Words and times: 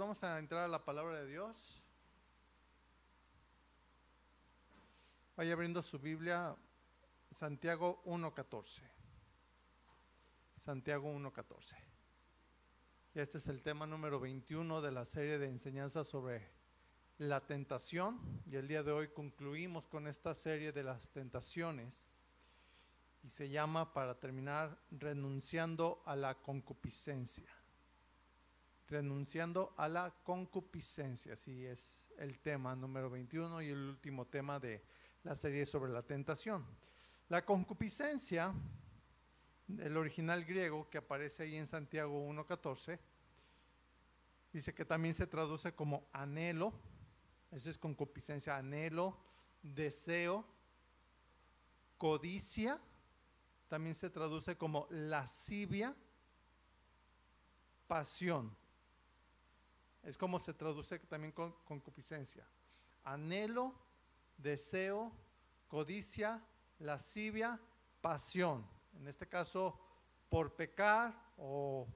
vamos 0.00 0.24
a 0.24 0.38
entrar 0.38 0.64
a 0.64 0.68
la 0.68 0.82
palabra 0.82 1.20
de 1.20 1.26
Dios. 1.26 1.78
Vaya 5.36 5.52
abriendo 5.52 5.82
su 5.82 5.98
Biblia, 5.98 6.56
Santiago 7.32 8.02
1.14. 8.06 8.80
Santiago 10.56 11.12
1.14. 11.12 11.74
Y 13.14 13.20
este 13.20 13.36
es 13.36 13.46
el 13.48 13.60
tema 13.60 13.86
número 13.86 14.18
21 14.20 14.80
de 14.80 14.90
la 14.90 15.04
serie 15.04 15.38
de 15.38 15.48
enseñanzas 15.48 16.06
sobre 16.06 16.48
la 17.18 17.42
tentación. 17.46 18.42
Y 18.46 18.56
el 18.56 18.68
día 18.68 18.82
de 18.82 18.92
hoy 18.92 19.08
concluimos 19.08 19.86
con 19.86 20.06
esta 20.08 20.34
serie 20.34 20.72
de 20.72 20.82
las 20.82 21.10
tentaciones. 21.10 22.08
Y 23.22 23.28
se 23.28 23.50
llama, 23.50 23.92
para 23.92 24.18
terminar, 24.18 24.78
renunciando 24.90 26.02
a 26.06 26.16
la 26.16 26.36
concupiscencia 26.36 27.59
renunciando 28.90 29.72
a 29.76 29.88
la 29.88 30.12
concupiscencia. 30.24 31.34
Así 31.34 31.64
es 31.64 32.08
el 32.18 32.40
tema 32.40 32.74
número 32.74 33.08
21 33.08 33.62
y 33.62 33.68
el 33.68 33.88
último 33.88 34.26
tema 34.26 34.58
de 34.58 34.82
la 35.22 35.36
serie 35.36 35.64
sobre 35.64 35.92
la 35.92 36.02
tentación. 36.02 36.66
La 37.28 37.44
concupiscencia, 37.44 38.52
el 39.78 39.96
original 39.96 40.44
griego 40.44 40.90
que 40.90 40.98
aparece 40.98 41.44
ahí 41.44 41.56
en 41.56 41.68
Santiago 41.68 42.28
1.14, 42.28 42.98
dice 44.52 44.74
que 44.74 44.84
también 44.84 45.14
se 45.14 45.28
traduce 45.28 45.72
como 45.72 46.08
anhelo, 46.12 46.72
eso 47.52 47.70
es 47.70 47.78
concupiscencia, 47.78 48.56
anhelo, 48.56 49.16
deseo, 49.62 50.44
codicia, 51.96 52.80
también 53.68 53.94
se 53.94 54.10
traduce 54.10 54.56
como 54.56 54.88
lascivia, 54.90 55.94
pasión. 57.86 58.56
Es 60.02 60.16
como 60.16 60.38
se 60.38 60.54
traduce 60.54 60.98
también 61.00 61.32
con 61.32 61.52
concupiscencia. 61.64 62.46
Anhelo, 63.04 63.74
deseo, 64.36 65.12
codicia, 65.68 66.42
lascivia, 66.78 67.60
pasión. 68.00 68.66
En 68.94 69.06
este 69.06 69.28
caso, 69.28 69.78
por 70.28 70.54
pecar 70.54 71.14
o 71.36 71.86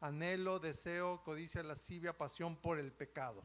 anhelo, 0.00 0.58
deseo, 0.58 1.22
codicia, 1.22 1.62
lascivia, 1.62 2.16
pasión 2.16 2.56
por 2.56 2.78
el 2.78 2.92
pecado. 2.92 3.42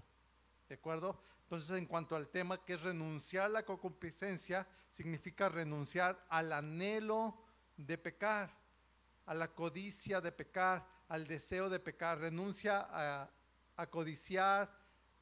¿De 0.69 0.75
acuerdo? 0.75 1.21
Entonces, 1.43 1.77
en 1.77 1.85
cuanto 1.85 2.15
al 2.15 2.29
tema 2.29 2.63
que 2.63 2.73
es 2.73 2.81
renunciar 2.81 3.45
a 3.45 3.49
la 3.49 3.65
concupiscencia, 3.65 4.67
significa 4.89 5.49
renunciar 5.49 6.25
al 6.29 6.51
anhelo 6.53 7.37
de 7.77 7.97
pecar, 7.97 8.49
a 9.25 9.33
la 9.33 9.53
codicia 9.53 10.21
de 10.21 10.31
pecar, 10.31 10.87
al 11.07 11.27
deseo 11.27 11.69
de 11.69 11.79
pecar. 11.79 12.19
Renuncia 12.19 12.87
a, 12.89 13.29
a 13.77 13.87
codiciar, 13.87 14.71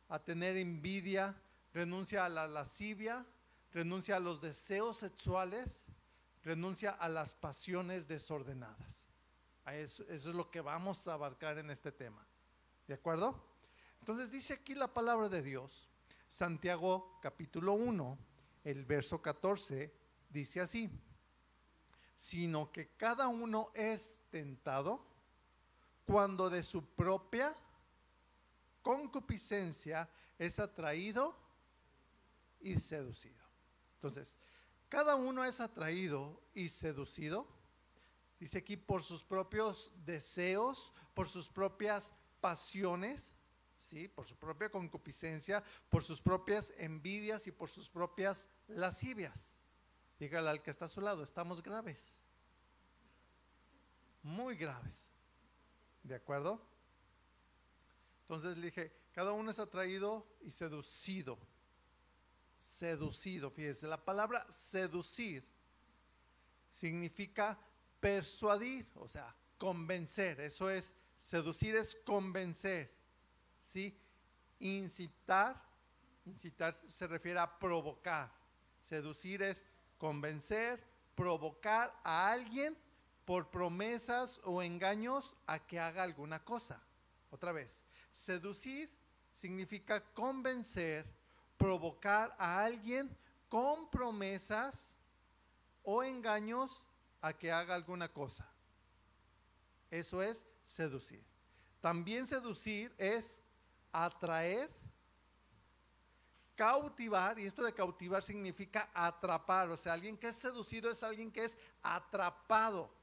a 0.09 0.20
tener 0.20 0.58
envidia, 0.58 1.36
renuncia 1.73 2.26
a 2.26 2.30
la 2.30 2.48
lascivia, 2.48 3.26
renuncia 3.72 4.18
a 4.18 4.20
los 4.20 4.42
deseos 4.42 4.98
sexuales, 4.98 5.86
renuncia 6.44 6.92
a 6.92 7.10
las 7.10 7.34
pasiones 7.34 8.08
desordenadas. 8.08 9.08
Eso, 9.66 10.04
es 10.10 10.26
lo 10.26 10.52
que 10.52 10.62
vamos 10.62 11.08
a 11.08 11.14
abarcar 11.14 11.58
en 11.58 11.72
este 11.72 11.92
tema. 11.92 12.26
¿De 12.88 12.94
acuerdo? 12.94 13.42
Entonces 14.00 14.30
dice 14.30 14.54
aquí 14.54 14.76
la 14.76 14.94
palabra 14.94 15.30
de 15.30 15.42
Dios, 15.42 15.90
Santiago 16.28 17.17
capítulo 17.22 17.73
1, 17.73 18.17
el 18.66 18.86
verso 18.86 19.22
14, 19.22 19.94
dice 20.30 20.60
así, 20.60 20.90
sino 22.16 22.72
que 22.72 22.90
cada 22.98 23.30
uno 23.30 23.72
es 23.73 24.22
tentado 24.30 25.06
cuando 26.06 26.50
de 26.50 26.64
su 26.64 26.86
propia 26.86 27.56
concupiscencia 28.84 30.08
es 30.38 30.59
atraído 30.59 31.36
y 32.59 32.80
seducido. 32.80 33.44
Entonces, 33.95 34.36
cada 34.89 35.16
uno 35.16 35.44
es 35.44 35.59
atraído 35.59 36.39
y 36.53 36.70
seducido, 36.70 37.48
dice 38.39 38.60
aquí, 38.60 38.77
por 38.77 39.02
sus 39.02 39.23
propios 39.23 39.92
deseos, 40.05 40.94
por 41.16 41.27
sus 41.27 41.49
propias 41.49 42.14
pasiones, 42.42 43.33
¿sí? 43.77 44.08
por 44.08 44.26
su 44.26 44.36
propia 44.36 44.70
concupiscencia, 44.70 45.64
por 45.89 46.04
sus 46.04 46.21
propias 46.21 46.73
envidias 46.77 47.48
y 47.48 47.52
por 47.52 47.70
sus 47.70 47.89
propias 47.89 48.50
lascivias. 48.67 49.55
Dígale 50.20 50.50
al 50.50 50.61
que 50.61 50.71
está 50.71 50.86
a 50.86 50.89
su 50.89 51.02
lado, 51.02 51.23
estamos 51.23 51.64
graves, 51.64 52.15
muy 54.21 54.55
graves. 54.55 55.10
¿De 56.04 56.15
acuerdo? 56.15 56.73
Entonces 58.23 58.58
le 58.58 58.67
dije, 58.67 58.92
cada 59.11 59.32
uno 59.34 59.52
es 59.52 59.60
atraído 59.60 60.26
y 60.42 60.52
seducido. 60.52 61.38
Seducido, 62.60 63.52
fíjese, 63.52 63.88
la 63.88 64.04
palabra 64.04 64.50
seducir 64.50 65.45
significa 66.72 67.60
persuadir, 68.00 68.88
o 68.95 69.08
sea, 69.08 69.36
convencer. 69.58 70.39
Eso 70.39 70.70
es, 70.70 70.94
seducir 71.17 71.76
es 71.76 71.95
convencer, 72.06 72.92
¿sí? 73.62 73.98
Incitar, 74.60 75.62
incitar 76.26 76.80
se 76.88 77.06
refiere 77.08 77.39
a 77.39 77.60
provocar. 77.60 78.32
Seducir 78.80 79.44
es 79.44 79.66
convencer, 79.98 80.83
provocar 81.16 81.94
a 82.04 82.32
alguien 82.32 82.78
por 83.26 83.50
promesas 83.50 84.42
o 84.44 84.62
engaños 84.62 85.36
a 85.45 85.60
que 85.60 85.80
haga 85.80 86.04
alguna 86.04 86.44
cosa. 86.44 86.82
Otra 87.30 87.52
vez, 87.52 87.83
Seducir 88.14 88.90
significa 89.34 90.00
convencer, 90.14 91.06
provocar 91.58 92.34
a 92.38 92.64
alguien 92.64 93.10
con 93.50 93.90
promesas 93.90 94.94
o 95.84 96.04
engaños 96.04 96.84
a 97.22 97.34
que 97.34 97.52
haga 97.52 97.74
alguna 97.74 98.08
cosa. 98.08 98.48
Eso 99.90 100.22
es 100.22 100.46
seducir. 100.66 101.24
También 101.82 102.28
seducir 102.28 102.94
es 102.98 103.42
atraer, 103.92 104.70
cautivar, 106.56 107.38
y 107.40 107.45
esto 107.45 107.64
de 107.64 107.74
cautivar 107.74 108.24
significa 108.24 108.90
atrapar, 108.94 109.70
o 109.70 109.78
sea, 109.78 109.94
alguien 109.94 110.18
que 110.18 110.28
es 110.28 110.36
seducido 110.36 110.90
es 110.90 111.04
alguien 111.04 111.32
que 111.32 111.45
es 111.45 111.58
atrapado. 111.82 112.94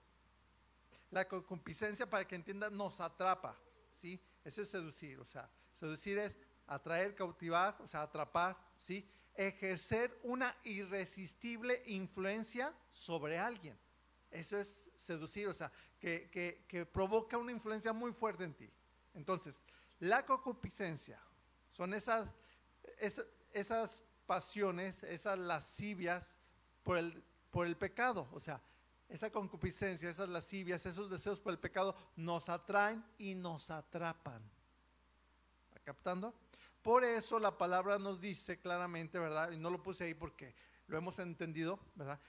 La 1.10 1.27
concupiscencia, 1.27 2.09
para 2.09 2.27
que 2.27 2.37
entiendan, 2.37 2.77
nos 2.77 3.00
atrapa, 3.00 3.56
¿sí? 3.92 4.21
Eso 4.44 4.62
es 4.62 4.70
seducir, 4.70 5.18
o 5.20 5.24
sea, 5.24 5.50
seducir 5.72 6.18
es 6.18 6.36
atraer, 6.66 7.14
cautivar, 7.14 7.76
o 7.80 7.88
sea, 7.88 8.02
atrapar, 8.02 8.56
¿sí? 8.78 9.08
Ejercer 9.34 10.18
una 10.22 10.56
irresistible 10.64 11.82
influencia 11.86 12.74
sobre 12.90 13.38
alguien. 13.38 13.78
Eso 14.30 14.56
es 14.56 14.90
seducir, 14.94 15.48
o 15.48 15.54
sea, 15.54 15.72
que, 15.98 16.88
provoca 16.92 17.36
una 17.36 17.52
influencia 17.52 17.92
muy 17.92 18.12
fuerte 18.12 18.44
en 18.44 18.54
ti. 18.54 18.70
Entonces, 19.14 19.60
la 19.98 20.24
concupiscencia 20.24 21.20
son 21.72 21.92
esas, 21.94 22.28
esas, 22.98 23.26
esas 23.52 24.02
pasiones, 24.26 25.02
esas 25.02 25.38
lascivias 25.38 26.36
por 26.84 26.98
el, 26.98 27.24
por 27.50 27.66
el 27.66 27.76
pecado, 27.76 28.28
o 28.32 28.40
sea, 28.40 28.62
esa 29.10 29.31
concupiscencia, 29.31 30.09
esas 30.09 30.28
lascivias, 30.28 30.87
esos 30.87 31.10
deseos 31.10 31.41
por 31.41 31.53
el 31.53 31.59
pecado 31.59 31.97
nos 32.16 32.48
atraen 32.48 33.04
y 33.19 33.34
nos 33.34 33.71
atrapan. 33.71 34.41
¿Está 35.69 35.81
captando? 35.81 36.32
Por 36.81 37.04
eso 37.04 37.38
la 37.38 37.59
palabra 37.59 37.98
nos 37.98 38.21
dice 38.21 38.59
claramente, 38.59 39.19
¿verdad? 39.19 39.50
Y 39.50 39.59
no 39.59 39.69
lo 39.69 39.82
puse 39.82 40.04
ahí 40.04 40.15
porque 40.15 40.54
lo 40.87 40.97
hemos 40.97 41.19
entendido, 41.19 41.81
¿verdad? 41.97 42.21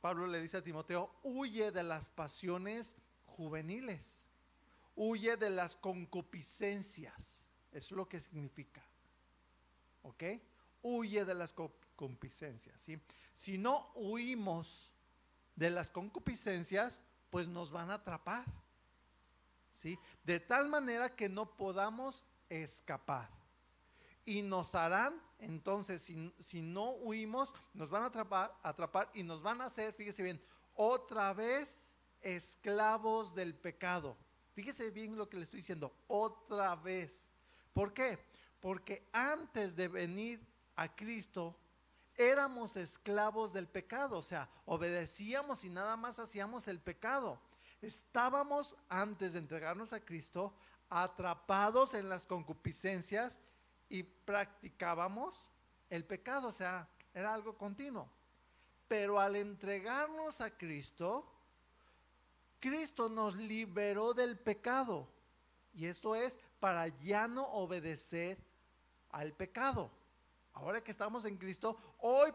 Pablo 0.00 0.26
le 0.26 0.40
dice 0.40 0.56
a 0.56 0.64
Timoteo, 0.64 1.14
huye 1.22 1.70
de 1.70 1.82
las 1.82 2.08
pasiones 2.08 2.96
juveniles, 3.26 4.26
huye 4.96 5.36
de 5.36 5.50
las 5.50 5.76
concupiscencias. 5.76 7.44
Eso 7.70 7.94
es 7.94 7.96
lo 7.96 8.08
que 8.08 8.20
significa. 8.20 8.82
¿Ok? 10.02 10.22
Huye 10.82 11.24
de 11.24 11.34
las 11.34 11.52
concupiscencias. 11.52 12.80
¿sí? 12.80 12.98
Si 13.34 13.58
no 13.58 13.90
huimos 13.94 14.93
de 15.56 15.70
las 15.70 15.90
concupiscencias, 15.90 17.02
pues 17.30 17.48
nos 17.48 17.70
van 17.70 17.90
a 17.90 17.94
atrapar. 17.94 18.44
¿Sí? 19.72 19.98
De 20.22 20.40
tal 20.40 20.68
manera 20.68 21.14
que 21.14 21.28
no 21.28 21.56
podamos 21.56 22.26
escapar. 22.48 23.28
Y 24.24 24.40
nos 24.40 24.74
harán, 24.74 25.20
entonces, 25.38 26.02
si, 26.02 26.62
no 26.62 26.92
huimos, 26.92 27.52
nos 27.74 27.90
van 27.90 28.04
a 28.04 28.06
atrapar, 28.06 28.56
atrapar 28.62 29.10
y 29.12 29.22
nos 29.22 29.42
van 29.42 29.60
a 29.60 29.66
hacer, 29.66 29.92
fíjese 29.92 30.22
bien, 30.22 30.42
otra 30.74 31.34
vez 31.34 31.94
esclavos 32.22 33.34
del 33.34 33.54
pecado. 33.54 34.16
Fíjese 34.54 34.90
bien 34.90 35.16
lo 35.16 35.28
que 35.28 35.36
le 35.36 35.44
estoy 35.44 35.60
diciendo, 35.60 35.94
otra 36.06 36.74
vez. 36.76 37.30
¿Por 37.72 37.92
qué? 37.92 38.18
Porque 38.60 39.06
antes 39.12 39.76
de 39.76 39.88
venir 39.88 40.40
a 40.76 40.94
Cristo, 40.94 41.58
éramos 42.16 42.76
esclavos 42.76 43.52
del 43.52 43.68
pecado, 43.68 44.18
o 44.18 44.22
sea, 44.22 44.48
obedecíamos 44.66 45.64
y 45.64 45.68
nada 45.68 45.96
más 45.96 46.18
hacíamos 46.18 46.68
el 46.68 46.80
pecado. 46.80 47.40
Estábamos 47.82 48.76
antes 48.88 49.32
de 49.32 49.40
entregarnos 49.40 49.92
a 49.92 50.00
Cristo 50.00 50.54
atrapados 50.88 51.94
en 51.94 52.08
las 52.08 52.26
concupiscencias 52.26 53.40
y 53.88 54.02
practicábamos 54.02 55.34
el 55.90 56.04
pecado, 56.04 56.48
o 56.48 56.52
sea, 56.52 56.88
era 57.12 57.34
algo 57.34 57.56
continuo. 57.56 58.08
Pero 58.88 59.20
al 59.20 59.36
entregarnos 59.36 60.40
a 60.40 60.50
Cristo, 60.50 61.26
Cristo 62.60 63.08
nos 63.08 63.36
liberó 63.36 64.14
del 64.14 64.38
pecado. 64.38 65.08
Y 65.74 65.86
esto 65.86 66.14
es 66.14 66.38
para 66.60 66.88
ya 66.88 67.26
no 67.26 67.44
obedecer 67.48 68.38
al 69.10 69.32
pecado. 69.32 69.90
Ahora 70.54 70.82
que 70.82 70.90
estamos 70.90 71.24
en 71.24 71.36
Cristo, 71.36 71.76
hoy 71.98 72.32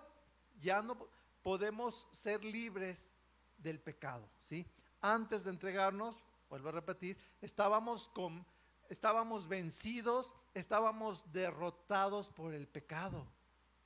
ya 0.60 0.81
no 0.81 1.10
podemos 1.42 2.07
ser 2.12 2.44
libres 2.44 3.10
del 3.57 3.80
pecado, 3.80 4.30
¿sí? 4.42 4.66
Antes 5.01 5.44
de 5.44 5.51
entregarnos, 5.51 6.16
vuelvo 6.50 6.69
a 6.69 6.74
repetir, 6.74 7.18
estábamos 7.42 8.10
con 8.10 8.45
estábamos 8.89 9.48
vencidos, 9.48 10.33
estábamos 10.54 11.31
derrotados 11.31 12.27
por 12.30 12.54
el 12.54 12.68
pecado, 12.68 13.25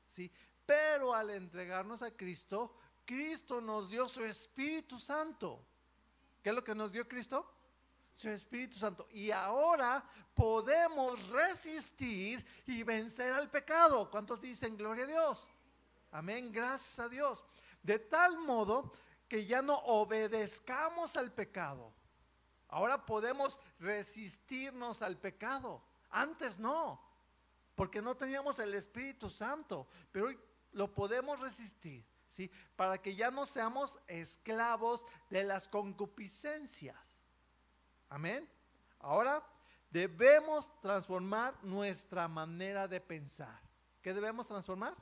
¿sí? 0.07 0.31
Pero 0.65 1.13
al 1.13 1.29
entregarnos 1.29 2.01
a 2.01 2.11
Cristo, 2.15 2.75
Cristo 3.05 3.61
nos 3.61 3.89
dio 3.89 4.07
su 4.07 4.23
Espíritu 4.23 4.97
Santo. 4.97 5.65
¿Qué 6.41 6.49
es 6.49 6.55
lo 6.55 6.63
que 6.63 6.73
nos 6.73 6.91
dio 6.91 7.07
Cristo? 7.07 7.53
Su 8.15 8.29
Espíritu 8.29 8.77
Santo. 8.77 9.07
Y 9.11 9.31
ahora 9.31 10.03
podemos 10.33 11.27
resistir 11.29 12.45
y 12.65 12.83
vencer 12.83 13.33
al 13.33 13.49
pecado. 13.49 14.09
¿Cuántos 14.09 14.41
dicen 14.41 14.77
gloria 14.77 15.03
a 15.03 15.07
Dios? 15.07 15.49
Amén, 16.11 16.51
gracias 16.51 16.99
a 16.99 17.09
Dios. 17.09 17.43
De 17.81 17.99
tal 17.99 18.37
modo 18.37 18.93
que 19.27 19.45
ya 19.45 19.61
no 19.61 19.77
obedezcamos 19.79 21.17
al 21.17 21.31
pecado. 21.31 21.93
Ahora 22.67 23.05
podemos 23.05 23.59
resistirnos 23.79 25.01
al 25.01 25.17
pecado. 25.17 25.83
Antes 26.09 26.57
no, 26.59 27.01
porque 27.75 28.01
no 28.01 28.15
teníamos 28.15 28.59
el 28.59 28.73
Espíritu 28.73 29.29
Santo, 29.29 29.87
pero 30.11 30.27
hoy 30.27 30.39
lo 30.71 30.93
podemos 30.93 31.39
resistir, 31.39 32.05
¿sí? 32.27 32.49
Para 32.75 33.01
que 33.01 33.15
ya 33.15 33.31
no 33.31 33.45
seamos 33.45 33.99
esclavos 34.07 35.05
de 35.29 35.43
las 35.43 35.67
concupiscencias. 35.67 37.12
Amén. 38.13 38.47
Ahora 38.99 39.43
debemos 39.89 40.69
transformar 40.81 41.57
nuestra 41.63 42.27
manera 42.27 42.87
de 42.87 43.01
pensar. 43.01 43.59
¿Qué 44.03 44.13
debemos 44.13 44.45
transformar? 44.45 44.95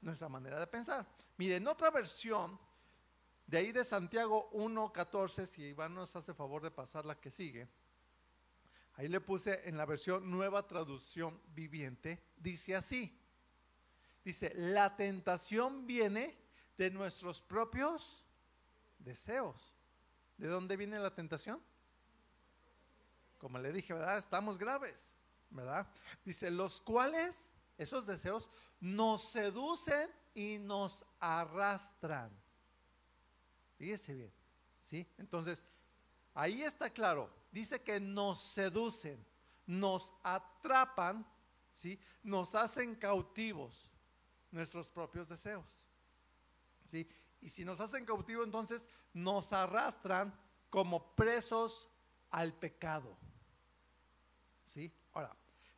Nuestra 0.00 0.26
manera 0.30 0.58
de 0.58 0.66
pensar. 0.66 1.06
Miren, 1.36 1.58
en 1.58 1.68
otra 1.68 1.90
versión, 1.90 2.58
de 3.46 3.58
ahí 3.58 3.72
de 3.72 3.84
Santiago 3.84 4.50
1.14, 4.52 5.44
si 5.44 5.64
Iván 5.64 5.94
nos 5.94 6.16
hace 6.16 6.32
favor 6.32 6.62
de 6.62 6.70
pasar 6.70 7.04
la 7.04 7.20
que 7.20 7.30
sigue, 7.30 7.68
ahí 8.94 9.08
le 9.08 9.20
puse 9.20 9.68
en 9.68 9.76
la 9.76 9.84
versión 9.84 10.30
nueva 10.30 10.66
traducción 10.66 11.38
viviente, 11.48 12.24
dice 12.38 12.74
así, 12.74 13.20
dice, 14.24 14.54
la 14.54 14.96
tentación 14.96 15.86
viene 15.86 16.38
de 16.78 16.90
nuestros 16.90 17.42
propios 17.42 18.24
deseos. 18.98 19.76
¿De 20.38 20.48
dónde 20.48 20.78
viene 20.78 20.98
la 20.98 21.14
tentación? 21.14 21.60
Como 23.40 23.58
le 23.58 23.72
dije, 23.72 23.94
¿verdad? 23.94 24.18
Estamos 24.18 24.58
graves, 24.58 25.14
¿verdad? 25.48 25.88
Dice, 26.24 26.50
los 26.50 26.80
cuales, 26.80 27.48
esos 27.78 28.06
deseos, 28.06 28.50
nos 28.80 29.30
seducen 29.30 30.10
y 30.34 30.58
nos 30.58 31.04
arrastran. 31.18 32.30
Fíjese 33.78 34.14
bien, 34.14 34.32
¿sí? 34.82 35.08
Entonces, 35.16 35.64
ahí 36.34 36.62
está 36.62 36.90
claro, 36.90 37.30
dice 37.50 37.80
que 37.80 37.98
nos 37.98 38.42
seducen, 38.42 39.24
nos 39.66 40.12
atrapan, 40.22 41.26
¿sí? 41.72 41.98
Nos 42.22 42.54
hacen 42.54 42.94
cautivos 42.94 43.90
nuestros 44.50 44.90
propios 44.90 45.30
deseos, 45.30 45.66
¿sí? 46.84 47.08
Y 47.40 47.48
si 47.48 47.64
nos 47.64 47.80
hacen 47.80 48.04
cautivos, 48.04 48.44
entonces 48.44 48.84
nos 49.14 49.54
arrastran 49.54 50.38
como 50.68 51.14
presos 51.14 51.88
al 52.30 52.52
pecado. 52.52 53.16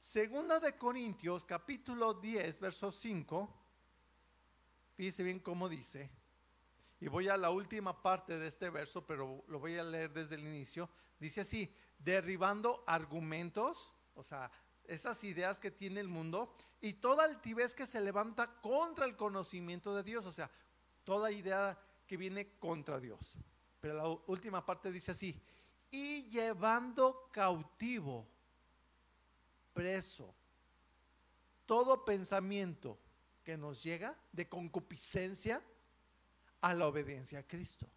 Segunda 0.02 0.58
de 0.58 0.76
Corintios, 0.76 1.46
capítulo 1.46 2.12
10, 2.14 2.58
verso 2.58 2.90
5, 2.90 3.48
fíjese 4.96 5.22
bien 5.22 5.38
cómo 5.38 5.68
dice, 5.68 6.10
y 7.00 7.06
voy 7.06 7.28
a 7.28 7.36
la 7.36 7.50
última 7.50 8.02
parte 8.02 8.36
de 8.36 8.48
este 8.48 8.68
verso, 8.68 9.06
pero 9.06 9.44
lo 9.46 9.60
voy 9.60 9.78
a 9.78 9.84
leer 9.84 10.12
desde 10.12 10.34
el 10.34 10.40
inicio, 10.40 10.90
dice 11.20 11.42
así, 11.42 11.72
derribando 12.00 12.82
argumentos, 12.84 13.94
o 14.16 14.24
sea, 14.24 14.50
esas 14.88 15.22
ideas 15.22 15.60
que 15.60 15.70
tiene 15.70 16.00
el 16.00 16.08
mundo, 16.08 16.52
y 16.80 16.94
toda 16.94 17.24
altivez 17.24 17.72
que 17.72 17.86
se 17.86 18.00
levanta 18.00 18.60
contra 18.60 19.06
el 19.06 19.16
conocimiento 19.16 19.94
de 19.94 20.02
Dios, 20.02 20.26
o 20.26 20.32
sea, 20.32 20.50
toda 21.04 21.30
idea 21.30 21.78
que 22.08 22.16
viene 22.16 22.58
contra 22.58 22.98
Dios. 22.98 23.36
Pero 23.80 23.94
la 23.94 24.08
última 24.26 24.66
parte 24.66 24.90
dice 24.90 25.12
así, 25.12 25.40
y 25.92 26.24
llevando 26.24 27.28
cautivo 27.30 28.31
preso 29.72 30.34
todo 31.66 32.04
pensamiento 32.04 32.98
que 33.44 33.56
nos 33.56 33.82
llega 33.82 34.14
de 34.32 34.48
concupiscencia 34.48 35.62
a 36.60 36.74
la 36.74 36.86
obediencia 36.86 37.38
a 37.38 37.42
Cristo. 37.42 37.88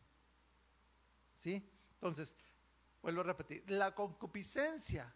¿Sí? 1.36 1.62
Entonces, 1.96 2.36
vuelvo 3.02 3.22
a 3.22 3.26
repetir, 3.26 3.64
la 3.70 3.94
concupiscencia 3.94 5.14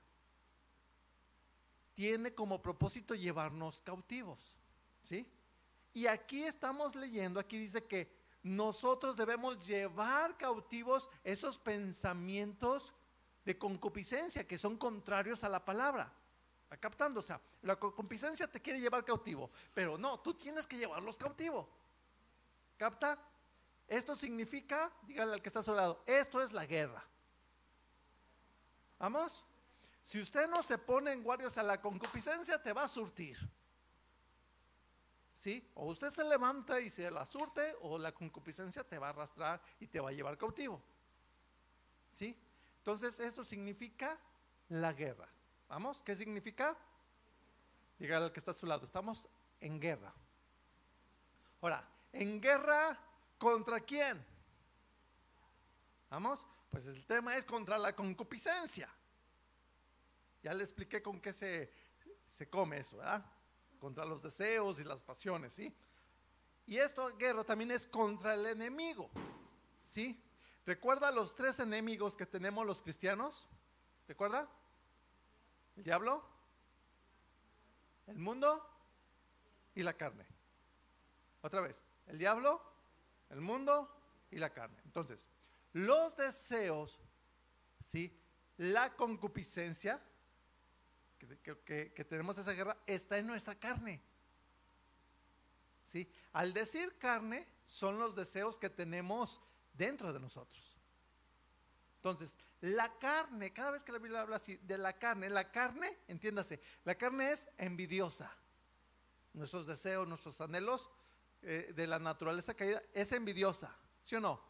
tiene 1.95 2.33
como 2.33 2.61
propósito 2.61 3.15
llevarnos 3.15 3.81
cautivos. 3.81 4.55
¿Sí? 5.01 5.25
Y 5.93 6.07
aquí 6.07 6.43
estamos 6.43 6.95
leyendo, 6.95 7.39
aquí 7.39 7.57
dice 7.57 7.85
que 7.85 8.11
nosotros 8.43 9.17
debemos 9.17 9.65
llevar 9.65 10.37
cautivos 10.37 11.09
esos 11.23 11.57
pensamientos 11.57 12.93
de 13.45 13.57
concupiscencia 13.57 14.47
que 14.47 14.57
son 14.57 14.77
contrarios 14.77 15.43
a 15.43 15.49
la 15.49 15.63
palabra 15.63 16.13
captando? 16.77 17.19
O 17.19 17.23
sea, 17.23 17.41
la 17.63 17.75
concupiscencia 17.77 18.47
te 18.47 18.61
quiere 18.61 18.79
llevar 18.79 19.03
cautivo, 19.03 19.49
pero 19.73 19.97
no, 19.97 20.19
tú 20.19 20.33
tienes 20.33 20.67
que 20.67 20.77
llevarlos 20.77 21.17
cautivo. 21.17 21.69
¿Capta? 22.77 23.17
Esto 23.87 24.15
significa, 24.15 24.91
dígale 25.01 25.33
al 25.33 25.41
que 25.41 25.49
está 25.49 25.61
a 25.61 25.63
su 25.63 25.73
lado, 25.73 26.03
esto 26.05 26.41
es 26.41 26.53
la 26.53 26.65
guerra. 26.65 27.03
¿Vamos? 28.99 29.43
Si 30.03 30.21
usted 30.21 30.47
no 30.47 30.61
se 30.61 30.77
pone 30.77 31.11
en 31.11 31.23
guardias 31.23 31.57
a 31.57 31.63
la 31.63 31.81
concupiscencia, 31.81 32.61
te 32.61 32.73
va 32.73 32.83
a 32.83 32.89
surtir. 32.89 33.37
¿Sí? 35.35 35.67
O 35.75 35.85
usted 35.85 36.09
se 36.11 36.23
levanta 36.23 36.81
y 36.81 36.89
se 36.89 37.09
la 37.09 37.25
surte, 37.25 37.75
o 37.81 37.97
la 37.97 38.11
concupiscencia 38.11 38.83
te 38.83 38.97
va 38.99 39.07
a 39.07 39.09
arrastrar 39.11 39.61
y 39.79 39.87
te 39.87 39.99
va 39.99 40.09
a 40.09 40.11
llevar 40.11 40.37
cautivo. 40.37 40.81
¿Sí? 42.11 42.37
Entonces, 42.77 43.19
esto 43.19 43.43
significa 43.43 44.19
la 44.67 44.93
guerra. 44.93 45.29
Vamos, 45.69 46.01
¿qué 46.01 46.15
significa? 46.15 46.75
Dígale 47.99 48.25
al 48.25 48.31
que 48.31 48.39
está 48.39 48.51
a 48.51 48.55
su 48.55 48.65
lado, 48.65 48.85
estamos 48.85 49.29
en 49.61 49.79
guerra. 49.79 50.11
Ahora, 51.61 51.87
¿en 52.11 52.41
guerra 52.41 52.97
contra 53.37 53.79
quién? 53.79 54.25
Vamos, 56.09 56.39
pues 56.71 56.87
el 56.87 57.05
tema 57.05 57.37
es 57.37 57.45
contra 57.45 57.77
la 57.77 57.95
concupiscencia. 57.95 58.89
Ya 60.41 60.53
le 60.53 60.63
expliqué 60.63 61.03
con 61.03 61.21
qué 61.21 61.31
se, 61.31 61.71
se 62.27 62.49
come 62.49 62.79
eso, 62.79 62.97
¿verdad? 62.97 63.23
Contra 63.79 64.05
los 64.05 64.23
deseos 64.23 64.79
y 64.79 64.83
las 64.83 64.99
pasiones, 65.01 65.53
¿sí? 65.53 65.71
Y 66.65 66.77
esto, 66.77 67.15
guerra, 67.15 67.43
también 67.43 67.69
es 67.71 67.85
contra 67.85 68.33
el 68.33 68.45
enemigo, 68.47 69.11
¿sí? 69.83 70.19
¿Recuerda 70.65 71.11
los 71.11 71.35
tres 71.35 71.59
enemigos 71.59 72.17
que 72.17 72.25
tenemos 72.25 72.65
los 72.65 72.81
cristianos? 72.81 73.47
¿Recuerda? 74.07 74.49
¿El 75.79 75.85
diablo? 75.85 76.21
¿El 78.07 78.17
mundo? 78.17 78.69
Y 79.75 79.81
la 79.81 79.93
carne. 79.93 80.25
Otra 81.41 81.61
vez, 81.61 81.81
el 82.07 82.17
diablo, 82.17 82.61
el 83.29 83.39
mundo 83.39 83.89
y 84.29 84.39
la 84.39 84.49
carne. 84.49 84.77
Entonces, 84.83 85.25
los 85.71 86.17
deseos, 86.17 86.99
¿sí? 87.85 88.13
La 88.57 88.93
concupiscencia, 88.93 90.01
que, 91.17 91.93
que, 91.95 92.03
tenemos 92.03 92.37
esa 92.37 92.51
guerra, 92.51 92.75
está 92.85 93.17
en 93.17 93.27
nuestra 93.27 93.55
carne. 93.55 94.01
¿Sí? 95.85 96.11
Al 96.33 96.51
decir 96.51 96.97
carne, 96.97 97.47
son 97.67 97.99
los 97.99 98.17
deseos 98.17 98.59
que 98.59 98.69
tenemos 98.69 99.39
dentro 99.75 100.11
de 100.11 100.19
nosotros. 100.19 100.61
Entonces, 101.95 102.37
la 102.61 102.97
carne, 102.97 103.53
cada 103.53 103.71
vez 103.71 103.83
que 103.83 103.91
la 103.91 103.99
Biblia 103.99 104.21
habla 104.21 104.35
así 104.35 104.57
de 104.57 104.77
la 104.77 104.93
carne, 104.93 105.29
la 105.29 105.49
carne, 105.49 105.99
entiéndase, 106.07 106.59
la 106.83 106.95
carne 106.95 107.31
es 107.31 107.49
envidiosa. 107.57 108.35
Nuestros 109.33 109.65
deseos, 109.65 110.07
nuestros 110.07 110.41
anhelos 110.41 110.89
eh, 111.41 111.71
de 111.73 111.87
la 111.87 111.99
naturaleza 111.99 112.53
caída 112.53 112.81
es 112.93 113.11
envidiosa, 113.13 113.73
¿sí 114.03 114.15
o 114.15 114.19
no? 114.19 114.43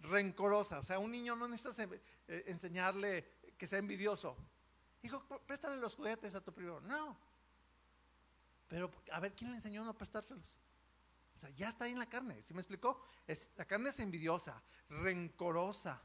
Rencorosa. 0.00 0.80
O 0.80 0.84
sea, 0.84 0.98
un 0.98 1.12
niño 1.12 1.36
no 1.36 1.46
necesita 1.46 1.88
eh, 2.26 2.44
enseñarle 2.46 3.38
que 3.56 3.66
sea 3.66 3.78
envidioso. 3.78 4.36
Hijo, 5.02 5.24
préstale 5.46 5.76
los 5.76 5.94
juguetes 5.94 6.34
a 6.34 6.40
tu 6.40 6.52
primo. 6.52 6.80
No. 6.80 7.16
Pero 8.66 8.90
a 9.12 9.20
ver, 9.20 9.34
¿quién 9.34 9.50
le 9.50 9.56
enseñó 9.56 9.82
a 9.82 9.86
no 9.86 9.96
prestárselos? 9.96 10.56
O 11.34 11.38
sea, 11.38 11.50
ya 11.50 11.68
está 11.68 11.84
ahí 11.84 11.92
en 11.92 12.00
la 12.00 12.08
carne. 12.08 12.42
¿Sí 12.42 12.52
me 12.52 12.60
explicó? 12.60 13.00
Es, 13.26 13.48
la 13.56 13.64
carne 13.64 13.90
es 13.90 14.00
envidiosa, 14.00 14.60
rencorosa, 14.88 16.02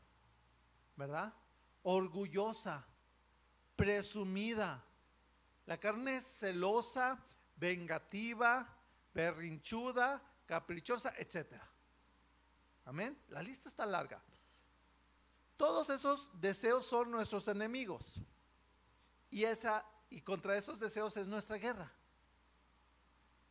¿verdad? 0.95 1.33
Orgullosa, 1.83 2.85
presumida. 3.75 4.83
La 5.65 5.79
carne 5.79 6.17
es 6.17 6.25
celosa, 6.25 7.19
vengativa, 7.55 8.67
berrinchuda, 9.13 10.21
caprichosa, 10.45 11.13
etc. 11.17 11.53
Amén. 12.85 13.17
La 13.29 13.41
lista 13.41 13.69
está 13.69 13.85
larga. 13.85 14.21
Todos 15.57 15.89
esos 15.89 16.29
deseos 16.41 16.85
son 16.85 17.11
nuestros 17.11 17.47
enemigos. 17.47 18.19
Y 19.29 19.45
esa 19.45 19.85
y 20.09 20.21
contra 20.21 20.57
esos 20.57 20.79
deseos 20.79 21.17
es 21.17 21.27
nuestra 21.27 21.57
guerra. 21.57 21.91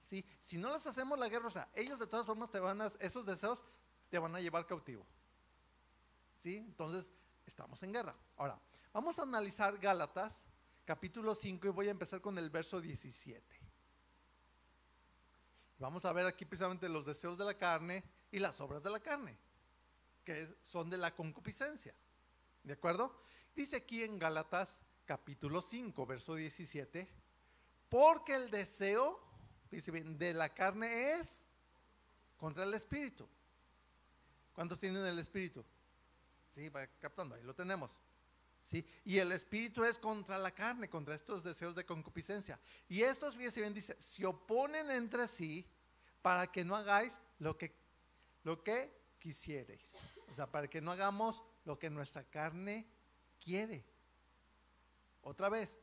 ¿Sí? 0.00 0.24
Si 0.40 0.58
no 0.58 0.72
les 0.72 0.86
hacemos 0.86 1.18
la 1.18 1.28
guerra, 1.28 1.46
o 1.46 1.50
sea, 1.50 1.68
ellos 1.74 1.98
de 1.98 2.06
todas 2.06 2.26
formas 2.26 2.50
te 2.50 2.60
van 2.60 2.80
a, 2.82 2.86
esos 3.00 3.26
deseos 3.26 3.62
te 4.10 4.18
van 4.18 4.34
a 4.36 4.40
llevar 4.40 4.66
cautivo. 4.66 5.04
¿Sí? 6.36 6.58
Entonces, 6.58 7.10
estamos 7.46 7.82
en 7.82 7.92
guerra. 7.92 8.14
Ahora, 8.36 8.60
vamos 8.92 9.18
a 9.18 9.22
analizar 9.22 9.78
Gálatas, 9.78 10.46
capítulo 10.84 11.34
5, 11.34 11.66
y 11.66 11.70
voy 11.70 11.88
a 11.88 11.92
empezar 11.92 12.20
con 12.20 12.38
el 12.38 12.50
verso 12.50 12.80
17. 12.80 13.60
Vamos 15.78 16.04
a 16.04 16.12
ver 16.12 16.26
aquí 16.26 16.44
precisamente 16.44 16.88
los 16.88 17.06
deseos 17.06 17.36
de 17.36 17.44
la 17.44 17.54
carne 17.54 18.04
y 18.30 18.38
las 18.38 18.60
obras 18.60 18.82
de 18.84 18.90
la 18.90 19.00
carne, 19.00 19.36
que 20.24 20.56
son 20.62 20.88
de 20.88 20.96
la 20.96 21.14
concupiscencia. 21.14 21.94
¿De 22.62 22.74
acuerdo? 22.74 23.20
Dice 23.54 23.76
aquí 23.76 24.02
en 24.02 24.18
Gálatas 24.18 24.80
capítulo 25.04 25.60
5, 25.60 26.06
verso 26.06 26.34
17, 26.34 27.08
porque 27.88 28.34
el 28.34 28.50
deseo, 28.50 29.20
de 29.70 30.34
la 30.34 30.50
carne 30.50 31.12
es 31.12 31.42
contra 32.36 32.64
el 32.64 32.74
espíritu. 32.74 33.26
¿Cuántos 34.52 34.78
tienen 34.78 35.04
el 35.04 35.18
espíritu? 35.18 35.64
Sí, 36.52 36.68
va 36.68 36.86
captando, 37.00 37.34
ahí 37.34 37.42
lo 37.42 37.54
tenemos. 37.54 37.98
¿Sí? 38.62 38.86
Y 39.04 39.18
el 39.18 39.32
espíritu 39.32 39.82
es 39.84 39.98
contra 39.98 40.38
la 40.38 40.52
carne, 40.52 40.88
contra 40.88 41.14
estos 41.14 41.42
deseos 41.42 41.74
de 41.74 41.84
concupiscencia. 41.84 42.60
Y 42.88 43.02
estos, 43.02 43.34
fíjense 43.34 43.60
bien, 43.60 43.74
dice, 43.74 43.96
se 44.00 44.24
oponen 44.24 44.90
entre 44.90 45.26
sí 45.26 45.66
para 46.20 46.46
que 46.46 46.64
no 46.64 46.76
hagáis 46.76 47.18
lo 47.40 47.58
que, 47.58 47.74
lo 48.44 48.62
que 48.62 48.92
quisierais. 49.18 49.94
O 50.30 50.34
sea, 50.34 50.46
para 50.46 50.68
que 50.68 50.80
no 50.80 50.92
hagamos 50.92 51.42
lo 51.64 51.78
que 51.78 51.90
nuestra 51.90 52.22
carne 52.22 52.86
quiere. 53.42 53.84
Otra 55.22 55.48
vez, 55.48 55.78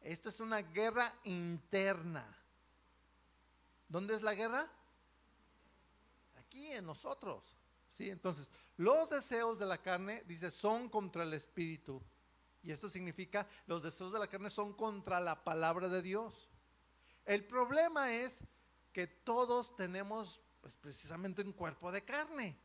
esto 0.00 0.30
es 0.30 0.40
una 0.40 0.62
guerra 0.62 1.12
interna. 1.24 2.26
¿Dónde 3.88 4.14
es 4.14 4.22
la 4.22 4.34
guerra? 4.34 4.68
Aquí 6.38 6.72
en 6.72 6.86
nosotros. 6.86 7.59
Entonces, 8.08 8.50
los 8.76 9.10
deseos 9.10 9.58
de 9.58 9.66
la 9.66 9.78
carne, 9.78 10.22
dice, 10.26 10.50
son 10.50 10.88
contra 10.88 11.24
el 11.24 11.34
espíritu. 11.34 12.02
Y 12.62 12.72
esto 12.72 12.88
significa, 12.88 13.46
los 13.66 13.82
deseos 13.82 14.12
de 14.12 14.18
la 14.18 14.28
carne 14.28 14.48
son 14.48 14.72
contra 14.72 15.20
la 15.20 15.44
palabra 15.44 15.88
de 15.88 16.00
Dios. 16.00 16.50
El 17.26 17.44
problema 17.44 18.12
es 18.12 18.44
que 18.92 19.06
todos 19.06 19.76
tenemos, 19.76 20.40
pues 20.60 20.76
precisamente 20.76 21.42
un 21.42 21.52
cuerpo 21.52 21.92
de 21.92 22.04
carne. 22.04 22.58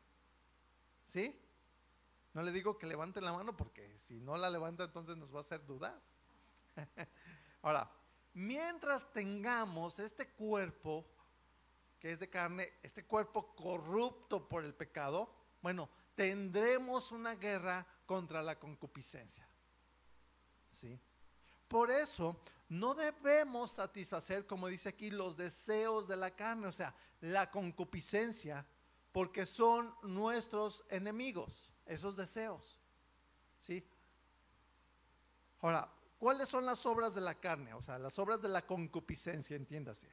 ¿Sí? 1.06 1.40
No 2.34 2.42
le 2.42 2.52
digo 2.52 2.78
que 2.78 2.88
levanten 2.88 3.24
la 3.24 3.34
mano 3.34 3.56
porque 3.56 3.98
si 3.98 4.20
no 4.20 4.36
la 4.38 4.50
levanta 4.50 4.84
entonces 4.84 5.16
nos 5.16 5.34
va 5.34 5.38
a 5.38 5.42
hacer 5.42 5.66
dudar. 5.66 6.02
Ahora, 7.62 7.90
mientras 8.34 9.12
tengamos 9.14 10.00
este 10.00 10.30
cuerpo 10.30 11.06
que 12.00 12.12
es 12.12 12.20
de 12.20 12.30
carne, 12.30 12.74
este 12.84 13.06
cuerpo 13.06 13.56
corrupto 13.56 14.48
por 14.48 14.64
el 14.64 14.74
pecado, 14.74 15.34
bueno, 15.62 15.90
tendremos 16.16 17.12
una 17.12 17.36
guerra 17.36 17.86
contra 18.06 18.42
la 18.42 18.60
concupiscencia. 18.60 19.48
¿Sí? 20.72 21.00
Por 21.68 21.90
eso 21.90 22.40
no 22.70 22.94
debemos 22.94 23.72
satisfacer, 23.72 24.46
como 24.46 24.68
dice 24.68 24.90
aquí, 24.90 25.10
los 25.10 25.38
deseos 25.38 26.08
de 26.08 26.18
la 26.18 26.36
carne, 26.36 26.68
o 26.68 26.72
sea, 26.72 26.94
la 27.22 27.50
concupiscencia, 27.50 28.66
porque 29.12 29.46
son 29.46 29.96
nuestros 30.04 30.86
enemigos 30.90 31.72
esos 31.86 32.16
deseos. 32.16 32.80
¿Sí? 33.58 33.88
Ahora, 35.62 35.90
¿cuáles 36.20 36.50
son 36.50 36.66
las 36.66 36.86
obras 36.86 37.16
de 37.16 37.22
la 37.22 37.36
carne? 37.36 37.74
O 37.74 37.82
sea, 37.82 37.98
las 37.98 38.18
obras 38.20 38.42
de 38.42 38.50
la 38.50 38.66
concupiscencia, 38.66 39.56
entiéndase. 39.56 40.10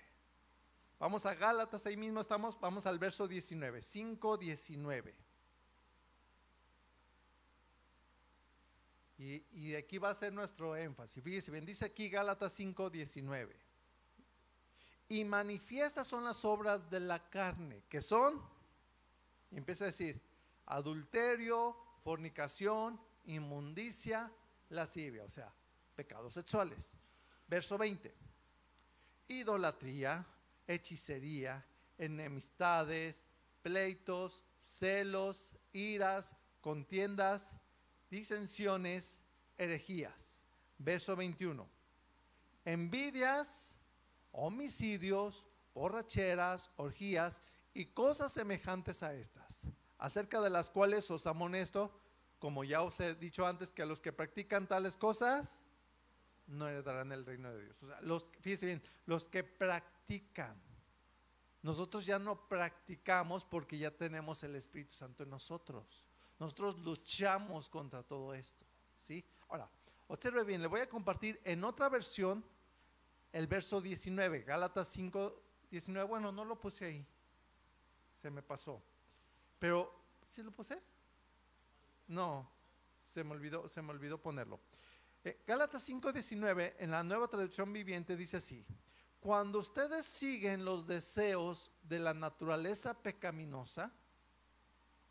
Vamos 1.03 1.27
a 1.27 1.35
Gálatas, 1.35 1.85
ahí 1.85 1.97
mismo 1.97 2.21
estamos, 2.21 2.61
vamos 2.61 2.87
al 2.87 2.97
verso 2.97 3.27
19, 3.27 3.83
5, 3.83 4.37
19. 4.37 5.17
Y, 9.19 9.45
y 9.51 9.75
aquí 9.75 9.99
va 9.99 10.11
a 10.11 10.15
ser 10.15 10.33
nuestro 10.33 10.77
énfasis. 10.77 11.21
Fíjese 11.25 11.51
bien, 11.51 11.67
dice 11.67 11.87
aquí 11.87 12.09
Gálatas 12.09 12.53
5, 12.53 12.89
19. 12.89 13.57
Y 15.09 15.25
manifiestas 15.25 16.07
son 16.07 16.23
las 16.23 16.45
obras 16.45 16.89
de 16.89 17.01
la 17.01 17.19
carne, 17.31 17.83
que 17.89 18.01
son, 18.01 18.41
y 19.51 19.57
empieza 19.57 19.83
a 19.83 19.89
decir, 19.89 20.23
adulterio, 20.67 21.77
fornicación, 22.05 23.01
inmundicia, 23.25 24.31
lascivia, 24.69 25.25
o 25.25 25.31
sea, 25.31 25.53
pecados 25.97 26.33
sexuales. 26.35 26.95
Verso 27.49 27.77
20. 27.77 28.15
Idolatría, 29.27 30.25
hechicería, 30.73 31.65
enemistades, 31.99 33.27
pleitos, 33.63 34.45
celos, 34.59 35.55
iras, 35.73 36.35
contiendas, 36.61 37.53
disensiones, 38.11 39.21
herejías. 39.59 40.43
Verso 40.79 41.15
21. 41.17 41.69
Envidias, 42.65 43.75
homicidios, 44.33 45.47
borracheras, 45.75 46.71
orgías 46.77 47.41
y 47.75 47.87
cosas 47.87 48.33
semejantes 48.33 49.03
a 49.03 49.15
estas 49.15 49.67
acerca 50.03 50.41
de 50.41 50.51
las 50.51 50.69
cuales 50.69 51.09
os 51.13 51.29
amonesto, 51.29 51.93
como 52.41 52.65
ya 52.65 52.83
os 52.83 52.99
he 52.99 53.15
dicho 53.15 53.47
antes, 53.47 53.71
que 53.71 53.83
a 53.83 53.87
los 53.87 54.01
que 54.01 54.13
practican 54.13 54.67
tales 54.67 54.97
cosas 54.97 55.62
no 56.53 56.69
heredarán 56.69 57.13
el 57.13 57.25
reino 57.25 57.53
de 57.53 57.65
Dios. 57.65 57.83
O 57.83 57.87
sea, 57.87 58.01
los, 58.03 58.27
bien, 58.43 58.83
los 59.07 59.29
que 59.29 59.43
practican. 59.43 60.61
Nosotros 61.63 62.05
ya 62.05 62.19
no 62.19 62.49
practicamos 62.49 63.45
porque 63.45 63.79
ya 63.79 63.91
tenemos 63.91 64.43
el 64.43 64.57
Espíritu 64.57 64.95
Santo 64.95 65.23
en 65.23 65.31
nosotros. 65.31 66.09
Nosotros 66.39 66.79
luchamos 66.79 67.69
contra 67.69 68.03
todo 68.03 68.35
esto. 68.35 68.67
¿sí? 68.99 69.25
Ahora, 69.49 69.69
observe 70.09 70.45
bien, 70.45 70.61
le 70.61 70.67
voy 70.67 70.81
a 70.81 70.89
compartir 70.89 71.41
en 71.45 71.63
otra 71.65 71.89
versión 71.89 72.45
el 73.33 73.47
verso 73.47 73.81
19, 73.81 74.43
Gálatas 74.43 74.89
5, 74.89 75.43
19. 75.71 76.09
Bueno, 76.09 76.33
no 76.33 76.45
lo 76.45 76.61
puse 76.61 76.85
ahí, 76.87 77.07
se 78.21 78.31
me 78.31 78.43
pasó. 78.43 78.83
Pero, 79.59 79.95
¿sí 80.29 80.43
lo 80.43 80.51
puse? 80.51 80.83
No, 82.09 82.51
se 83.05 83.23
me 83.23 83.33
olvidó, 83.33 83.69
se 83.69 83.81
me 83.81 83.91
olvidó 83.91 84.19
ponerlo. 84.19 84.61
Eh, 85.25 85.41
Gálatas 85.47 85.89
5:19 85.89 86.75
en 86.79 86.91
la 86.91 87.05
nueva 87.05 87.29
traducción 87.29 87.73
viviente 87.73 88.17
dice 88.17 88.39
así, 88.39 88.65
cuando 89.21 89.61
ustedes 89.61 90.05
siguen 90.05 90.65
los 90.65 90.87
deseos 90.87 91.71
de 91.83 92.01
la 92.01 92.13
naturaleza 92.13 92.93
pecaminosa, 93.01 93.93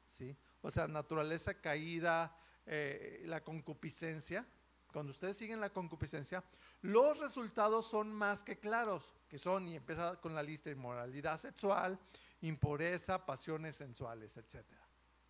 ¿sí? 0.06 0.36
o 0.62 0.70
sea, 0.70 0.88
naturaleza 0.89 1.53
caída, 1.53 2.36
eh, 2.65 3.24
la 3.25 3.41
concupiscencia, 3.41 4.46
cuando 4.91 5.12
ustedes 5.12 5.38
siguen 5.38 5.62
la 5.62 5.70
concupiscencia, 5.70 6.44
los 6.82 7.20
resultados 7.20 7.86
son 7.86 8.12
más 8.12 8.44
que 8.44 8.60
claros, 8.60 9.15
que 9.30 9.39
son, 9.39 9.65
y 9.70 9.77
empieza 9.77 10.20
con 10.20 10.36
la 10.36 10.44
lista, 10.44 10.70
inmoralidad 10.70 11.39
sexual, 11.39 11.98
impureza, 12.41 13.25
pasiones 13.25 13.77
sensuales, 13.77 14.36
etc. 14.36 14.65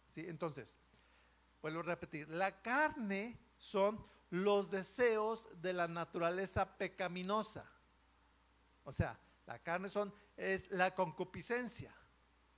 ¿Sí? 0.09 0.25
Entonces, 0.27 0.79
vuelvo 1.61 1.81
a 1.81 1.83
repetir, 1.83 2.27
la 2.29 2.63
carne 2.63 3.37
son 3.57 4.03
los 4.31 4.71
deseos 4.71 5.47
de 5.61 5.73
la 5.73 5.87
naturaleza 5.87 6.77
pecaminosa. 6.77 7.69
O 8.83 8.91
sea, 8.91 9.19
la 9.45 9.59
carne 9.59 9.89
son, 9.89 10.13
es 10.35 10.71
la 10.71 10.95
concupiscencia. 10.95 11.93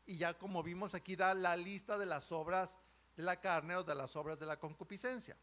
Y 0.06 0.18
ya 0.18 0.38
como 0.38 0.64
vimos 0.64 0.96
aquí 0.96 1.16
da 1.16 1.34
la 1.34 1.58
lista 1.58 1.98
de 1.98 2.06
las 2.06 2.32
obras 2.32 2.80
de 3.16 3.24
la 3.24 3.40
carne 3.40 3.76
o 3.76 3.84
de 3.84 3.96
las 3.96 4.16
obras 4.16 4.40
de 4.40 4.46
la 4.46 4.60
concupiscencia. 4.60 5.38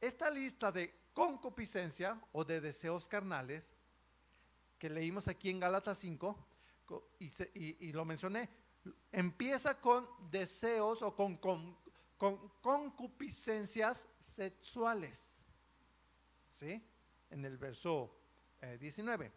Esta 0.00 0.30
lista 0.30 0.70
de 0.72 0.94
concupiscencia 1.12 2.20
o 2.32 2.44
de 2.44 2.60
deseos 2.60 3.08
carnales 3.08 3.74
que 4.78 4.90
leímos 4.90 5.28
aquí 5.28 5.50
en 5.50 5.60
Gálatas 5.60 5.98
5 5.98 6.48
y, 7.18 7.92
lo 7.92 8.04
mencioné, 8.04 8.50
empieza 9.10 9.80
con 9.80 10.06
deseos 10.30 11.02
o 11.02 11.14
con, 11.14 11.36
con, 11.36 11.78
concupiscencias 12.60 14.08
sexuales. 14.20 15.41
En 16.62 17.44
el 17.44 17.58
verso 17.58 18.16
19. 18.78 19.26
Eh, 19.26 19.32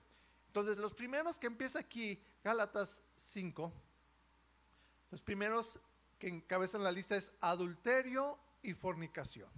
Entonces, 0.48 0.78
los 0.78 0.94
primeros 0.94 1.40
que 1.40 1.48
empieza 1.48 1.80
aquí, 1.80 2.22
Gálatas 2.44 3.02
5, 3.16 3.74
los 5.12 5.22
primeros 5.22 5.80
que 6.20 6.28
encabezan 6.28 6.84
la 6.84 6.92
lista 6.92 7.16
es 7.16 7.32
adulterio 7.42 8.38
y 8.62 8.74
fornicación. 8.74 9.50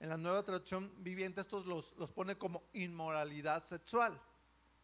En 0.00 0.10
la 0.10 0.16
nueva 0.16 0.42
traducción 0.42 0.92
viviente 0.98 1.40
estos 1.40 1.66
los, 1.66 1.96
los 1.96 2.12
pone 2.12 2.36
como 2.36 2.62
inmoralidad 2.74 3.64
sexual. 3.64 4.20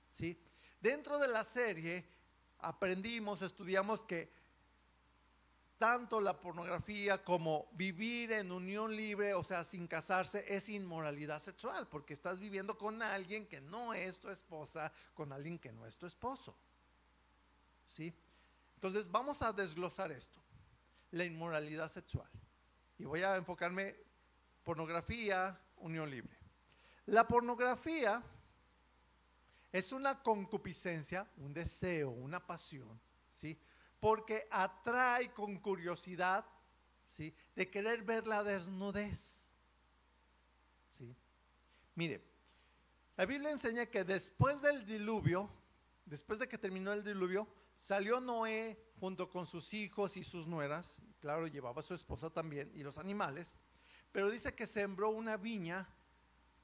¿sí? 0.09 0.41
Dentro 0.81 1.19
de 1.19 1.29
la 1.29 1.45
serie 1.45 2.05
aprendimos, 2.59 3.43
estudiamos 3.43 4.05
que 4.05 4.33
tanto 5.79 6.21
la 6.21 6.41
pornografía 6.41 7.23
como 7.23 7.69
vivir 7.73 8.33
en 8.33 8.53
unión 8.53 8.95
libre, 8.95 9.35
o 9.35 9.43
sea, 9.43 9.65
sin 9.65 9.87
casarse, 9.87 10.45
es 10.49 10.69
inmoralidad 10.69 11.41
sexual, 11.41 11.89
porque 11.89 12.15
estás 12.15 12.41
viviendo 12.41 12.79
con 12.79 13.03
alguien 13.03 13.47
que 13.47 13.61
no 13.61 13.93
es 13.93 14.21
tu 14.21 14.31
esposa, 14.31 14.93
con 15.15 15.33
alguien 15.33 15.59
que 15.59 15.73
no 15.73 15.87
es 15.87 15.97
tu 15.97 16.07
esposo. 16.07 16.57
¿Sí? 17.89 18.15
Entonces 18.77 19.11
vamos 19.11 19.43
a 19.43 19.53
desglosar 19.53 20.13
esto, 20.13 20.41
la 21.11 21.25
inmoralidad 21.25 21.89
sexual. 21.89 22.29
Y 22.99 23.05
voy 23.05 23.23
a 23.23 23.37
enfocarme 23.37 23.97
pornografía, 24.63 25.59
unión 25.79 26.11
libre. 26.11 26.37
La 27.07 27.27
pornografía 27.27 28.23
es 29.73 29.93
una 29.93 30.23
concupiscencia, 30.23 31.27
un 31.39 31.53
deseo, 31.53 32.11
una 32.11 32.45
pasión, 32.45 33.01
¿sí? 33.35 33.59
Porque 34.05 34.47
atrae 34.51 35.33
con 35.33 35.57
curiosidad, 35.61 36.45
¿sí? 37.07 37.35
De 37.57 37.71
querer 37.71 38.03
ver 38.03 38.27
la 38.27 38.45
desnudez, 38.45 39.51
¿sí? 40.91 41.17
Mire, 41.95 42.23
la 43.17 43.25
Biblia 43.25 43.51
enseña 43.51 43.87
que 43.87 44.05
después 44.05 44.61
del 44.61 44.85
diluvio, 44.85 45.49
después 46.05 46.39
de 46.39 46.47
que 46.47 46.59
terminó 46.59 46.93
el 46.93 47.03
diluvio, 47.03 47.49
salió 47.79 48.21
Noé 48.21 48.79
junto 49.01 49.31
con 49.31 49.47
sus 49.47 49.73
hijos 49.73 50.19
y 50.19 50.23
sus 50.23 50.47
nueras, 50.47 51.01
claro, 51.19 51.47
llevaba 51.47 51.81
a 51.81 51.83
su 51.83 51.95
esposa 51.95 52.29
también 52.29 52.71
y 52.75 52.83
los 52.83 52.99
animales, 52.99 53.57
pero 54.13 54.31
dice 54.31 54.55
que 54.55 54.67
sembró 54.67 55.09
una 55.09 55.39
viña 55.39 55.89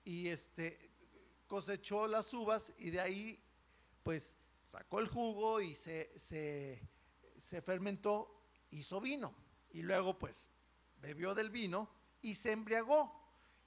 y 0.04 0.28
este 0.28 0.90
cosechó 1.46 2.06
las 2.06 2.34
uvas 2.34 2.74
y 2.76 2.90
de 2.90 3.00
ahí 3.00 3.42
pues 4.02 4.36
sacó 4.62 5.00
el 5.00 5.08
jugo 5.08 5.62
y 5.62 5.74
se, 5.74 6.12
se, 6.18 6.86
se 7.40 7.62
fermentó, 7.62 8.42
hizo 8.70 9.00
vino 9.00 9.34
y 9.70 9.82
luego 9.82 10.18
pues 10.18 10.50
bebió 11.00 11.34
del 11.34 11.50
vino 11.50 11.88
y 12.20 12.34
se 12.34 12.52
embriagó. 12.52 13.18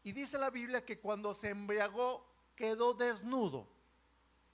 Y 0.03 0.11
dice 0.11 0.37
la 0.37 0.49
Biblia 0.49 0.85
que 0.85 0.99
cuando 0.99 1.33
se 1.33 1.49
embriagó 1.49 2.25
quedó 2.55 2.93
desnudo. 2.93 3.69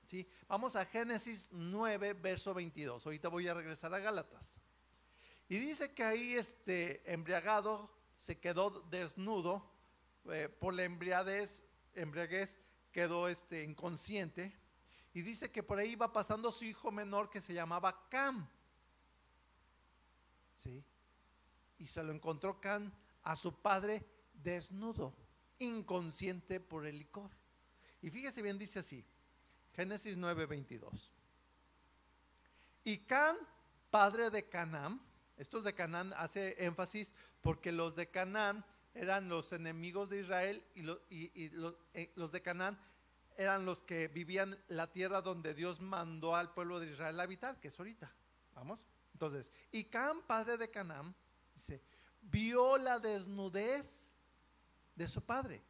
¿Sí? 0.03 0.27
Vamos 0.47 0.75
a 0.75 0.85
Génesis 0.85 1.49
9, 1.51 2.13
verso 2.13 2.53
22. 2.53 3.05
Ahorita 3.05 3.29
voy 3.29 3.47
a 3.47 3.53
regresar 3.53 3.93
a 3.93 3.99
Gálatas. 3.99 4.59
Y 5.47 5.59
dice 5.59 5.93
que 5.93 6.03
ahí 6.03 6.33
este 6.33 7.11
embriagado 7.11 7.91
se 8.15 8.39
quedó 8.39 8.81
desnudo 8.89 9.71
eh, 10.31 10.49
por 10.49 10.73
la 10.73 10.83
embriaguez, 10.83 11.63
embriaguez 11.93 12.59
quedó 12.91 13.27
este, 13.27 13.63
inconsciente. 13.63 14.55
Y 15.13 15.21
dice 15.21 15.51
que 15.51 15.63
por 15.63 15.79
ahí 15.79 15.91
iba 15.91 16.11
pasando 16.13 16.51
su 16.51 16.65
hijo 16.65 16.91
menor 16.91 17.29
que 17.29 17.41
se 17.41 17.53
llamaba 17.53 18.07
Cam. 18.09 18.47
¿Sí? 20.59 20.83
Y 21.79 21.87
se 21.87 22.03
lo 22.03 22.13
encontró 22.13 22.61
Cam 22.61 22.91
a 23.23 23.35
su 23.35 23.53
padre 23.61 24.05
desnudo, 24.33 25.15
inconsciente 25.57 26.59
por 26.59 26.85
el 26.85 26.99
licor. 26.99 27.31
Y 28.01 28.09
fíjese 28.11 28.41
bien, 28.41 28.57
dice 28.57 28.79
así, 28.79 29.03
Génesis 29.73 30.17
9:22. 30.17 31.09
Y 32.83 32.99
Cam, 32.99 33.35
padre 33.89 34.29
de 34.29 34.47
Canaán, 34.47 35.01
estos 35.37 35.63
de 35.63 35.73
Canaán 35.73 36.13
hace 36.17 36.63
énfasis 36.63 37.13
porque 37.41 37.71
los 37.71 37.95
de 37.95 38.09
Canaán 38.09 38.65
eran 38.93 39.29
los 39.29 39.53
enemigos 39.53 40.09
de 40.09 40.19
Israel 40.19 40.63
y, 40.75 41.31
eh, 41.93 42.11
los, 42.15 42.31
de 42.31 42.41
Canaán 42.41 42.77
eran 43.37 43.65
los 43.65 43.83
que 43.83 44.09
vivían 44.09 44.57
la 44.67 44.91
tierra 44.91 45.21
donde 45.21 45.53
Dios 45.53 45.79
mandó 45.79 46.35
al 46.35 46.53
pueblo 46.53 46.79
de 46.79 46.91
Israel 46.91 47.19
a 47.19 47.23
habitar, 47.23 47.59
que 47.59 47.69
es 47.69 47.79
ahorita. 47.79 48.11
Vamos. 48.53 48.85
Entonces, 49.19 49.51
y 49.69 49.83
Cam, 49.83 50.21
padre 50.21 50.55
de 50.55 50.71
Canaán, 50.71 51.13
dice, 51.53 51.83
vio 52.21 52.77
la 52.77 52.99
desnudez 52.99 54.13
de 54.95 55.09
su 55.09 55.21
padre 55.21 55.61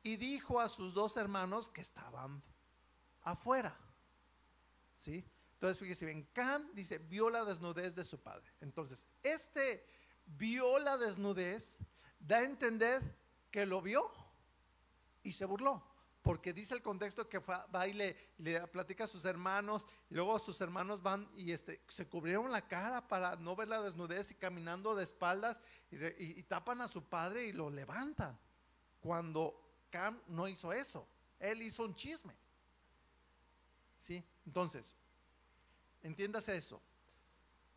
y 0.00 0.14
dijo 0.14 0.60
a 0.60 0.68
sus 0.68 0.94
dos 0.94 1.16
hermanos 1.16 1.68
que 1.68 1.80
estaban 1.80 2.40
afuera. 3.22 3.76
¿Sí? 4.94 5.24
Entonces, 5.54 5.80
fíjese 5.80 6.06
bien, 6.06 6.28
Cam 6.32 6.72
dice, 6.72 6.98
vio 6.98 7.30
la 7.30 7.44
desnudez 7.44 7.96
de 7.96 8.04
su 8.04 8.20
padre. 8.20 8.48
Entonces, 8.60 9.08
este 9.24 9.84
vio 10.24 10.78
la 10.78 10.96
desnudez, 10.96 11.78
da 12.20 12.36
a 12.36 12.44
entender 12.44 13.02
que 13.50 13.66
lo 13.66 13.82
vio 13.82 14.08
y 15.24 15.32
se 15.32 15.46
burló. 15.46 15.82
Porque 16.24 16.54
dice 16.54 16.72
el 16.72 16.80
contexto 16.80 17.28
que 17.28 17.38
va 17.38 17.86
y 17.86 17.92
le, 17.92 18.16
platica 18.68 19.04
a 19.04 19.06
sus 19.06 19.26
hermanos, 19.26 19.86
y 20.08 20.14
luego 20.14 20.38
sus 20.38 20.58
hermanos 20.62 21.02
van 21.02 21.28
y 21.36 21.52
este, 21.52 21.82
se 21.86 22.08
cubrieron 22.08 22.50
la 22.50 22.66
cara 22.66 23.06
para 23.06 23.36
no 23.36 23.54
ver 23.54 23.68
la 23.68 23.82
desnudez 23.82 24.30
y 24.30 24.34
caminando 24.34 24.94
de 24.94 25.04
espaldas 25.04 25.60
y, 25.90 26.42
tapan 26.44 26.80
a 26.80 26.88
su 26.88 27.04
padre 27.04 27.46
y 27.46 27.52
lo 27.52 27.68
levantan. 27.68 28.38
Cuando 29.00 29.54
Cam 29.90 30.18
no 30.28 30.48
hizo 30.48 30.72
eso, 30.72 31.06
él 31.38 31.60
hizo 31.60 31.84
un 31.84 31.94
chisme. 31.94 32.34
¿Sí? 33.98 34.24
Entonces, 34.46 34.94
entiéndase 36.02 36.56
eso 36.56 36.80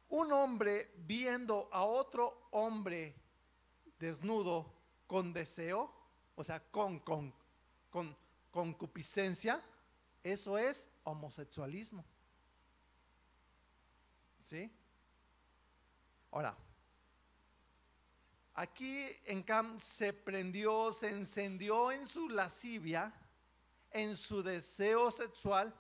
un 0.08 0.32
hombre 0.32 0.94
viendo 1.06 1.68
a 1.70 1.84
otro 1.84 2.48
hombre 2.52 3.14
desnudo 4.00 4.74
con 5.06 5.34
deseo, 5.34 5.92
o 6.36 6.46
sea, 6.46 6.62
con, 6.72 7.00
con, 7.00 7.34
con 7.90 8.16
concupiscencia, 8.58 9.62
eso 10.24 10.58
es 10.58 10.89
homosexualismo. 11.04 12.04
¿Sí? 14.41 14.72
Ahora, 16.32 16.58
aquí 18.56 19.06
en 19.26 19.43
Cam 19.43 19.80
se 19.80 20.12
prendió, 20.12 20.91
se 20.91 21.10
encendió 21.10 21.91
en 21.91 22.08
su 22.08 22.30
lascivia, 22.30 23.13
en 23.91 24.17
su 24.17 24.41
deseo 24.41 25.12
sexual, 25.12 25.72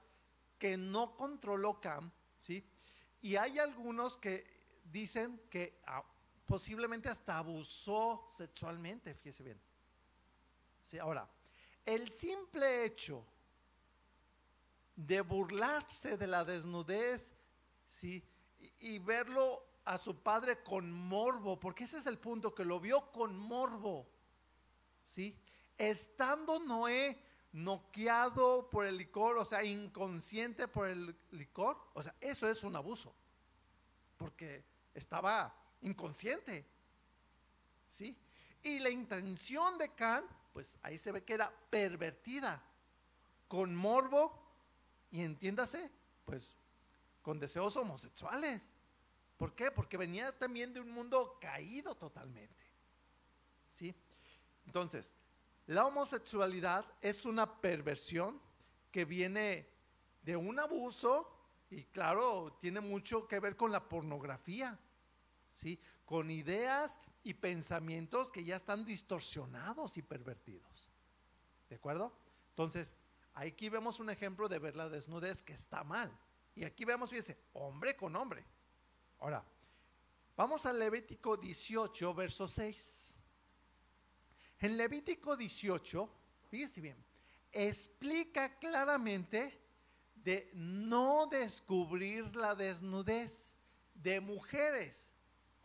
que 0.59 0.77
no 0.77 1.15
controló 1.15 1.81
Cam, 1.81 2.11
¿sí? 2.35 2.63
Y 3.21 3.37
hay 3.37 3.57
algunos 3.57 4.17
que 4.17 4.45
dicen 4.83 5.41
que 5.49 5.81
ah, 5.87 6.03
posiblemente 6.45 7.09
hasta 7.09 7.39
abusó 7.39 8.27
sexualmente, 8.29 9.15
fíjese 9.15 9.43
bien. 9.43 9.59
Sí, 10.83 10.99
ahora, 10.99 11.27
el 11.87 12.11
simple 12.11 12.83
hecho 12.83 13.25
de 14.93 15.21
burlarse 15.21 16.17
de 16.17 16.27
la 16.27 16.43
desnudez, 16.43 17.33
¿sí? 17.85 18.21
Y, 18.79 18.99
verlo 18.99 19.63
a 19.85 19.97
su 19.97 20.21
padre 20.21 20.61
con 20.63 20.91
morbo, 20.91 21.57
porque 21.57 21.85
ese 21.85 21.99
es 21.99 22.05
el 22.05 22.17
punto, 22.17 22.53
que 22.53 22.65
lo 22.65 22.81
vio 22.81 23.09
con 23.11 23.37
morbo, 23.37 24.05
¿sí? 25.05 25.33
Estando 25.77 26.59
Noé 26.59 27.17
noqueado 27.53 28.69
por 28.69 28.85
el 28.85 28.97
licor, 28.97 29.37
o 29.37 29.45
sea, 29.45 29.63
inconsciente 29.63 30.67
por 30.67 30.87
el 30.87 31.15
licor, 31.31 31.79
o 31.93 32.03
sea, 32.03 32.13
eso 32.19 32.49
es 32.49 32.63
un 32.63 32.75
abuso, 32.75 33.15
porque 34.17 34.65
estaba 34.93 35.55
inconsciente, 35.81 36.67
¿sí? 37.87 38.17
Y 38.61 38.79
la 38.79 38.89
intención 38.89 39.77
de 39.77 39.93
Can, 39.93 40.25
pues 40.57 40.79
ahí 40.81 40.97
se 40.97 41.11
ve 41.11 41.23
que 41.23 41.35
era 41.35 41.53
pervertida, 41.69 42.59
con 43.47 43.75
morbo 43.75 44.43
y 45.11 45.21
entiéndase, 45.21 45.91
pues 46.25 46.51
con 47.21 47.39
deseos 47.39 47.77
homosexuales. 47.77 48.73
¿Por 49.37 49.53
qué? 49.53 49.69
Porque 49.69 49.97
venía 49.97 50.35
también 50.35 50.73
de 50.73 50.79
un 50.79 50.89
mundo 50.89 51.37
caído 51.39 51.93
totalmente. 51.93 52.65
¿Sí? 53.69 53.93
Entonces, 54.65 55.13
la 55.67 55.85
homosexualidad 55.85 56.91
es 57.01 57.25
una 57.25 57.61
perversión 57.61 58.41
que 58.91 59.05
viene 59.05 59.69
de 60.23 60.37
un 60.37 60.59
abuso 60.59 61.39
y 61.69 61.83
claro, 61.83 62.57
tiene 62.59 62.79
mucho 62.79 63.27
que 63.27 63.39
ver 63.39 63.55
con 63.55 63.71
la 63.71 63.87
pornografía, 63.87 64.79
¿sí? 65.51 65.79
Con 66.03 66.31
ideas 66.31 66.99
y 67.27 67.33
pensamientos 67.33 68.31
que 68.31 68.45
ya 68.45 68.55
están 68.55 68.85
distorsionados 68.85 69.97
y 69.97 70.01
pervertidos. 70.01 70.89
¿De 71.69 71.75
acuerdo? 71.75 72.17
Entonces, 72.51 72.95
aquí 73.33 73.67
vemos 73.67 73.99
un 73.99 74.09
ejemplo 74.09 74.47
de 74.47 74.59
ver 74.59 74.77
la 74.77 74.87
desnudez 74.87 75.43
que 75.43 75.51
está 75.51 75.83
mal. 75.83 76.09
Y 76.55 76.63
aquí 76.63 76.85
vemos, 76.85 77.09
fíjese, 77.09 77.37
hombre 77.51 77.97
con 77.97 78.15
hombre. 78.15 78.45
Ahora, 79.19 79.43
vamos 80.37 80.65
al 80.65 80.79
Levítico 80.79 81.35
18, 81.35 82.13
verso 82.13 82.47
6. 82.47 83.13
En 84.59 84.77
Levítico 84.77 85.35
18, 85.35 86.09
fíjese 86.49 86.79
bien, 86.79 87.05
explica 87.51 88.57
claramente 88.57 89.61
de 90.15 90.49
no 90.53 91.27
descubrir 91.27 92.33
la 92.37 92.55
desnudez 92.55 93.57
de 93.93 94.21
mujeres. 94.21 95.13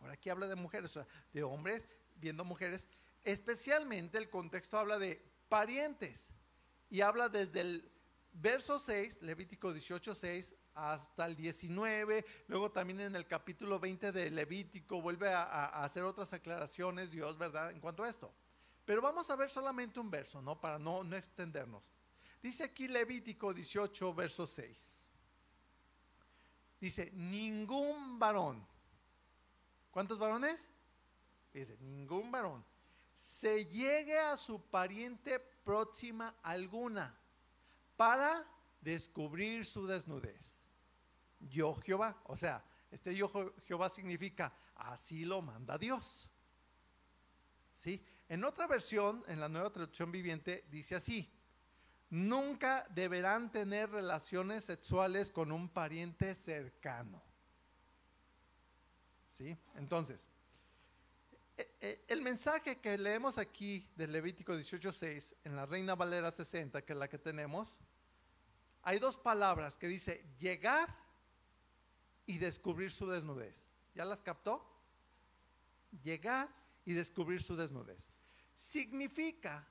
Ahora 0.03 0.15
aquí 0.15 0.29
habla 0.29 0.49
de 0.49 0.55
mujeres, 0.55 0.91
o 0.91 0.93
sea, 0.93 1.07
de 1.31 1.43
hombres 1.43 1.87
viendo 2.17 2.43
mujeres. 2.43 2.89
Especialmente 3.23 4.17
el 4.17 4.29
contexto 4.29 4.77
habla 4.77 4.99
de 4.99 5.23
parientes. 5.47 6.29
Y 6.89 6.99
habla 6.99 7.29
desde 7.29 7.61
el 7.61 7.89
verso 8.33 8.79
6, 8.79 9.21
Levítico 9.21 9.71
18, 9.71 10.13
6, 10.13 10.55
hasta 10.75 11.25
el 11.25 11.37
19. 11.37 12.25
Luego 12.47 12.69
también 12.69 12.99
en 12.99 13.15
el 13.15 13.25
capítulo 13.25 13.79
20 13.79 14.11
de 14.11 14.29
Levítico 14.29 15.01
vuelve 15.01 15.29
a, 15.29 15.83
hacer 15.83 16.03
otras 16.03 16.33
aclaraciones 16.33 17.11
Dios, 17.11 17.37
¿verdad? 17.37 17.71
En 17.71 17.79
cuanto 17.79 18.03
a 18.03 18.09
esto. 18.09 18.33
Pero 18.83 19.01
vamos 19.01 19.29
a 19.29 19.37
ver 19.37 19.49
solamente 19.49 20.01
un 20.01 20.11
verso, 20.11 20.41
¿no? 20.41 20.59
Para 20.59 20.77
no, 20.77 21.01
no 21.05 21.15
extendernos. 21.15 21.81
Dice 22.41 22.65
aquí 22.65 22.89
Levítico 22.89 23.53
18, 23.53 24.13
verso 24.13 24.45
6. 24.45 25.07
Dice, 26.81 27.09
ningún 27.13 28.19
varón. 28.19 28.72
¿Cuántos 29.93 30.17
varones? 30.17 30.69
Dice, 31.53 31.77
ningún 31.79 32.31
varón 32.31 32.65
se 33.13 33.67
llegue 33.67 34.17
a 34.17 34.35
su 34.35 34.59
pariente 34.59 35.39
próxima 35.39 36.35
alguna 36.41 37.15
para 37.95 38.43
descubrir 38.81 39.65
su 39.65 39.85
desnudez. 39.85 40.63
Yo 41.39 41.75
Jehová, 41.75 42.19
o 42.25 42.35
sea, 42.35 42.63
este 42.89 43.15
yo 43.15 43.31
Jehová 43.61 43.87
significa 43.89 44.51
así 44.75 45.25
lo 45.25 45.43
manda 45.43 45.77
Dios. 45.77 46.27
¿Sí? 47.75 48.03
En 48.29 48.43
otra 48.45 48.65
versión, 48.65 49.23
en 49.27 49.39
la 49.39 49.47
nueva 49.47 49.71
traducción 49.71 50.11
viviente, 50.11 50.65
dice 50.71 50.95
así: 50.95 51.31
nunca 52.09 52.87
deberán 52.89 53.51
tener 53.51 53.91
relaciones 53.91 54.65
sexuales 54.65 55.29
con 55.29 55.51
un 55.51 55.69
pariente 55.69 56.33
cercano. 56.33 57.21
Entonces, 59.75 60.27
e, 61.57 61.75
e, 61.81 62.05
el 62.07 62.21
mensaje 62.21 62.79
que 62.79 62.97
leemos 62.97 63.37
aquí 63.37 63.87
del 63.95 64.11
Levítico 64.11 64.55
18:6 64.55 65.35
en 65.43 65.55
la 65.55 65.65
Reina 65.65 65.95
Valera 65.95 66.31
60, 66.31 66.83
que 66.83 66.93
es 66.93 66.99
la 66.99 67.07
que 67.07 67.17
tenemos, 67.17 67.75
hay 68.83 68.99
dos 68.99 69.17
palabras 69.17 69.77
que 69.77 69.87
dice 69.87 70.25
llegar 70.39 70.95
y 72.25 72.37
descubrir 72.37 72.91
su 72.91 73.07
desnudez. 73.07 73.55
¿Ya 73.95 74.05
las 74.05 74.21
captó? 74.21 74.65
Llegar 76.03 76.49
y 76.85 76.93
descubrir 76.93 77.41
su 77.41 77.55
desnudez. 77.55 78.07
Significa 78.55 79.67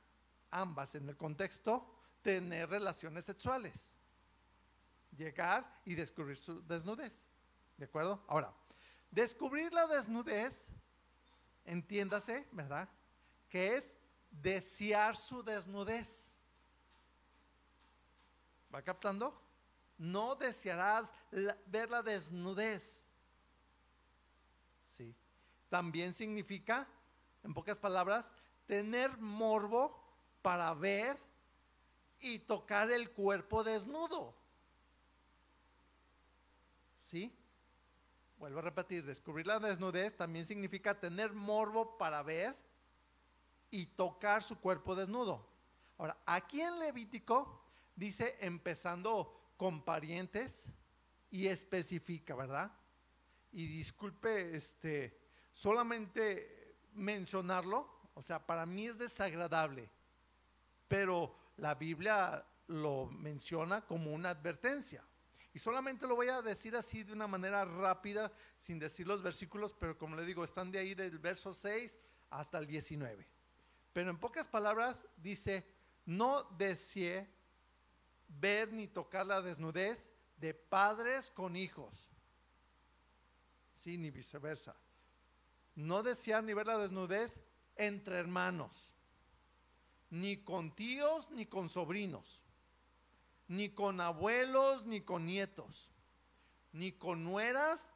ambas 0.51 0.95
en 0.95 1.09
el 1.09 1.17
contexto 1.17 1.87
tener 2.23 2.71
relaciones 2.71 3.25
sexuales. 3.25 3.95
Llegar 5.17 5.81
y 5.85 5.95
descubrir 5.95 6.37
su 6.37 6.63
desnudez. 6.67 7.27
¿De 7.77 7.85
acuerdo? 7.85 8.25
Ahora, 8.29 8.55
descubrir 9.13 9.73
la 9.73 9.87
desnudez, 9.87 10.67
entiéndase, 11.65 12.49
¿verdad? 12.51 12.89
Que 13.49 13.77
es 13.77 13.97
desear 14.31 15.17
su 15.17 15.45
desnudez. 15.45 16.33
¿Va 18.75 18.83
captando? 18.83 19.39
No 19.99 20.35
desearás 20.35 21.13
ver 21.67 21.91
la 21.91 22.03
desnudez. 22.03 23.03
Sí. 24.97 25.15
También 25.69 26.15
significa, 26.15 26.89
en 27.45 27.53
pocas 27.55 27.79
palabras, 27.79 28.33
tener 28.67 29.17
morbo 29.19 30.03
para 30.41 30.73
ver 30.75 31.19
y 32.19 32.39
tocar 32.39 32.91
el 32.91 33.11
cuerpo 33.11 33.63
desnudo. 33.63 34.35
¿Sí? 36.99 37.37
Vuelvo 38.43 38.59
a 38.59 38.63
repetir, 38.63 39.05
descubrir 39.05 39.47
la 39.47 39.61
desnudez 39.61 40.17
también 40.17 40.45
significa 40.45 40.99
tener 40.99 41.33
morbo 41.33 41.97
para 41.97 42.25
ver 42.25 42.57
y 43.71 43.87
tocar 43.87 44.43
su 44.43 44.59
cuerpo 44.59 44.97
desnudo. 44.97 45.49
Ahora, 45.97 46.19
aquí 46.27 46.61
en 46.61 46.81
Levítico 46.81 47.65
dice 47.95 48.37
empezando 48.41 49.53
con 49.57 49.85
parientes 49.85 50.73
y 51.31 51.47
especifica, 51.47 52.35
¿verdad? 52.35 52.73
Y 53.53 53.65
disculpe, 53.69 54.57
este, 54.57 55.21
solamente 55.53 56.81
mencionarlo, 56.95 58.11
o 58.15 58.25
sea, 58.25 58.45
para 58.45 58.67
mí 58.67 58.89
es 58.89 58.99
desagradable, 58.99 59.89
pero 60.89 61.33
la 61.59 61.77
Biblia 61.77 62.45
lo 62.67 63.07
menciona 63.07 63.83
como 63.83 64.13
una 64.13 64.31
advertencia. 64.31 65.05
Y 65.55 65.59
solamente 65.59 66.07
lo 66.07 66.17
voy 66.17 66.29
a 66.29 66.41
decir 66.41 66.75
así 66.77 67.03
de 67.03 67.13
una 67.13 67.27
manera 67.27 67.65
rápida, 67.65 68.33
sin 68.57 68.79
decir 68.79 69.07
los 69.07 69.23
versículos, 69.23 69.75
pero 69.79 69.99
como 69.99 70.17
le 70.17 70.25
digo, 70.25 70.45
están 70.45 70.71
de 70.71 70.79
ahí 70.79 70.95
del 70.95 71.19
verso 71.19 71.53
6 71.53 71.99
hasta 72.31 72.59
el 72.59 72.67
19. 72.67 73.27
Pero 73.93 74.11
en 74.11 74.19
pocas 74.19 74.49
palabras 74.49 75.07
dice, 75.17 75.67
no 76.07 76.45
desee 76.57 77.29
ver 78.29 78.73
ni 78.73 78.89
tocar 78.89 79.27
la 79.27 79.43
desnudez 79.43 80.09
de 80.39 80.55
padres 80.55 81.31
con 81.31 81.55
hijos. 81.55 82.09
Sí, 83.75 83.99
ni 83.99 84.11
viceversa. 84.11 84.75
No 85.75 86.03
desear 86.03 86.43
ni 86.45 86.55
ver 86.55 86.67
la 86.67 86.79
desnudez 86.79 87.41
entre 87.77 88.19
hermanos 88.19 88.93
ni 90.13 90.37
con 90.37 90.77
tíos 90.77 91.31
ni 91.31 91.47
con 91.47 91.71
sobrinos, 91.71 92.42
ni 93.53 93.69
con 93.69 94.01
abuelos 94.01 94.87
ni 94.87 95.03
con 95.03 95.27
nietos, 95.27 95.91
ni 96.73 96.93
con 96.93 97.23
nueras 97.23 97.93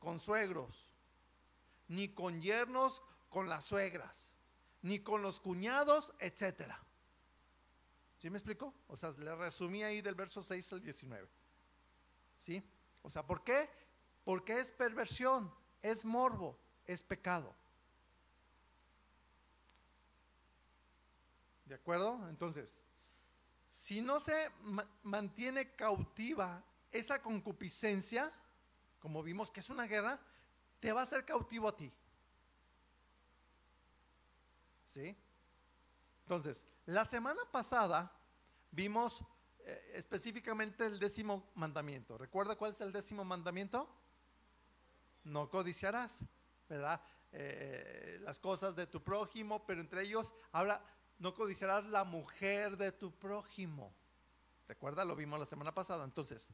con 0.00 0.18
suegros, 0.18 0.90
ni 1.86 2.08
con 2.08 2.40
yernos 2.40 3.02
con 3.30 3.48
las 3.48 3.64
suegras, 3.64 4.16
ni 4.82 4.98
con 4.98 5.22
los 5.22 5.38
cuñados, 5.38 6.12
etcétera. 6.18 6.82
¿Sí 8.18 8.30
me 8.30 8.38
explico? 8.38 8.74
O 8.88 8.96
sea, 8.96 9.12
le 9.12 9.32
resumí 9.36 9.84
ahí 9.84 10.02
del 10.02 10.16
verso 10.16 10.42
6 10.42 10.72
al 10.72 10.82
19. 10.82 11.28
¿Sí? 12.38 12.60
O 13.02 13.08
sea, 13.08 13.24
¿por 13.24 13.44
qué? 13.44 13.70
Porque 14.24 14.58
es 14.58 14.72
perversión, 14.72 15.54
es 15.82 16.04
morbo, 16.04 16.58
es 16.84 17.04
pecado. 17.04 17.54
¿De 21.66 21.76
acuerdo? 21.76 22.28
Entonces, 22.28 22.74
si 23.76 24.00
no 24.00 24.18
se 24.20 24.50
mantiene 25.02 25.74
cautiva 25.74 26.64
esa 26.90 27.20
concupiscencia, 27.20 28.32
como 28.98 29.22
vimos 29.22 29.50
que 29.50 29.60
es 29.60 29.70
una 29.70 29.84
guerra, 29.86 30.18
te 30.80 30.92
va 30.92 31.00
a 31.00 31.04
hacer 31.04 31.24
cautivo 31.24 31.68
a 31.68 31.76
ti. 31.76 31.92
¿Sí? 34.88 35.16
Entonces, 36.22 36.64
la 36.86 37.04
semana 37.04 37.42
pasada 37.52 38.10
vimos 38.70 39.22
eh, 39.60 39.92
específicamente 39.94 40.86
el 40.86 40.98
décimo 40.98 41.50
mandamiento. 41.54 42.16
¿Recuerda 42.16 42.56
cuál 42.56 42.70
es 42.70 42.80
el 42.80 42.92
décimo 42.92 43.24
mandamiento? 43.24 43.88
No 45.24 45.50
codiciarás, 45.50 46.20
¿verdad? 46.68 47.00
Eh, 47.32 48.18
las 48.22 48.38
cosas 48.38 48.74
de 48.74 48.86
tu 48.86 49.02
prójimo, 49.02 49.66
pero 49.66 49.80
entre 49.80 50.02
ellos 50.02 50.32
habla 50.52 50.82
no 51.18 51.34
codiciarás 51.34 51.86
la 51.86 52.04
mujer 52.04 52.76
de 52.76 52.92
tu 52.92 53.10
prójimo. 53.12 53.92
Recuerda, 54.68 55.04
lo 55.04 55.16
vimos 55.16 55.38
la 55.38 55.46
semana 55.46 55.72
pasada. 55.72 56.04
Entonces, 56.04 56.52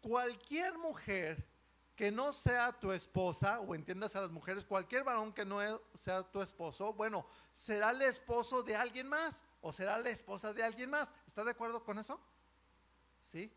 cualquier 0.00 0.78
mujer 0.78 1.46
que 1.96 2.10
no 2.10 2.32
sea 2.32 2.72
tu 2.72 2.92
esposa, 2.92 3.60
o 3.60 3.74
entiendas 3.74 4.16
a 4.16 4.22
las 4.22 4.30
mujeres, 4.30 4.64
cualquier 4.64 5.04
varón 5.04 5.34
que 5.34 5.44
no 5.44 5.60
sea 5.94 6.22
tu 6.22 6.40
esposo, 6.40 6.94
bueno, 6.94 7.26
será 7.52 7.90
el 7.90 8.00
esposo 8.00 8.62
de 8.62 8.74
alguien 8.74 9.06
más 9.06 9.44
o 9.60 9.72
será 9.72 9.98
la 9.98 10.08
esposa 10.08 10.54
de 10.54 10.62
alguien 10.62 10.88
más. 10.88 11.12
¿Está 11.26 11.44
de 11.44 11.50
acuerdo 11.50 11.84
con 11.84 11.98
eso? 11.98 12.18
¿Sí? 13.22 13.52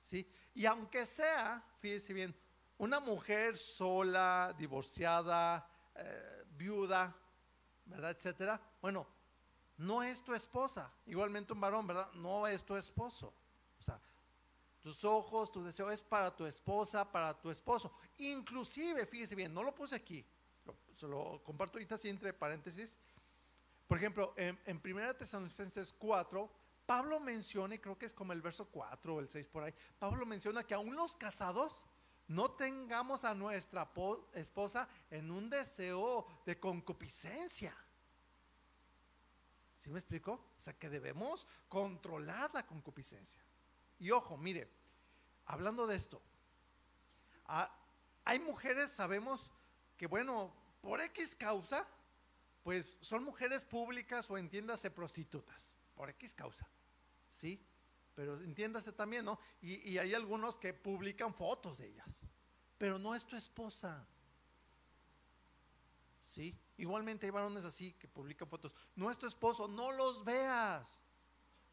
¿Sí? 0.00 0.26
Y 0.54 0.64
aunque 0.64 1.04
sea, 1.04 1.62
fíjese 1.80 2.14
bien, 2.14 2.34
una 2.78 2.98
mujer 2.98 3.58
sola, 3.58 4.54
divorciada, 4.56 5.68
eh, 5.94 6.44
viuda, 6.56 7.14
¿verdad? 7.84 8.12
Etcétera. 8.12 8.60
Bueno, 8.80 9.06
no 9.76 10.02
es 10.02 10.22
tu 10.22 10.34
esposa. 10.34 10.92
Igualmente 11.06 11.52
un 11.52 11.60
varón, 11.60 11.86
¿verdad? 11.86 12.10
No 12.14 12.46
es 12.46 12.62
tu 12.64 12.76
esposo. 12.76 13.32
O 13.78 13.82
sea, 13.82 14.00
tus 14.80 15.04
ojos, 15.04 15.50
tu 15.50 15.62
deseo 15.62 15.90
es 15.90 16.02
para 16.02 16.34
tu 16.34 16.44
esposa, 16.44 17.10
para 17.10 17.38
tu 17.40 17.50
esposo. 17.50 17.92
Inclusive, 18.18 19.06
fíjese 19.06 19.34
bien, 19.34 19.54
no 19.54 19.62
lo 19.62 19.74
puse 19.74 19.94
aquí, 19.94 20.24
se 20.96 21.06
lo 21.06 21.42
comparto 21.44 21.78
ahorita 21.78 21.94
así 21.94 22.08
entre 22.08 22.32
paréntesis. 22.32 22.98
Por 23.86 23.98
ejemplo, 23.98 24.34
en, 24.36 24.58
en 24.66 24.80
1 24.84 25.14
Tesalonicenses 25.14 25.92
4, 25.92 26.50
Pablo 26.86 27.20
menciona, 27.20 27.74
y 27.74 27.78
creo 27.78 27.96
que 27.96 28.06
es 28.06 28.14
como 28.14 28.32
el 28.32 28.42
verso 28.42 28.66
4 28.66 29.14
o 29.14 29.20
el 29.20 29.28
6 29.28 29.46
por 29.48 29.64
ahí, 29.64 29.74
Pablo 29.98 30.26
menciona 30.26 30.64
que 30.64 30.74
aún 30.74 30.96
los 30.96 31.16
casados 31.16 31.82
no 32.28 32.52
tengamos 32.52 33.24
a 33.24 33.34
nuestra 33.34 33.90
esposa 34.34 34.88
en 35.10 35.30
un 35.30 35.50
deseo 35.50 36.26
de 36.46 36.58
concupiscencia. 36.58 37.76
¿Sí 39.82 39.90
me 39.90 39.98
explico? 39.98 40.34
O 40.34 40.62
sea, 40.62 40.74
que 40.74 40.88
debemos 40.88 41.48
controlar 41.68 42.54
la 42.54 42.64
concupiscencia. 42.64 43.42
Y 43.98 44.12
ojo, 44.12 44.36
mire, 44.36 44.68
hablando 45.46 45.88
de 45.88 45.96
esto, 45.96 46.22
hay 48.24 48.38
mujeres, 48.38 48.92
sabemos 48.92 49.50
que, 49.96 50.06
bueno, 50.06 50.54
por 50.82 51.00
X 51.00 51.34
causa, 51.34 51.84
pues 52.62 52.96
son 53.00 53.24
mujeres 53.24 53.64
públicas 53.64 54.30
o 54.30 54.38
entiéndase 54.38 54.88
prostitutas, 54.92 55.74
por 55.96 56.08
X 56.10 56.32
causa, 56.32 56.64
¿sí? 57.28 57.60
Pero 58.14 58.40
entiéndase 58.40 58.92
también, 58.92 59.24
¿no? 59.24 59.40
Y 59.62 59.98
hay 59.98 60.14
algunos 60.14 60.58
que 60.58 60.72
publican 60.72 61.34
fotos 61.34 61.78
de 61.78 61.88
ellas, 61.88 62.20
pero 62.78 63.00
no 63.00 63.16
es 63.16 63.26
tu 63.26 63.34
esposa, 63.34 64.06
¿sí? 66.32 66.58
Igualmente 66.78 67.26
hay 67.26 67.30
varones 67.30 67.64
así 67.64 67.92
que 67.92 68.08
publican 68.08 68.48
fotos, 68.48 68.74
no 68.96 69.10
es 69.10 69.18
tu 69.18 69.26
esposo, 69.26 69.68
no 69.68 69.92
los 69.92 70.24
veas, 70.24 70.88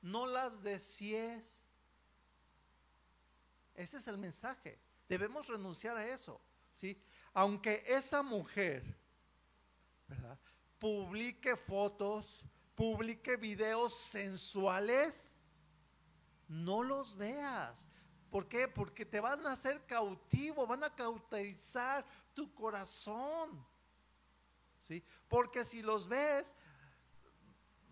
no 0.01 0.27
las 0.27 0.61
desees. 0.61 1.61
Ese 3.73 3.97
es 3.97 4.07
el 4.07 4.17
mensaje. 4.17 4.77
Debemos 5.07 5.47
renunciar 5.47 5.95
a 5.95 6.05
eso, 6.05 6.41
¿sí? 6.75 7.01
Aunque 7.33 7.85
esa 7.87 8.21
mujer, 8.21 8.83
¿verdad? 10.07 10.37
publique 10.77 11.55
fotos, 11.55 12.43
publique 12.75 13.37
videos 13.37 13.95
sensuales, 13.95 15.37
no 16.49 16.83
los 16.83 17.15
veas. 17.15 17.87
¿Por 18.29 18.49
qué? 18.49 18.67
Porque 18.67 19.05
te 19.05 19.21
van 19.21 19.47
a 19.47 19.53
hacer 19.53 19.85
cautivo, 19.85 20.67
van 20.67 20.83
a 20.83 20.93
cauterizar 20.93 22.05
tu 22.33 22.53
corazón. 22.53 23.65
Porque 25.27 25.63
si 25.63 25.81
los 25.81 26.07
ves, 26.07 26.55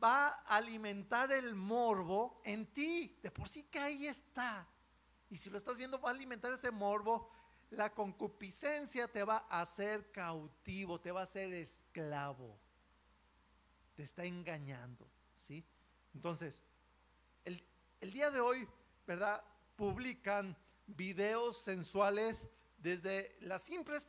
va 0.03 0.27
a 0.27 0.57
alimentar 0.57 1.31
el 1.31 1.55
morbo 1.55 2.41
en 2.43 2.65
ti. 2.73 3.19
De 3.21 3.31
por 3.31 3.47
sí 3.47 3.63
que 3.63 3.79
ahí 3.79 4.07
está. 4.07 4.67
Y 5.29 5.37
si 5.37 5.49
lo 5.49 5.57
estás 5.57 5.77
viendo, 5.77 5.99
va 5.99 6.09
a 6.09 6.13
alimentar 6.13 6.53
ese 6.53 6.71
morbo. 6.71 7.29
La 7.71 7.93
concupiscencia 7.93 9.07
te 9.07 9.23
va 9.23 9.45
a 9.49 9.61
hacer 9.61 10.11
cautivo, 10.11 10.99
te 11.01 11.11
va 11.11 11.21
a 11.21 11.23
hacer 11.23 11.53
esclavo 11.53 12.57
te 13.97 14.03
está 14.03 14.25
engañando, 14.25 15.09
¿sí? 15.39 15.65
Entonces, 16.13 16.61
el, 17.43 17.59
día 18.11 18.29
de 18.29 18.39
hoy, 18.39 18.67
¿verdad? 19.07 19.43
Publican 19.75 20.55
videos 20.85 21.57
sensuales 21.57 22.47
desde 22.77 23.35
las 23.41 23.63
simples 23.63 24.07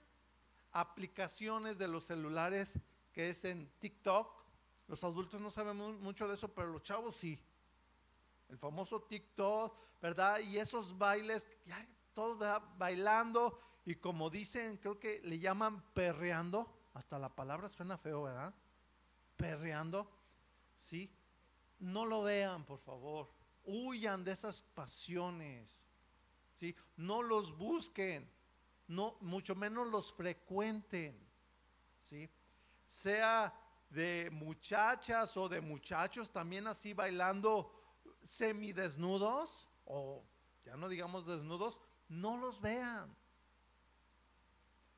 aplicaciones 0.73 1.79
de 1.79 1.89
los 1.89 2.05
celulares 2.05 2.79
que 3.13 3.31
es 3.31 3.45
en 3.45 3.69
TikTok. 3.79 4.33
Los 4.87 5.05
adultos 5.05 5.41
no 5.41 5.51
sabemos 5.51 5.99
mucho 5.99 6.29
de 6.29 6.35
eso, 6.35 6.49
pero 6.49 6.69
los 6.69 6.83
chavos 6.83 7.17
sí. 7.17 7.39
El 8.49 8.59
famoso 8.59 9.03
TikTok, 9.03 9.77
¿verdad? 10.01 10.41
Y 10.41 10.59
esos 10.59 10.97
bailes, 10.97 11.47
ya 11.67 11.79
todos 12.15 12.39
bailando 12.79 13.61
y 13.85 13.97
como 13.97 14.31
dicen, 14.31 14.77
creo 14.79 14.99
que 14.99 15.21
le 15.25 15.39
llaman 15.39 15.83
perreando. 15.93 16.75
Hasta 16.95 17.19
la 17.19 17.29
palabra 17.29 17.69
suena 17.69 17.97
feo, 17.97 18.23
¿verdad? 18.23 18.55
perreando, 19.39 20.11
¿sí? 20.81 21.11
No 21.79 22.05
lo 22.05 22.23
vean, 22.23 22.67
por 22.67 22.81
favor. 22.81 23.31
Huyan 23.65 24.25
de 24.25 24.33
esas 24.33 24.63
pasiones, 24.63 25.71
¿sí? 26.53 26.77
No 26.97 27.23
los 27.23 27.57
busquen, 27.57 28.29
no, 28.89 29.17
mucho 29.21 29.55
menos 29.55 29.89
los 29.89 30.13
frecuenten, 30.13 31.17
¿sí? 32.03 32.29
Sea 32.89 33.55
de 33.91 34.29
muchachas 34.33 35.37
o 35.37 35.49
de 35.49 35.61
muchachos 35.61 36.31
también 36.31 36.67
así 36.67 36.93
bailando 36.93 37.73
semidesnudos 38.23 39.69
o 39.85 40.25
ya 40.65 40.77
no 40.77 40.89
digamos 40.89 41.27
desnudos, 41.27 41.79
no 42.09 42.37
los 42.37 42.61
vean. 42.61 43.15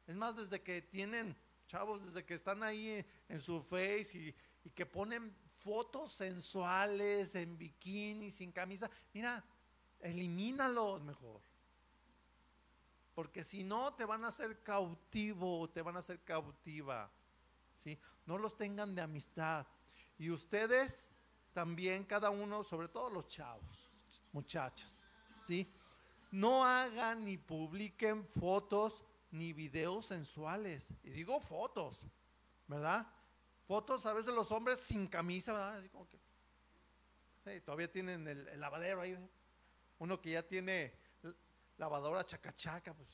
Es 0.06 0.16
más, 0.16 0.36
desde 0.36 0.60
que 0.60 0.82
tienen 0.82 1.36
chavos 1.70 2.04
desde 2.04 2.24
que 2.24 2.34
están 2.34 2.64
ahí 2.64 3.04
en, 3.28 3.40
su 3.40 3.62
face 3.62 4.34
y, 4.64 4.70
que 4.70 4.84
ponen 4.84 5.32
fotos 5.54 6.10
sensuales 6.10 7.36
en 7.36 7.56
bikini, 7.56 8.30
sin 8.30 8.50
camisa, 8.50 8.90
mira, 9.14 9.44
elimínalos 10.00 11.00
mejor. 11.02 11.40
Porque 13.14 13.44
si 13.44 13.64
no, 13.64 13.94
te 13.94 14.04
van 14.04 14.24
a 14.24 14.28
hacer 14.28 14.62
cautivo, 14.62 15.68
te 15.70 15.82
van 15.82 15.96
a 15.96 16.00
hacer 16.00 16.22
cautiva. 16.22 17.10
¿sí? 17.76 17.98
No 18.26 18.38
los 18.38 18.56
tengan 18.56 18.94
de 18.94 19.02
amistad. 19.02 19.66
Y 20.18 20.30
ustedes 20.30 21.10
también, 21.52 22.04
cada 22.04 22.30
uno, 22.30 22.62
sobre 22.62 22.88
todo 22.88 23.10
los 23.10 23.26
chavos, 23.28 23.88
muchachos, 24.32 25.04
¿sí? 25.46 25.72
No 26.30 26.64
hagan 26.64 27.24
ni 27.24 27.36
publiquen 27.36 28.24
fotos 28.24 29.02
ni 29.32 29.52
videos 29.52 30.06
sensuales. 30.06 30.88
Y 31.02 31.10
digo 31.10 31.40
fotos, 31.40 32.02
¿verdad? 32.66 33.06
Fotos 33.66 34.06
a 34.06 34.12
veces 34.12 34.34
los 34.34 34.50
hombres 34.52 34.80
sin 34.80 35.06
camisa, 35.06 35.52
¿verdad? 35.52 35.82
todavía 37.64 37.90
tienen 37.90 38.28
el, 38.28 38.60
lavadero 38.60 39.00
ahí. 39.00 39.16
Uno 39.98 40.20
que 40.20 40.30
ya 40.30 40.46
tiene 40.46 40.94
lavadora 41.80 42.24
chacachaca, 42.24 42.92
pues. 42.92 43.08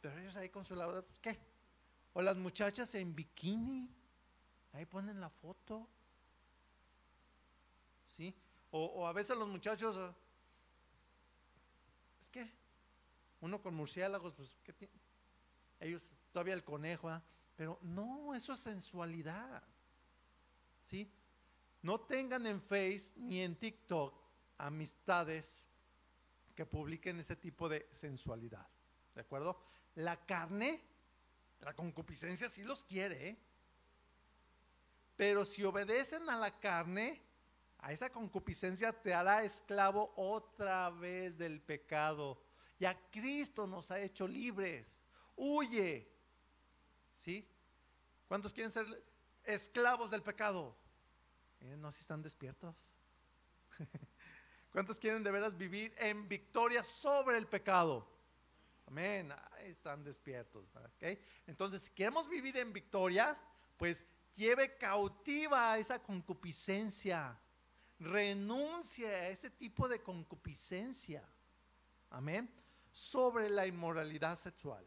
Pero 0.00 0.18
ellos 0.18 0.34
ahí 0.36 0.48
con 0.48 0.64
su 0.64 0.74
lavadora, 0.74 1.06
pues 1.06 1.20
¿qué? 1.20 1.38
O 2.14 2.22
las 2.22 2.38
muchachas 2.38 2.94
en 2.94 3.14
bikini, 3.14 3.86
ahí 4.72 4.86
ponen 4.86 5.20
la 5.20 5.28
foto. 5.28 5.86
¿Sí? 8.16 8.34
O, 8.70 9.06
a 9.06 9.12
veces 9.12 9.36
los 9.36 9.46
muchachos, 9.46 10.14
es 12.22 12.30
que 12.30 12.50
uno 13.42 13.60
con 13.60 13.74
murciélagos, 13.74 14.32
pues, 14.34 14.56
¿qué 14.64 14.72
tiene? 14.72 14.94
ellos 15.80 16.10
todavía 16.32 16.54
el 16.54 16.64
conejo, 16.64 17.08
¿ah? 17.08 17.22
pero 17.56 17.78
no, 17.82 18.34
eso 18.34 18.54
es 18.54 18.60
sensualidad. 18.60 19.62
¿Sí? 20.84 21.10
No 21.82 22.00
tengan 22.00 22.46
en 22.46 22.60
Face 22.60 23.12
ni 23.16 23.42
en 23.42 23.54
TikTok 23.54 24.14
amistades 24.58 25.69
que 26.54 26.66
publiquen 26.66 27.20
ese 27.20 27.36
tipo 27.36 27.68
de 27.68 27.88
sensualidad. 27.92 28.66
¿De 29.14 29.20
acuerdo? 29.22 29.62
La 29.96 30.24
carne, 30.24 30.80
la 31.60 31.74
concupiscencia 31.74 32.48
sí 32.48 32.62
los 32.62 32.84
quiere, 32.84 33.28
¿eh? 33.28 33.38
pero 35.16 35.44
si 35.44 35.64
obedecen 35.64 36.28
a 36.30 36.36
la 36.36 36.58
carne, 36.58 37.22
a 37.78 37.92
esa 37.92 38.10
concupiscencia 38.10 38.92
te 38.92 39.12
hará 39.12 39.44
esclavo 39.44 40.12
otra 40.16 40.90
vez 40.90 41.38
del 41.38 41.60
pecado. 41.60 42.42
Ya 42.78 42.98
Cristo 43.10 43.66
nos 43.66 43.90
ha 43.90 44.00
hecho 44.00 44.26
libres 44.26 45.00
huye. 45.40 46.06
¿Sí? 47.14 47.46
¿Cuántos 48.28 48.52
quieren 48.52 48.70
ser 48.70 48.86
esclavos 49.44 50.10
del 50.10 50.22
pecado? 50.22 50.76
no, 51.78 51.92
si 51.92 52.00
están 52.00 52.22
despiertos. 52.22 52.76
¿Cuántos 54.72 54.98
quieren 54.98 55.22
de 55.24 55.30
veras 55.30 55.56
vivir 55.56 55.94
en 55.98 56.28
victoria 56.28 56.82
sobre 56.82 57.36
el 57.36 57.46
pecado? 57.46 58.06
Amén. 58.86 59.32
están 59.60 60.02
despiertos. 60.02 60.64
Entonces, 61.46 61.82
si 61.82 61.90
queremos 61.92 62.28
vivir 62.28 62.56
en 62.56 62.72
victoria, 62.72 63.38
pues 63.76 64.06
lleve 64.34 64.76
cautiva 64.76 65.78
esa 65.78 66.00
concupiscencia. 66.00 67.38
Renuncie 67.98 69.08
a 69.08 69.28
ese 69.28 69.50
tipo 69.50 69.88
de 69.88 70.02
concupiscencia. 70.02 71.22
Amén. 72.10 72.50
Sobre 72.92 73.48
la 73.48 73.66
inmoralidad 73.66 74.38
sexual. 74.38 74.86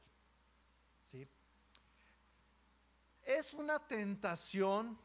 Es 3.24 3.54
una 3.54 3.80
tentación 3.80 5.00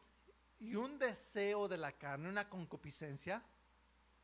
y 0.59 0.75
un 0.75 0.99
deseo 0.99 1.67
de 1.67 1.77
la 1.77 1.93
carne, 1.93 2.27
una 2.27 2.49
concupiscencia, 2.49 3.41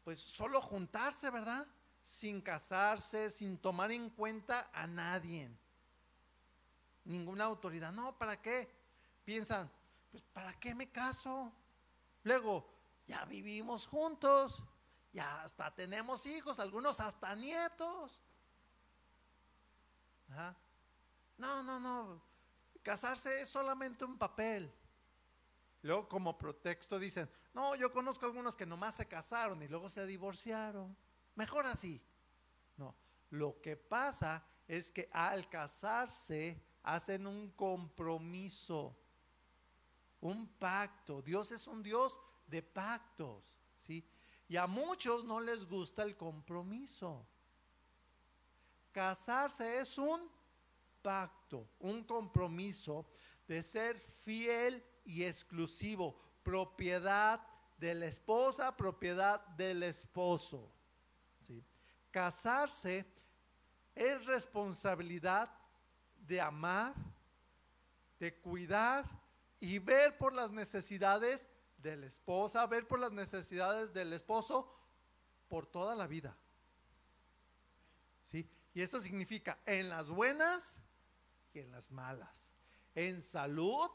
pues 0.06 0.20
solo 0.20 0.62
juntarse, 0.62 1.32
¿verdad? 1.32 1.66
Sin 2.04 2.40
casarse, 2.40 3.32
sin 3.32 3.58
tomar 3.58 3.92
en 3.92 4.12
cuenta 4.12 4.70
a 4.72 4.86
nadie. 4.86 5.50
Ninguna 7.06 7.46
autoridad. 7.46 7.92
No, 7.92 8.16
¿para 8.16 8.40
qué? 8.40 8.70
Piensan, 9.26 9.70
pues 10.12 10.24
¿para 10.32 10.54
qué 10.60 10.76
me 10.76 10.92
caso? 10.92 11.52
Luego, 12.24 12.72
ya 13.08 13.26
vivimos 13.26 13.88
juntos, 13.88 14.64
ya 15.12 15.42
hasta 15.42 15.74
tenemos 15.74 16.28
hijos, 16.28 16.60
algunos 16.60 17.00
hasta 17.00 17.34
nietos. 17.36 18.22
No, 21.38 21.64
no, 21.64 21.80
no. 21.80 22.22
Casarse 22.84 23.42
es 23.42 23.50
solamente 23.50 24.06
un 24.06 24.20
papel. 24.20 24.72
Luego 25.82 26.08
como 26.08 26.38
pretexto 26.38 27.00
dicen, 27.00 27.28
no, 27.56 27.74
yo 27.74 27.90
conozco 27.90 28.26
algunos 28.26 28.54
que 28.54 28.66
nomás 28.66 28.96
se 28.96 29.08
casaron 29.08 29.64
y 29.64 29.70
luego 29.70 29.90
se 29.90 30.06
divorciaron. 30.06 30.96
Mejor 31.36 31.66
así. 31.66 32.02
No, 32.76 32.94
lo 33.30 33.62
que 33.62 33.78
pasa 33.78 34.46
es 34.68 34.92
que 34.92 35.08
al 35.14 35.48
casarse 35.48 36.62
hacen 36.84 37.26
un 37.26 37.52
compromiso, 37.52 38.94
un 40.20 40.50
pacto. 40.60 41.22
Dios 41.22 41.50
es 41.54 41.66
un 41.66 41.82
Dios 41.82 42.20
de 42.46 42.62
pactos, 42.62 43.58
¿sí? 43.78 44.06
Y 44.50 44.58
a 44.58 44.68
muchos 44.68 45.24
no 45.24 45.40
les 45.40 45.66
gusta 45.66 46.04
el 46.04 46.18
compromiso. 46.18 47.26
Casarse 48.92 49.80
es 49.80 49.98
un 49.98 50.30
pacto, 51.02 51.70
un 51.80 52.04
compromiso 52.04 53.06
de 53.48 53.64
ser 53.64 53.98
fiel 54.26 54.84
y 55.06 55.24
exclusivo, 55.24 56.20
propiedad 56.46 57.42
de 57.78 57.96
la 57.96 58.06
esposa, 58.06 58.78
propiedad 58.78 59.46
del 59.58 59.82
esposo. 59.82 60.72
¿sí? 61.42 61.62
Casarse 62.12 63.04
es 63.96 64.26
responsabilidad 64.28 65.50
de 66.16 66.40
amar, 66.40 66.94
de 68.20 68.34
cuidar 68.36 69.06
y 69.60 69.80
ver 69.80 70.18
por 70.20 70.34
las 70.34 70.52
necesidades 70.52 71.50
de 71.80 71.98
la 71.98 72.06
esposa, 72.06 72.66
ver 72.68 72.88
por 72.88 73.00
las 73.00 73.12
necesidades 73.12 73.92
del 73.92 74.14
esposo 74.14 74.72
por 75.50 75.66
toda 75.66 75.96
la 75.96 76.06
vida. 76.06 76.38
¿Sí? 78.24 78.48
Y 78.76 78.82
esto 78.82 79.00
significa 79.00 79.58
en 79.66 79.90
las 79.90 80.10
buenas 80.10 80.80
y 81.54 81.60
en 81.60 81.72
las 81.72 81.92
malas, 81.92 82.54
en 82.94 83.20
salud 83.22 83.90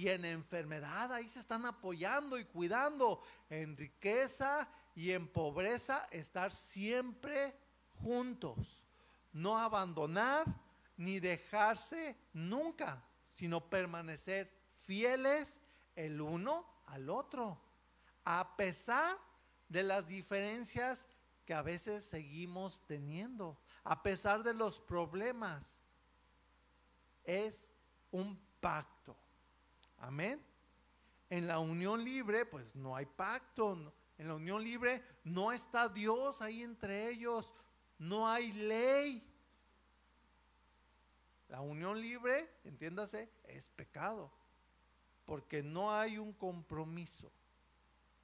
y 0.00 0.08
en 0.08 0.24
enfermedad, 0.24 1.12
ahí 1.12 1.28
se 1.28 1.40
están 1.40 1.66
apoyando 1.66 2.38
y 2.38 2.46
cuidando, 2.46 3.22
en 3.50 3.76
riqueza 3.76 4.66
y 4.94 5.12
en 5.12 5.28
pobreza, 5.28 6.08
estar 6.10 6.52
siempre 6.52 7.54
juntos, 8.02 8.82
no 9.30 9.58
abandonar 9.58 10.46
ni 10.96 11.20
dejarse 11.20 12.16
nunca, 12.32 13.04
sino 13.26 13.68
permanecer 13.68 14.50
fieles 14.86 15.60
el 15.94 16.22
uno 16.22 16.64
al 16.86 17.10
otro, 17.10 17.60
a 18.24 18.56
pesar 18.56 19.18
de 19.68 19.82
las 19.82 20.08
diferencias 20.08 21.08
que 21.44 21.52
a 21.52 21.60
veces 21.60 22.06
seguimos 22.06 22.80
teniendo, 22.86 23.60
a 23.84 24.02
pesar 24.02 24.44
de 24.44 24.54
los 24.54 24.80
problemas. 24.80 25.76
Es 27.22 27.70
un 28.10 28.40
pacto. 28.60 29.19
Amén. 30.00 30.44
En 31.28 31.46
la 31.46 31.60
unión 31.60 32.02
libre, 32.02 32.44
pues 32.44 32.74
no 32.74 32.96
hay 32.96 33.06
pacto. 33.06 33.94
En 34.18 34.28
la 34.28 34.34
unión 34.34 34.62
libre 34.62 35.02
no 35.24 35.52
está 35.52 35.88
Dios 35.88 36.42
ahí 36.42 36.62
entre 36.62 37.08
ellos. 37.08 37.54
No 37.98 38.28
hay 38.28 38.52
ley. 38.52 39.26
La 41.48 41.60
unión 41.60 42.00
libre, 42.00 42.48
entiéndase, 42.64 43.28
es 43.44 43.68
pecado, 43.70 44.32
porque 45.26 45.62
no 45.62 45.92
hay 45.92 46.16
un 46.16 46.32
compromiso. 46.32 47.32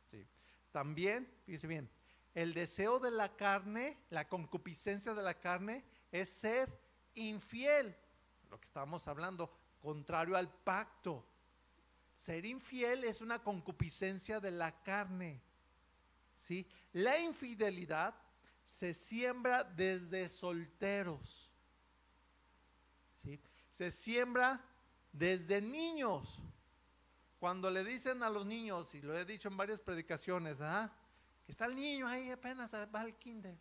¿sí? 0.07 0.25
También, 0.71 1.29
fíjese 1.45 1.67
bien, 1.67 1.91
el 2.35 2.55
deseo 2.55 3.01
de 3.01 3.11
la 3.11 3.35
carne, 3.35 3.99
la 4.11 4.29
concupiscencia 4.29 5.13
de 5.13 5.23
la 5.23 5.35
carne, 5.35 5.85
es 6.13 6.29
ser 6.29 6.71
infiel, 7.15 7.97
lo 8.49 8.61
que 8.61 8.67
estamos 8.67 9.09
hablando, 9.09 9.53
contrario 9.81 10.37
al 10.37 10.49
pacto. 10.49 11.27
Ser 12.17 12.45
infiel 12.47 13.05
es 13.05 13.21
una 13.21 13.39
concupiscencia 13.39 14.41
de 14.41 14.51
la 14.51 14.73
carne. 14.83 15.41
¿sí? 16.37 16.67
La 16.93 17.19
infidelidad 17.19 18.15
se 18.65 18.95
siembra 18.95 19.63
desde 19.63 20.29
solteros. 20.29 21.43
Se 23.71 23.91
siembra 23.91 24.59
desde 25.13 25.61
niños. 25.61 26.41
Cuando 27.39 27.71
le 27.71 27.85
dicen 27.85 28.23
a 28.23 28.31
los 28.31 28.47
niños, 28.47 28.95
y 28.95 29.03
lo 29.03 29.17
he 29.17 29.25
dicho 29.27 29.49
en 29.49 29.57
varias 29.57 29.81
predicaciones, 29.81 30.57
¿verdad? 30.57 30.91
Que 31.45 31.53
está 31.53 31.67
el 31.67 31.77
niño 31.77 32.09
ahí 32.09 32.31
apenas 32.31 32.73
va 32.75 33.01
al 33.01 33.15
kinder, 33.19 33.55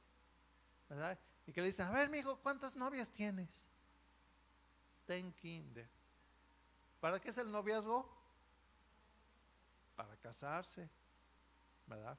¿verdad? 0.88 1.20
Y 1.46 1.52
que 1.52 1.60
le 1.60 1.68
dicen, 1.68 1.88
a 1.88 1.91
ver, 1.91 2.10
mijo, 2.10 2.38
¿cuántas 2.38 2.76
novias 2.76 3.12
tienes? 3.12 3.68
Está 4.89 5.18
en 5.18 5.34
kinder. 5.34 5.88
¿Para 7.02 7.20
qué 7.20 7.30
es 7.30 7.38
el 7.38 7.52
noviazgo? 7.52 8.14
Para 9.95 10.15
casarse, 10.17 10.89
¿verdad? 11.88 12.17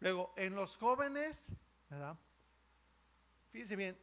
Luego, 0.00 0.32
en 0.36 0.54
los 0.54 0.76
jóvenes, 0.76 1.48
¿verdad? 1.88 2.16
Fíjense 3.52 3.76
bien, 3.76 3.98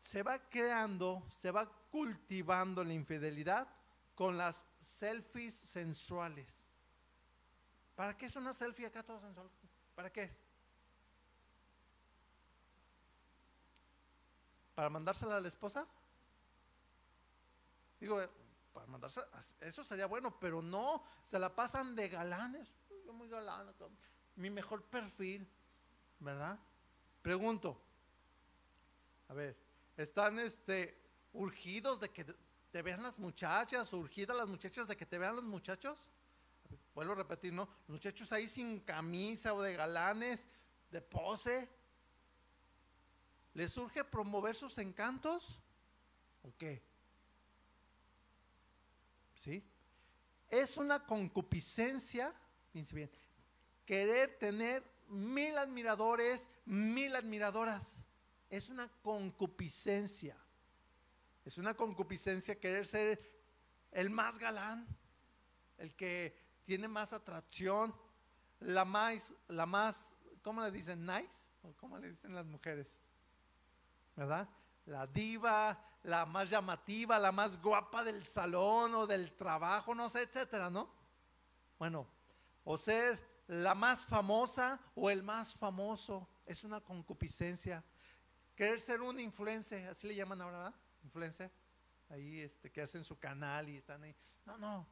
se 0.00 0.22
va 0.22 0.38
creando, 0.48 1.26
se 1.30 1.50
va 1.50 1.70
cultivando 1.90 2.84
la 2.84 2.92
infidelidad 2.92 3.68
con 4.14 4.36
las 4.36 4.64
selfies 4.80 5.54
sensuales. 5.54 6.66
¿Para 7.96 8.16
qué 8.16 8.26
es 8.26 8.36
una 8.36 8.54
selfie 8.54 8.86
acá 8.86 9.02
todo 9.02 9.20
sensual? 9.20 9.50
¿Para 9.94 10.10
qué 10.10 10.22
es? 10.22 10.40
¿Para 14.74 14.88
mandársela 14.88 15.36
a 15.36 15.40
la 15.40 15.48
esposa? 15.48 15.86
Digo, 18.00 18.18
para 18.72 18.86
mandársela, 18.86 19.28
eso 19.60 19.84
sería 19.84 20.06
bueno, 20.06 20.38
pero 20.38 20.62
no, 20.62 21.04
se 21.22 21.38
la 21.38 21.54
pasan 21.54 21.94
de 21.94 22.08
galanes. 22.08 22.72
Yo 23.04 23.12
muy 23.12 23.28
galán, 23.28 23.74
mi 24.36 24.50
mejor 24.50 24.84
perfil, 24.84 25.48
¿verdad? 26.18 26.58
Pregunto, 27.22 27.80
a 29.28 29.34
ver, 29.34 29.56
están 29.96 30.38
este, 30.38 30.98
urgidos 31.32 32.00
de 32.00 32.10
que 32.10 32.24
te 32.70 32.82
vean 32.82 33.02
las 33.02 33.18
muchachas, 33.18 33.92
urgidas 33.92 34.36
las 34.36 34.48
muchachas 34.48 34.88
de 34.88 34.96
que 34.96 35.06
te 35.06 35.18
vean 35.18 35.36
los 35.36 35.44
muchachos. 35.44 36.08
Vuelvo 36.94 37.12
a 37.12 37.16
repetir, 37.16 37.52
¿no? 37.52 37.68
Los 37.82 37.88
muchachos 37.88 38.32
ahí 38.32 38.48
sin 38.48 38.80
camisa 38.80 39.54
o 39.54 39.62
de 39.62 39.74
galanes, 39.74 40.48
de 40.90 41.00
pose. 41.00 41.68
¿Les 43.54 43.72
surge 43.72 44.04
promover 44.04 44.54
sus 44.54 44.78
encantos? 44.78 45.58
¿O 46.42 46.52
qué? 46.56 46.82
¿Sí? 49.42 49.64
Es 50.50 50.76
una 50.76 51.06
concupiscencia, 51.06 52.34
querer 53.86 54.36
tener 54.38 54.84
mil 55.08 55.56
admiradores, 55.56 56.50
mil 56.66 57.16
admiradoras. 57.16 58.02
Es 58.50 58.68
una 58.68 58.86
concupiscencia. 59.02 60.36
Es 61.46 61.56
una 61.56 61.72
concupiscencia 61.72 62.60
querer 62.60 62.86
ser 62.86 63.18
el 63.92 64.10
más 64.10 64.38
galán, 64.38 64.86
el 65.78 65.94
que 65.94 66.36
tiene 66.66 66.86
más 66.86 67.14
atracción, 67.14 67.94
la 68.58 68.84
más, 68.84 69.32
la 69.48 69.64
más, 69.64 70.18
¿cómo 70.42 70.62
le 70.62 70.70
dicen? 70.70 71.06
Nice, 71.06 71.48
cómo 71.78 71.96
le 71.96 72.10
dicen 72.10 72.34
las 72.34 72.44
mujeres, 72.44 73.00
¿verdad? 74.16 74.46
La 74.90 75.06
diva, 75.06 75.80
la 76.02 76.26
más 76.26 76.50
llamativa, 76.50 77.16
la 77.20 77.30
más 77.30 77.62
guapa 77.62 78.02
del 78.02 78.24
salón 78.24 78.92
o 78.96 79.06
del 79.06 79.36
trabajo, 79.36 79.94
no 79.94 80.10
sé, 80.10 80.22
etcétera, 80.22 80.68
¿no? 80.68 80.92
Bueno, 81.78 82.08
o 82.64 82.76
ser 82.76 83.44
la 83.46 83.76
más 83.76 84.04
famosa 84.04 84.80
o 84.96 85.08
el 85.08 85.22
más 85.22 85.54
famoso, 85.54 86.28
es 86.44 86.64
una 86.64 86.80
concupiscencia. 86.80 87.84
Querer 88.56 88.80
ser 88.80 89.00
un 89.00 89.20
influencer, 89.20 89.88
así 89.88 90.08
le 90.08 90.16
llaman 90.16 90.42
ahora, 90.42 90.58
¿verdad? 90.58 90.74
influencer, 91.04 91.52
ahí 92.08 92.40
este, 92.40 92.72
que 92.72 92.82
hacen 92.82 93.04
su 93.04 93.16
canal 93.16 93.68
y 93.68 93.76
están 93.76 94.02
ahí. 94.02 94.14
No, 94.44 94.58
no. 94.58 94.84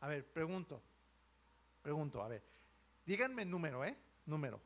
A 0.00 0.08
ver, 0.08 0.30
pregunto, 0.30 0.82
pregunto, 1.80 2.22
a 2.22 2.28
ver, 2.28 2.44
díganme 3.06 3.46
número, 3.46 3.82
¿eh? 3.82 3.96
Número. 4.26 4.60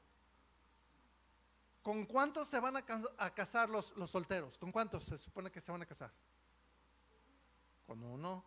¿Con 1.87 2.05
cuántos 2.05 2.49
se 2.49 2.59
van 2.59 2.77
a, 2.77 2.83
casar 3.33 3.71
los, 3.71 3.97
los 3.97 4.11
solteros? 4.11 4.59
¿Con 4.59 4.73
cuántos 4.73 5.05
se 5.05 5.17
supone 5.17 5.53
que 5.53 5.61
se 5.61 5.71
van 5.71 5.83
a 5.83 5.87
casar? 5.87 6.11
Con 7.87 8.03
uno, 8.03 8.43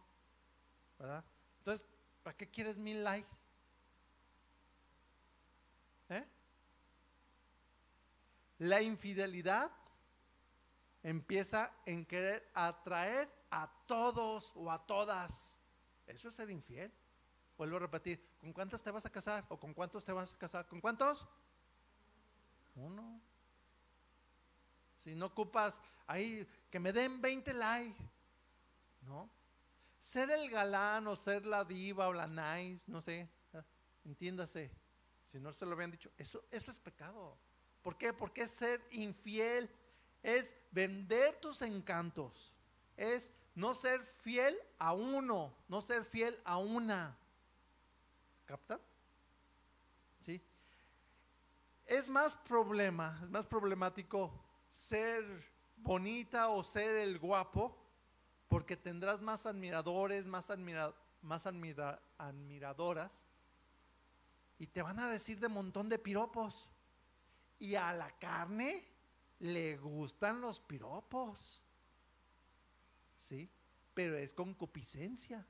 ¿verdad? 0.97 1.23
Entonces, 1.59 1.87
¿para 2.21 2.35
qué 2.35 2.49
quieres 2.49 2.77
mil 2.77 3.01
likes? 3.01 3.37
¿Eh? 6.09 6.27
La 8.57 8.81
infidelidad 8.81 9.71
empieza 11.01 11.71
en 11.85 12.05
querer 12.05 12.45
atraer 12.53 13.31
a 13.51 13.71
todos 13.85 14.51
o 14.55 14.69
a 14.69 14.85
todas. 14.85 15.61
Eso 16.07 16.27
es 16.27 16.35
ser 16.35 16.49
infiel. 16.49 16.91
Vuelvo 17.57 17.77
a 17.77 17.79
repetir, 17.79 18.21
¿con 18.37 18.51
cuántas 18.51 18.83
te 18.83 18.91
vas 18.91 19.05
a 19.05 19.09
casar? 19.09 19.45
¿O 19.47 19.57
con 19.57 19.73
cuántos 19.73 20.03
te 20.03 20.11
vas 20.11 20.33
a 20.33 20.37
casar? 20.37 20.67
¿Con 20.67 20.81
cuántos? 20.81 21.25
Uno. 22.75 23.28
Si 25.03 25.15
no 25.15 25.27
ocupas 25.27 25.81
ahí, 26.07 26.47
que 26.69 26.79
me 26.79 26.93
den 26.93 27.21
20 27.21 27.53
likes. 27.53 28.03
¿No? 29.01 29.29
Ser 29.99 30.29
el 30.31 30.49
galán 30.49 31.07
o 31.07 31.15
ser 31.15 31.45
la 31.45 31.63
diva 31.63 32.07
o 32.07 32.13
la 32.13 32.27
nice, 32.27 32.81
no 32.87 33.01
sé, 33.01 33.27
entiéndase. 34.05 34.71
Si 35.31 35.39
no 35.39 35.53
se 35.53 35.65
lo 35.65 35.73
habían 35.73 35.91
dicho, 35.91 36.09
eso, 36.17 36.43
eso 36.51 36.71
es 36.71 36.79
pecado. 36.79 37.37
¿Por 37.81 37.97
qué? 37.97 38.13
Porque 38.13 38.43
es 38.43 38.51
ser 38.51 38.81
infiel 38.91 39.69
es 40.23 40.55
vender 40.71 41.39
tus 41.39 41.61
encantos, 41.61 42.53
es 42.97 43.31
no 43.55 43.75
ser 43.75 44.05
fiel 44.21 44.57
a 44.77 44.93
uno, 44.93 45.53
no 45.67 45.81
ser 45.81 46.05
fiel 46.05 46.39
a 46.43 46.57
una. 46.57 47.17
¿Capta? 48.45 48.79
es 51.85 52.07
más 52.07 52.35
problema, 52.35 53.19
es 53.23 53.29
más 53.31 53.47
problemático 53.47 54.31
ser 54.71 55.23
bonita 55.77 56.49
o 56.49 56.63
ser 56.63 56.97
el 56.97 57.19
guapo, 57.19 57.75
porque 58.47 58.75
tendrás 58.75 59.21
más 59.21 59.45
admiradores, 59.45 60.27
más, 60.27 60.51
más 61.21 61.45
admiradoras, 61.45 63.25
y 64.57 64.67
te 64.67 64.81
van 64.81 64.99
a 64.99 65.09
decir 65.09 65.39
de 65.39 65.47
montón 65.47 65.87
de 65.87 65.97
piropos. 65.97 66.67
Y 67.59 67.75
a 67.75 67.93
la 67.93 68.11
carne 68.19 68.85
le 69.39 69.77
gustan 69.77 70.41
los 70.41 70.59
piropos. 70.59 71.61
¿Sí? 73.17 73.49
Pero 73.93 74.17
es 74.17 74.33
concupiscencia. 74.33 75.45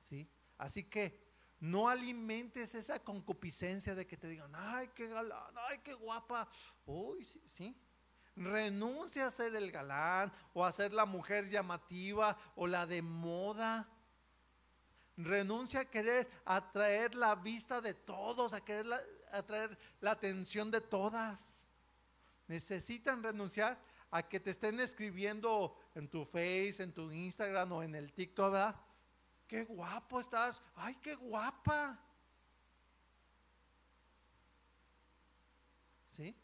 ¿Sí? 0.00 0.28
Así 0.58 0.84
que 0.84 1.25
no 1.60 1.88
alimentes 1.88 2.74
esa 2.74 3.02
concupiscencia 3.02 3.94
de 3.94 4.06
que 4.06 4.16
te 4.16 4.28
digan, 4.28 4.52
ay, 4.54 4.90
qué 4.94 5.08
galán, 5.08 5.54
ay, 5.68 5.78
qué 5.82 5.94
guapa. 5.94 6.48
Uy, 6.84 7.24
sí, 7.24 7.40
sí. 7.46 7.76
Renuncia 8.36 9.26
a 9.26 9.30
ser 9.30 9.56
el 9.56 9.70
galán 9.72 10.30
o 10.52 10.64
a 10.64 10.72
ser 10.72 10.92
la 10.92 11.06
mujer 11.06 11.48
llamativa 11.48 12.36
o 12.54 12.66
la 12.66 12.86
de 12.86 13.00
moda. 13.00 13.88
Renuncia 15.16 15.80
a 15.80 15.90
querer 15.90 16.28
atraer 16.44 17.14
la 17.14 17.34
vista 17.34 17.80
de 17.80 17.94
todos, 17.94 18.52
a 18.52 18.62
querer 18.62 18.86
atraer 19.32 19.78
la 20.00 20.10
atención 20.10 20.70
de 20.70 20.82
todas. 20.82 21.66
Necesitan 22.46 23.22
renunciar 23.22 23.80
a 24.10 24.22
que 24.22 24.38
te 24.38 24.50
estén 24.50 24.78
escribiendo 24.80 25.74
en 25.94 26.08
tu 26.08 26.26
Face, 26.26 26.82
en 26.82 26.92
tu 26.92 27.10
Instagram 27.10 27.72
o 27.72 27.82
en 27.82 27.94
el 27.94 28.12
TikTok, 28.12 28.52
¿verdad? 28.52 28.76
Qué 29.46 29.64
guapo 29.64 30.20
estás, 30.20 30.62
ay, 30.74 30.96
qué 30.96 31.14
guapa. 31.14 31.98
¿Sí? 36.12 36.34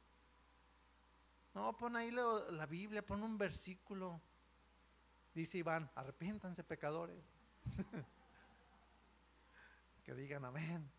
No, 1.55 1.77
pon 1.77 1.97
ahí 1.97 2.11
la 2.11 2.67
Biblia, 2.67 3.05
pon 3.05 3.23
un 3.23 3.37
versículo. 3.37 4.21
Dice 5.35 5.59
Iván, 5.59 5.91
arrepiéntanse 5.95 6.63
pecadores. 6.63 7.25
que 10.05 10.15
digan 10.15 10.45
amén. 10.45 10.91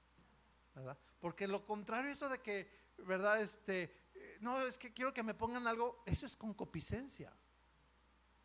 ¿Verdad? 0.76 0.97
Porque 1.20 1.47
lo 1.47 1.66
contrario, 1.66 2.12
eso 2.12 2.30
de 2.30 2.39
que, 2.39 2.70
¿verdad? 2.99 3.41
Este, 3.41 3.95
no, 4.39 4.62
es 4.62 4.78
que 4.78 4.93
quiero 4.93 5.14
que 5.14 5.24
me 5.24 5.34
pongan 5.34 5.68
algo, 5.68 6.04
eso 6.06 6.26
es 6.26 6.36
concupiscencia. 6.36 7.32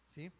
¿Sí? 0.06 0.30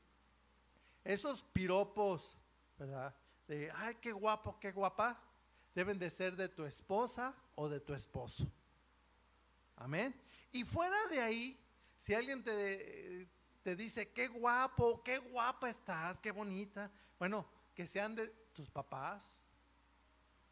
Esos 1.05 1.43
piropos 1.43 2.39
¿verdad? 2.79 3.15
De, 3.47 3.71
ay, 3.75 3.97
qué 3.97 4.13
guapo, 4.13 4.59
qué 4.61 4.73
guapa, 4.73 5.21
deben 5.75 5.99
de 5.99 6.11
ser 6.11 6.37
de 6.37 6.49
tu 6.49 6.65
esposa 6.65 7.35
o 7.55 7.69
de 7.69 7.81
tu 7.81 7.95
esposo. 7.95 8.51
Amén. 9.77 10.15
Y 10.53 10.65
fuera 10.65 11.07
de 11.09 11.21
ahí, 11.21 11.61
si 11.97 12.15
alguien 12.15 12.43
te, 12.43 13.29
te 13.63 13.77
dice, 13.77 14.11
qué 14.13 14.29
guapo, 14.29 15.03
qué 15.03 15.19
guapa 15.19 15.69
estás, 15.69 16.19
qué 16.19 16.31
bonita, 16.31 16.91
bueno, 17.19 17.47
que 17.75 17.87
sean 17.87 18.15
de 18.15 18.29
tus 18.53 18.71
papás, 18.71 19.23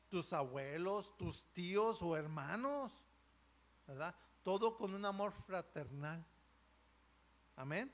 tus 0.09 0.33
abuelos, 0.33 1.17
tus 1.17 1.43
tíos 1.53 2.03
o 2.03 2.17
hermanos, 2.17 2.93
¿verdad? 3.87 4.15
Todo 4.43 4.77
con 4.77 4.95
un 4.95 5.05
amor 5.05 5.33
fraternal. 5.33 6.25
Amén. 7.57 7.93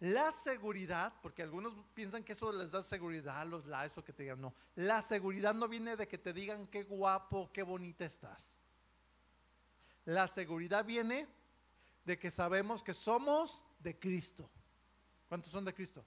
La 0.00 0.32
seguridad, 0.32 1.12
porque 1.20 1.42
algunos 1.42 1.74
piensan 1.92 2.24
que 2.24 2.32
eso 2.32 2.50
les 2.52 2.70
da 2.70 2.82
seguridad 2.82 3.38
a 3.38 3.44
los 3.44 3.66
likes 3.66 4.00
o 4.00 4.04
que 4.04 4.14
te 4.14 4.22
digan, 4.22 4.40
no. 4.40 4.54
La 4.74 5.02
seguridad 5.02 5.52
no 5.52 5.68
viene 5.68 5.94
de 5.94 6.08
que 6.08 6.16
te 6.16 6.32
digan 6.32 6.66
qué 6.68 6.84
guapo, 6.84 7.50
qué 7.52 7.62
bonita 7.62 8.06
estás. 8.06 8.56
La 10.06 10.26
seguridad 10.26 10.86
viene 10.86 11.28
de 12.06 12.18
que 12.18 12.30
sabemos 12.30 12.82
que 12.82 12.94
somos 12.94 13.62
de 13.78 13.98
Cristo. 13.98 14.48
¿Cuántos 15.28 15.52
son 15.52 15.66
de 15.66 15.74
Cristo? 15.74 16.02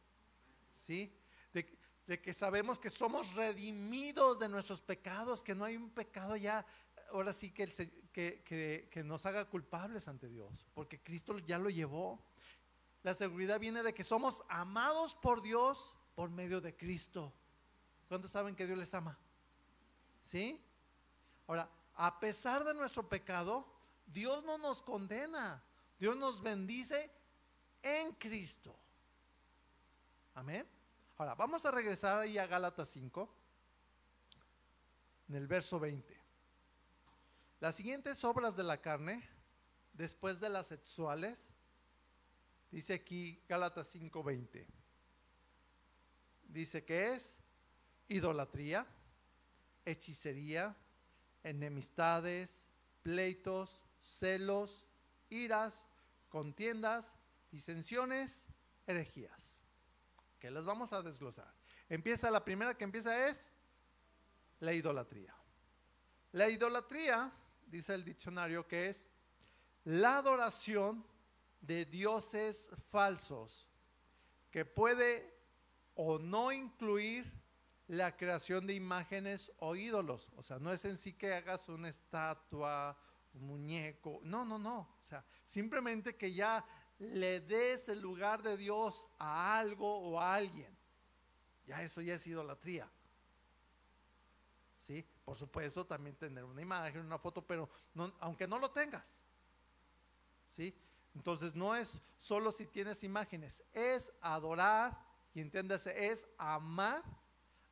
¿Sí? 0.75 1.15
De, 1.53 2.19
que 2.19 2.33
sabemos 2.33 2.79
que 2.79 2.89
somos 2.89 3.33
redimidos 3.35 4.39
de 4.39 4.49
nuestros 4.49 4.81
pecados, 4.81 5.41
que 5.43 5.53
no 5.55 5.65
hay 5.65 5.77
un 5.77 5.91
pecado 5.91 6.35
ya, 6.35 6.65
ahora 7.11 7.31
sí 7.31 7.51
que, 7.51 7.67
que, 8.11 8.89
que 8.91 9.03
nos 9.03 9.25
haga 9.25 9.45
culpables 9.45 10.07
ante 10.07 10.27
Dios, 10.27 10.67
porque 10.73 10.99
Cristo 10.99 11.37
ya 11.39 11.59
lo 11.59 11.69
llevó. 11.69 12.19
La 13.03 13.13
seguridad 13.13 13.59
viene 13.59 13.83
de 13.83 13.93
que 13.93 14.03
somos 14.03 14.43
amados 14.47 15.13
por 15.13 15.41
Dios 15.41 15.95
por 16.15 16.29
medio 16.29 16.61
de 16.61 16.75
Cristo. 16.75 17.33
¿Cuántos 18.07 18.31
saben 18.31 18.55
que 18.55 18.65
Dios 18.65 18.77
les 18.77 18.93
ama? 18.93 19.17
¿Sí? 20.21 20.59
Ahora, 21.47 21.69
a 21.95 22.19
pesar 22.19 22.63
de 22.63 22.73
nuestro 22.73 23.07
pecado, 23.07 23.67
Dios 24.07 24.43
no 24.45 24.57
nos 24.57 24.81
condena. 24.81 25.61
Dios 25.99 26.15
nos 26.15 26.41
bendice 26.41 27.11
en 27.81 28.13
Cristo. 28.13 28.73
Amén. 30.35 30.65
Ahora, 31.17 31.35
vamos 31.35 31.65
a 31.65 31.71
regresar 31.71 32.19
ahí 32.19 32.37
a 32.37 32.47
Gálatas 32.47 32.89
5, 32.89 33.29
en 35.29 35.35
el 35.35 35.47
verso 35.47 35.79
20. 35.79 36.19
Las 37.59 37.75
siguientes 37.75 38.23
obras 38.23 38.55
de 38.55 38.63
la 38.63 38.81
carne, 38.81 39.27
después 39.93 40.39
de 40.39 40.49
las 40.49 40.67
sexuales, 40.67 41.52
Dice 42.73 42.95
aquí 42.95 43.39
Gálatas 43.47 43.87
5:20. 43.93 44.65
Dice 46.41 46.83
que 46.83 47.13
es 47.13 47.37
idolatría, 48.07 48.87
hechicería, 49.85 50.75
enemistades, 51.43 52.67
pleitos, 53.03 53.79
celos, 54.01 54.87
iras, 55.29 55.87
contiendas, 56.29 57.15
disensiones, 57.51 58.47
herejías. 58.87 59.59
Que 60.39 60.49
las 60.49 60.65
vamos 60.65 60.93
a 60.93 61.03
desglosar. 61.03 61.53
Empieza 61.89 62.31
la 62.31 62.43
primera 62.43 62.75
que 62.75 62.85
empieza 62.85 63.29
es 63.29 63.51
la 64.61 64.73
idolatría. 64.73 65.35
La 66.31 66.49
idolatría, 66.49 67.31
dice 67.67 67.93
el 67.93 68.03
diccionario, 68.03 68.67
que 68.67 68.89
es 68.89 69.05
la 69.83 70.17
adoración 70.17 71.12
de 71.63 71.85
dioses 71.85 72.69
falsos 72.91 73.67
que 74.51 74.65
puede 74.65 75.33
o 75.95 76.19
no 76.19 76.51
incluir 76.51 77.31
la 77.87 78.15
creación 78.15 78.67
de 78.67 78.73
imágenes 78.73 79.51
o 79.57 79.75
ídolos. 79.75 80.29
O 80.35 80.43
sea, 80.43 80.59
no 80.59 80.71
es 80.71 80.83
en 80.85 80.97
sí 80.97 81.13
que 81.13 81.33
hagas 81.33 81.69
una 81.69 81.89
estatua, 81.89 82.97
un 83.33 83.47
muñeco. 83.47 84.19
No, 84.23 84.45
no, 84.45 84.59
no. 84.59 84.79
O 85.01 85.05
sea, 85.05 85.23
simplemente 85.45 86.15
que 86.15 86.33
ya 86.33 86.65
le 86.99 87.39
des 87.41 87.89
el 87.89 87.99
lugar 87.99 88.43
de 88.43 88.57
Dios 88.57 89.07
a 89.17 89.57
algo 89.57 89.99
o 89.99 90.19
a 90.19 90.35
alguien. 90.35 90.75
Ya 91.65 91.81
eso 91.81 92.01
ya 92.01 92.15
es 92.15 92.27
idolatría. 92.27 92.89
¿Sí? 94.81 95.05
Por 95.23 95.37
supuesto, 95.37 95.85
también 95.85 96.17
tener 96.17 96.43
una 96.43 96.61
imagen, 96.61 97.05
una 97.05 97.17
foto, 97.17 97.41
pero 97.41 97.69
aunque 98.19 98.47
no 98.47 98.59
lo 98.59 98.69
tengas. 98.71 99.17
¿Sí? 100.49 100.75
Entonces 101.15 101.55
no 101.55 101.75
es 101.75 102.01
solo 102.17 102.51
si 102.51 102.65
tienes 102.65 103.03
imágenes, 103.03 103.63
es 103.73 104.11
adorar 104.21 104.97
y 105.33 105.41
entiéndase, 105.41 106.07
es 106.11 106.27
amar 106.37 107.03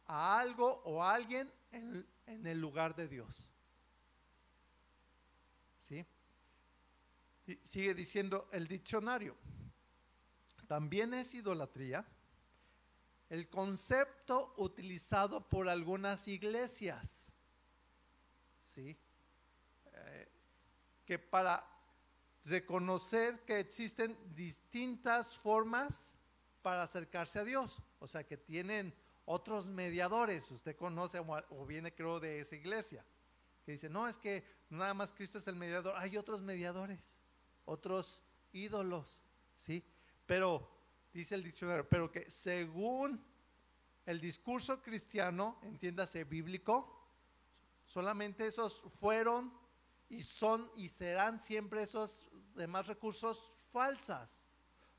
a 0.05 0.39
algo 0.39 0.81
o 0.85 1.03
a 1.03 1.15
alguien 1.15 1.51
en, 1.71 2.05
en 2.25 2.45
el 2.47 2.59
lugar 2.59 2.95
de 2.95 3.07
Dios. 3.07 3.47
¿Sí? 5.87 6.05
sigue 7.63 7.93
diciendo 7.93 8.47
el 8.51 8.67
diccionario. 8.67 9.35
También 10.67 11.13
es 11.13 11.33
idolatría 11.33 12.05
el 13.29 13.47
concepto 13.49 14.53
utilizado 14.57 15.47
por 15.47 15.69
algunas 15.69 16.27
iglesias. 16.27 17.31
¿Sí? 18.61 18.97
Eh, 19.93 20.29
que 21.05 21.17
para 21.17 21.65
reconocer 22.45 23.39
que 23.45 23.59
existen 23.59 24.17
distintas 24.35 25.35
formas 25.37 26.15
para 26.61 26.83
acercarse 26.83 27.39
a 27.39 27.43
Dios, 27.43 27.81
o 27.99 28.07
sea 28.07 28.23
que 28.25 28.37
tienen 28.37 28.93
otros 29.25 29.67
mediadores, 29.67 30.49
usted 30.51 30.75
conoce 30.75 31.19
o 31.19 31.65
viene 31.65 31.93
creo 31.93 32.19
de 32.19 32.39
esa 32.39 32.55
iglesia, 32.55 33.05
que 33.65 33.73
dice, 33.73 33.89
no, 33.89 34.07
es 34.07 34.17
que 34.17 34.43
nada 34.69 34.93
más 34.93 35.13
Cristo 35.13 35.37
es 35.37 35.47
el 35.47 35.55
mediador, 35.55 35.95
hay 35.97 36.17
otros 36.17 36.41
mediadores, 36.41 37.19
otros 37.65 38.23
ídolos, 38.51 39.19
¿sí? 39.55 39.83
Pero, 40.25 40.67
dice 41.13 41.35
el 41.35 41.43
diccionario, 41.43 41.87
pero 41.87 42.11
que 42.11 42.29
según 42.29 43.23
el 44.05 44.19
discurso 44.19 44.81
cristiano, 44.81 45.59
entiéndase 45.63 46.23
bíblico, 46.23 46.97
solamente 47.85 48.47
esos 48.47 48.81
fueron 48.99 49.53
y 50.09 50.23
son 50.23 50.69
y 50.75 50.89
serán 50.89 51.39
siempre 51.39 51.83
esos 51.83 52.27
demás 52.55 52.87
recursos 52.87 53.51
falsas, 53.71 54.45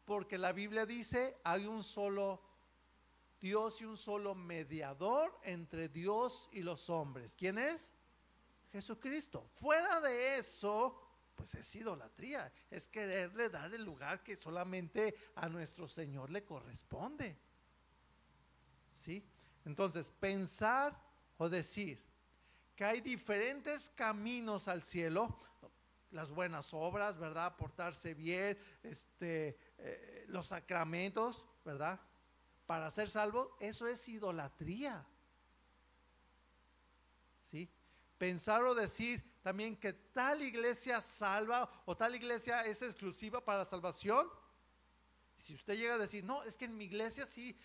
porque 0.05 0.39
la 0.39 0.53
Biblia 0.53 0.87
dice 0.87 1.39
hay 1.45 1.67
un 1.67 1.83
solo 1.83 2.43
Dios 3.41 3.81
y 3.81 3.85
un 3.85 3.97
solo 3.97 4.35
mediador 4.35 5.37
entre 5.43 5.89
Dios 5.89 6.49
y 6.53 6.63
los 6.63 6.89
hombres. 6.89 7.35
¿Quién 7.35 7.59
es? 7.59 7.95
Jesucristo. 8.71 9.49
Fuera 9.57 10.01
de 10.01 10.39
eso, 10.39 10.97
pues 11.35 11.55
es 11.57 11.75
idolatría, 11.75 12.53
es 12.71 12.89
quererle 12.89 13.51
dar 13.51 13.75
el 13.75 13.85
lugar 13.85 14.23
que 14.23 14.37
solamente 14.37 15.15
a 15.35 15.49
nuestro 15.49 15.89
Señor 15.89 16.31
le 16.31 16.45
corresponde. 16.45 17.37
¿Sí? 18.95 19.27
Entonces, 19.65 20.11
pensar 20.11 20.97
o 21.37 21.49
decir 21.49 22.03
que 22.77 22.85
hay 22.85 23.01
diferentes 23.01 23.91
caminos 23.91 24.69
al 24.69 24.83
cielo, 24.83 25.39
las 26.13 26.31
buenas 26.31 26.73
obras, 26.73 27.19
¿verdad? 27.19 27.57
Portarse 27.57 28.15
bien, 28.15 28.57
este, 28.83 29.59
eh, 29.79 30.25
los 30.29 30.47
sacramentos, 30.47 31.45
¿verdad? 31.65 32.01
Para 32.67 32.91
ser 32.91 33.11
salvo, 33.11 33.57
eso 33.61 33.87
es 33.87 34.09
idolatría. 34.09 35.05
¿Sí? 37.43 37.69
Pensar 38.19 38.63
o 38.65 38.75
decir 38.75 39.25
también 39.43 39.77
que 39.77 39.93
tal 39.93 40.43
iglesia 40.43 41.01
salva 41.01 41.69
o 41.87 41.97
tal 41.97 42.15
iglesia 42.15 42.65
es 42.65 42.83
exclusiva 42.83 43.45
para 43.45 43.59
la 43.59 43.65
salvación. 43.65 44.29
Si 45.37 45.55
usted 45.55 45.75
llega 45.75 45.95
a 45.95 45.99
decir, 45.99 46.23
no, 46.23 46.45
es 46.45 46.57
que 46.57 46.67
en 46.67 46.77
mi 46.77 46.85
iglesia 46.85 47.27
sí, 47.27 47.59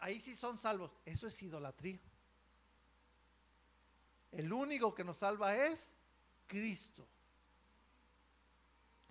ahí 0.00 0.20
sí 0.20 0.36
son 0.36 0.58
salvos, 0.58 0.92
eso 1.06 1.26
es 1.26 1.42
idolatría. 1.42 2.00
El 4.32 4.52
único 4.52 4.94
que 4.94 5.04
nos 5.04 5.18
salva 5.18 5.56
es 5.56 5.94
Cristo. 6.46 7.08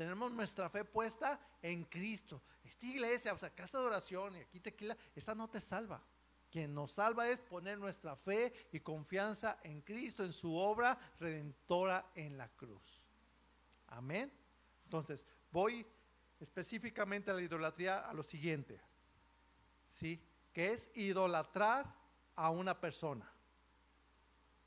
Tenemos 0.01 0.31
nuestra 0.31 0.67
fe 0.67 0.83
puesta 0.83 1.39
en 1.61 1.83
Cristo. 1.83 2.41
Esta 2.63 2.87
iglesia, 2.87 3.33
o 3.33 3.37
sea, 3.37 3.51
casa 3.51 3.77
de 3.77 3.85
oración 3.85 4.35
y 4.35 4.39
aquí 4.39 4.59
tequila, 4.59 4.97
esa 5.15 5.35
no 5.35 5.47
te 5.47 5.61
salva. 5.61 6.03
Quien 6.49 6.73
nos 6.73 6.93
salva 6.93 7.29
es 7.29 7.39
poner 7.39 7.77
nuestra 7.77 8.15
fe 8.15 8.51
y 8.71 8.79
confianza 8.79 9.59
en 9.61 9.81
Cristo, 9.81 10.25
en 10.25 10.33
su 10.33 10.55
obra 10.55 10.97
redentora 11.19 12.09
en 12.15 12.35
la 12.35 12.49
cruz. 12.49 13.03
Amén. 13.89 14.33
Entonces, 14.85 15.23
voy 15.51 15.85
específicamente 16.39 17.29
a 17.29 17.35
la 17.35 17.43
idolatría 17.43 17.99
a 17.99 18.11
lo 18.15 18.23
siguiente. 18.23 18.81
¿Sí? 19.85 20.19
Que 20.51 20.73
es 20.73 20.89
idolatrar 20.95 21.85
a 22.35 22.49
una 22.49 22.81
persona. 22.81 23.31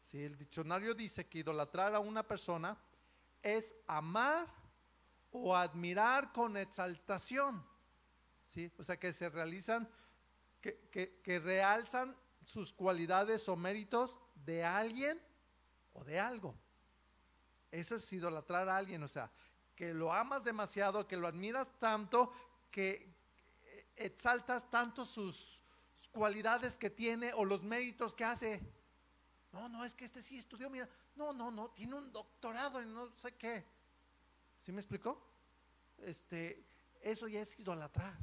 Si 0.01 0.23
el 0.23 0.39
diccionario 0.39 0.95
dice 0.95 1.27
que 1.27 1.39
idolatrar 1.41 1.93
a 1.93 1.99
una 1.99 2.23
persona 2.23 2.79
es 3.43 3.75
amar 3.89 4.63
o 5.37 5.57
admirar 5.57 6.33
con 6.33 6.57
exaltación. 6.57 7.67
¿sí? 8.45 8.71
O 8.79 8.85
sea, 8.85 8.99
que 8.99 9.13
se 9.13 9.29
realizan, 9.29 9.89
que, 10.61 11.21
que 11.23 11.41
realzan 11.41 12.17
sus 12.45 12.73
cualidades 12.73 13.49
o 13.49 13.57
méritos 13.57 14.21
de 14.37 14.65
alguien 14.65 15.21
o 15.93 16.05
de 16.05 16.21
algo. 16.21 16.55
Eso 17.73 17.97
es 17.97 18.13
idolatrar 18.13 18.69
a 18.69 18.77
alguien, 18.77 19.03
o 19.03 19.09
sea, 19.09 19.29
que 19.75 19.93
lo 19.93 20.13
amas 20.13 20.45
demasiado, 20.45 21.09
que 21.09 21.17
lo 21.17 21.27
admiras 21.27 21.73
tanto, 21.81 22.33
que 22.71 23.13
exaltas 23.97 24.71
tanto 24.71 25.05
sus 25.05 25.61
cualidades 26.13 26.77
que 26.77 26.91
tiene 26.91 27.33
o 27.33 27.45
los 27.45 27.65
méritos 27.65 28.15
que 28.15 28.25
hace. 28.25 28.63
No, 29.51 29.69
no, 29.69 29.85
es 29.85 29.97
que 29.97 30.05
este 30.05 30.23
sí 30.23 30.39
estudió, 30.39 30.71
mira, 30.71 30.89
no, 31.17 31.33
no, 31.33 31.51
no, 31.51 31.71
tiene 31.71 31.97
un 31.97 32.13
doctorado 32.13 32.81
en 32.81 32.95
no 32.95 33.11
sé 33.19 33.35
qué. 33.35 33.65
¿Sí 34.65 34.73
me 34.73 34.81
explicó? 34.81 35.23
Este, 35.99 36.65
eso 37.03 37.29
ya 37.29 37.43
es 37.43 37.59
idolatrar. 37.61 38.17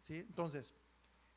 ¿Sí? 0.00 0.16
Entonces, 0.16 0.72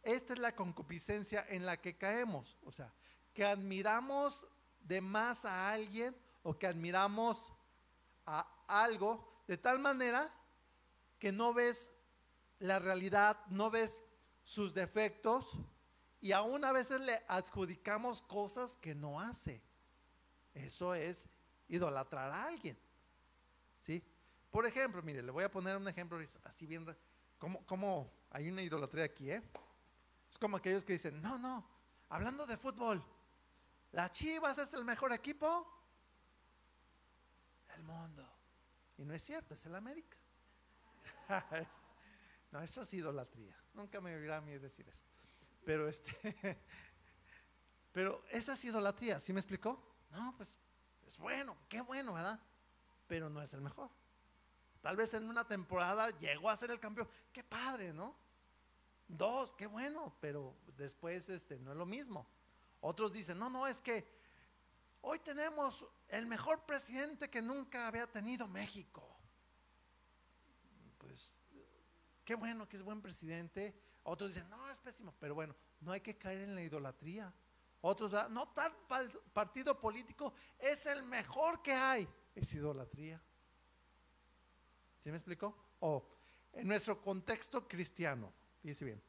esta 0.03 0.31
es 0.31 0.39
la 0.39 0.55
concupiscencia 0.55 1.45
en 1.49 1.65
la 1.65 1.81
que 1.81 1.97
caemos. 1.97 2.57
O 2.63 2.71
sea, 2.71 2.93
que 3.33 3.43
admiramos 3.43 4.47
de 4.79 5.01
más 5.01 5.43
a 5.43 5.73
alguien 5.73 6.15
o 6.43 6.57
que 6.57 6.65
admiramos 6.65 7.51
a 8.25 8.47
algo 8.67 9.43
de 9.49 9.57
tal 9.57 9.79
manera 9.79 10.31
que 11.19 11.33
no 11.33 11.53
ves 11.53 11.91
la 12.59 12.79
realidad, 12.79 13.37
no 13.47 13.69
ves 13.69 14.01
sus 14.45 14.73
defectos, 14.73 15.45
y 16.21 16.31
aún 16.31 16.63
a 16.63 16.71
veces 16.71 17.01
le 17.01 17.21
adjudicamos 17.27 18.21
cosas 18.21 18.77
que 18.77 18.95
no 18.95 19.19
hace. 19.19 19.61
Eso 20.53 20.95
es 20.95 21.27
idolatrar 21.67 22.31
a 22.31 22.45
alguien. 22.45 22.77
¿Sí? 23.83 24.01
Por 24.49 24.65
ejemplo, 24.65 25.01
mire, 25.01 25.21
le 25.21 25.31
voy 25.31 25.43
a 25.43 25.51
poner 25.51 25.75
un 25.75 25.87
ejemplo 25.89 26.17
así 26.45 26.65
bien, 26.65 26.85
como, 27.37 27.65
como 27.65 28.09
hay 28.29 28.49
una 28.49 28.61
idolatría 28.61 29.03
aquí, 29.03 29.29
¿eh? 29.29 29.43
Es 30.31 30.37
como 30.37 30.55
aquellos 30.55 30.85
que 30.85 30.93
dicen, 30.93 31.21
no, 31.21 31.37
no, 31.37 31.67
hablando 32.07 32.45
de 32.45 32.55
fútbol, 32.55 33.03
¿la 33.91 34.09
Chivas 34.09 34.57
es 34.57 34.73
el 34.73 34.85
mejor 34.85 35.11
equipo 35.11 35.67
del 37.67 37.83
mundo. 37.83 38.25
Y 38.97 39.03
no 39.03 39.13
es 39.13 39.21
cierto, 39.21 39.53
es 39.53 39.65
el 39.65 39.75
América. 39.75 40.17
no, 42.51 42.61
eso 42.61 42.83
es 42.83 42.93
idolatría. 42.93 43.55
Nunca 43.73 43.99
me 43.99 44.15
oirá 44.15 44.37
a 44.37 44.41
mí 44.41 44.57
decir 44.57 44.87
eso. 44.87 45.03
Pero 45.65 45.89
este, 45.89 46.15
pero 47.91 48.23
esa 48.29 48.53
es 48.53 48.63
idolatría, 48.63 49.19
¿sí 49.19 49.33
me 49.33 49.41
explicó? 49.41 49.77
No, 50.09 50.33
pues 50.37 50.57
es 51.05 51.17
bueno, 51.17 51.57
qué 51.67 51.81
bueno, 51.81 52.13
¿verdad? 52.13 52.39
Pero 53.13 53.29
no 53.29 53.43
es 53.43 53.53
el 53.53 53.61
mejor. 53.61 53.91
Tal 54.81 54.97
vez 54.97 55.13
en 55.13 55.29
una 55.29 55.47
temporada 55.47 56.09
llegó 56.17 56.49
a 56.49 56.55
ser 56.55 56.71
el 56.71 56.79
campeón, 56.79 57.07
qué 57.31 57.43
padre, 57.43 57.93
¿no? 57.93 58.15
Dos, 59.07 59.53
qué 59.53 59.67
bueno, 59.67 60.17
pero 60.19 60.57
después 60.75 61.29
este 61.29 61.59
no 61.59 61.73
es 61.73 61.77
lo 61.77 61.85
mismo. 61.85 62.25
Otros 62.81 63.13
dicen, 63.13 63.37
no, 63.37 63.51
no, 63.51 63.67
es 63.67 63.83
que 63.83 64.03
hoy 65.01 65.19
tenemos 65.19 65.85
el 66.07 66.25
mejor 66.25 66.65
presidente 66.65 67.29
que 67.29 67.39
nunca 67.39 67.87
había 67.87 68.07
tenido 68.07 68.47
México. 68.47 69.07
Pues 70.97 71.31
qué 72.25 72.33
bueno 72.33 72.67
que 72.67 72.77
es 72.77 72.81
buen 72.81 73.03
presidente, 73.03 73.79
otros 74.01 74.33
dicen, 74.33 74.49
no, 74.49 74.71
es 74.71 74.79
pésimo, 74.79 75.13
pero 75.19 75.35
bueno, 75.35 75.55
no 75.81 75.91
hay 75.91 76.01
que 76.01 76.17
caer 76.17 76.39
en 76.39 76.55
la 76.55 76.63
idolatría. 76.63 77.31
Otros, 77.81 78.11
no, 78.31 78.47
tal 78.53 78.75
partido 79.33 79.79
político 79.79 80.33
es 80.57 80.87
el 80.87 81.03
mejor 81.03 81.61
que 81.61 81.73
hay. 81.73 82.09
Es 82.35 82.53
idolatría. 82.53 83.21
¿Sí 84.99 85.09
me 85.09 85.17
explico? 85.17 85.55
O 85.81 86.05
en 86.53 86.67
nuestro 86.67 87.01
contexto 87.01 87.67
cristiano, 87.67 88.31
fíjese 88.61 88.85
bien, 88.85 89.03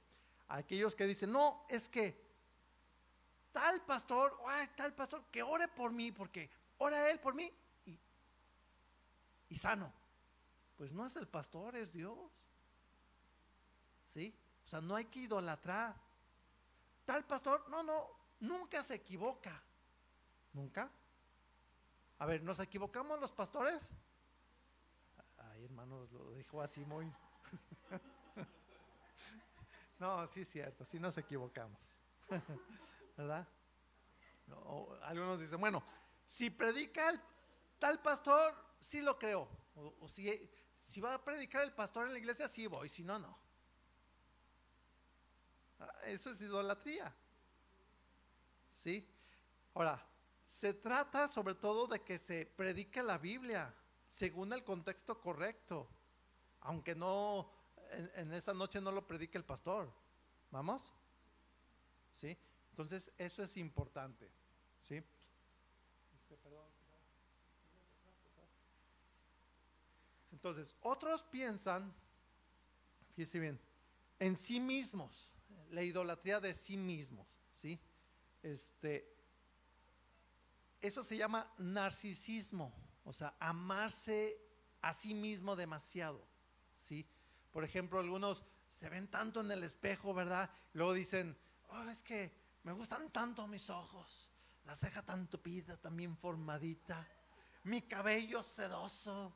aquellos 0.49 0.95
que 0.95 1.07
dicen, 1.07 1.31
no, 1.33 1.67
es 1.69 1.89
que 1.89 2.21
tal 3.53 3.81
pastor, 3.83 4.37
ay, 4.47 4.69
tal 4.77 4.93
pastor, 4.95 5.25
que 5.31 5.43
ore 5.43 5.69
por 5.69 5.93
mí, 5.93 6.11
porque 6.11 6.51
ora 6.79 7.11
él 7.11 7.21
por 7.21 7.35
mí 7.35 7.51
y, 7.87 7.97
y 9.51 9.57
sano. 9.57 9.93
Pues 10.77 10.93
no 10.93 11.07
es 11.07 11.17
el 11.17 11.29
pastor, 11.29 11.77
es 11.77 11.93
Dios. 11.93 12.19
¿Sí? 14.09 14.35
O 14.65 14.69
sea, 14.69 14.81
no 14.81 14.97
hay 14.97 15.05
que 15.05 15.21
idolatrar. 15.21 15.95
Tal 17.05 17.25
pastor, 17.25 17.69
no, 17.69 17.83
no, 17.83 18.11
nunca 18.41 18.83
se 18.83 18.95
equivoca. 18.97 19.63
¿Nunca? 20.53 20.91
A 22.19 22.27
ver, 22.27 22.43
¿nos 22.43 22.61
equivocamos 22.61 23.21
los 23.21 23.33
pastores? 23.33 23.91
Ay, 25.39 25.65
hermano, 25.65 26.07
lo 26.13 26.33
dijo 26.33 26.63
así 26.63 26.85
muy... 26.85 27.13
no, 29.99 30.27
sí 30.27 30.43
es 30.43 30.49
cierto, 30.49 30.85
sí 30.85 30.99
nos 30.99 31.19
equivocamos. 31.19 31.79
¿Verdad? 33.17 33.47
algunos 35.03 35.41
dicen, 35.41 35.59
bueno, 35.59 35.83
si 36.27 36.51
predica 36.51 37.09
el 37.09 37.21
tal 37.79 38.01
pastor, 38.01 38.55
sí 38.81 39.01
lo 39.01 39.19
creo. 39.19 39.49
O, 39.77 39.95
o 40.01 40.09
si, 40.09 40.51
si 40.77 41.01
va 41.01 41.15
a 41.15 41.25
predicar 41.25 41.63
el 41.63 41.73
pastor 41.73 42.07
en 42.07 42.13
la 42.13 42.19
iglesia, 42.19 42.49
sí 42.49 42.67
voy, 42.67 42.89
si 42.89 43.03
no, 43.03 43.19
no. 43.19 43.37
Ah, 45.81 45.93
eso 46.05 46.31
es 46.31 46.41
idolatría. 46.41 47.13
¿Sí? 48.73 49.09
Ahora, 49.75 50.05
se 50.55 50.73
trata 50.73 51.27
sobre 51.27 51.57
todo 51.57 51.89
de 51.89 52.01
que 52.01 52.17
se 52.17 52.47
predique 52.47 53.03
la 53.03 53.19
Biblia 53.19 53.75
según 54.07 54.53
el 54.53 54.63
contexto 54.63 55.21
correcto, 55.21 55.89
aunque 56.61 56.95
no 56.95 57.51
en, 58.15 58.33
esa 58.33 58.55
noche 58.55 58.81
no 58.81 58.93
lo 58.93 59.05
predique 59.05 59.37
el 59.37 59.45
pastor. 59.45 59.93
¿Vamos? 60.53 60.93
¿Sí? 62.13 62.39
Entonces, 62.71 63.13
eso 63.19 63.43
es 63.43 63.57
importante. 63.57 64.31
¿Sí? 64.79 65.03
Este, 66.15 66.39
Entonces, 70.31 70.77
otros 70.83 71.25
piensan, 71.25 71.93
fíjense 73.17 73.41
bien, 73.41 73.61
en 74.21 74.37
sí 74.37 74.61
mismos 74.61 75.29
la 75.71 75.83
idolatría 75.83 76.39
de 76.39 76.55
sí 76.55 76.77
mismos, 76.77 77.27
¿sí? 77.53 77.81
Este, 78.41 79.14
eso 80.87 81.03
se 81.03 81.17
llama 81.17 81.51
narcisismo, 81.57 82.71
o 83.05 83.13
sea, 83.15 83.35
amarse 83.41 84.39
a 84.83 84.93
sí 84.93 85.15
mismo 85.15 85.57
demasiado, 85.57 86.23
¿sí? 86.77 87.09
Por 87.51 87.65
ejemplo, 87.65 88.01
algunos 88.01 88.45
se 88.69 88.91
ven 88.91 89.09
tanto 89.09 89.41
en 89.41 89.51
el 89.51 89.65
espejo, 89.65 90.13
¿verdad? 90.13 90.51
Luego 90.75 90.93
dicen, 90.93 91.39
oh, 91.71 91.89
es 91.89 92.03
que 92.03 92.31
me 92.65 92.73
gustan 92.73 93.11
tanto 93.11 93.49
mis 93.49 93.71
ojos, 93.71 94.31
la 94.67 94.77
ceja 94.77 95.01
tan 95.01 95.27
tupida, 95.27 95.79
también 95.79 96.19
formadita, 96.19 97.09
mi 97.63 97.81
cabello 97.81 98.43
sedoso, 98.43 99.35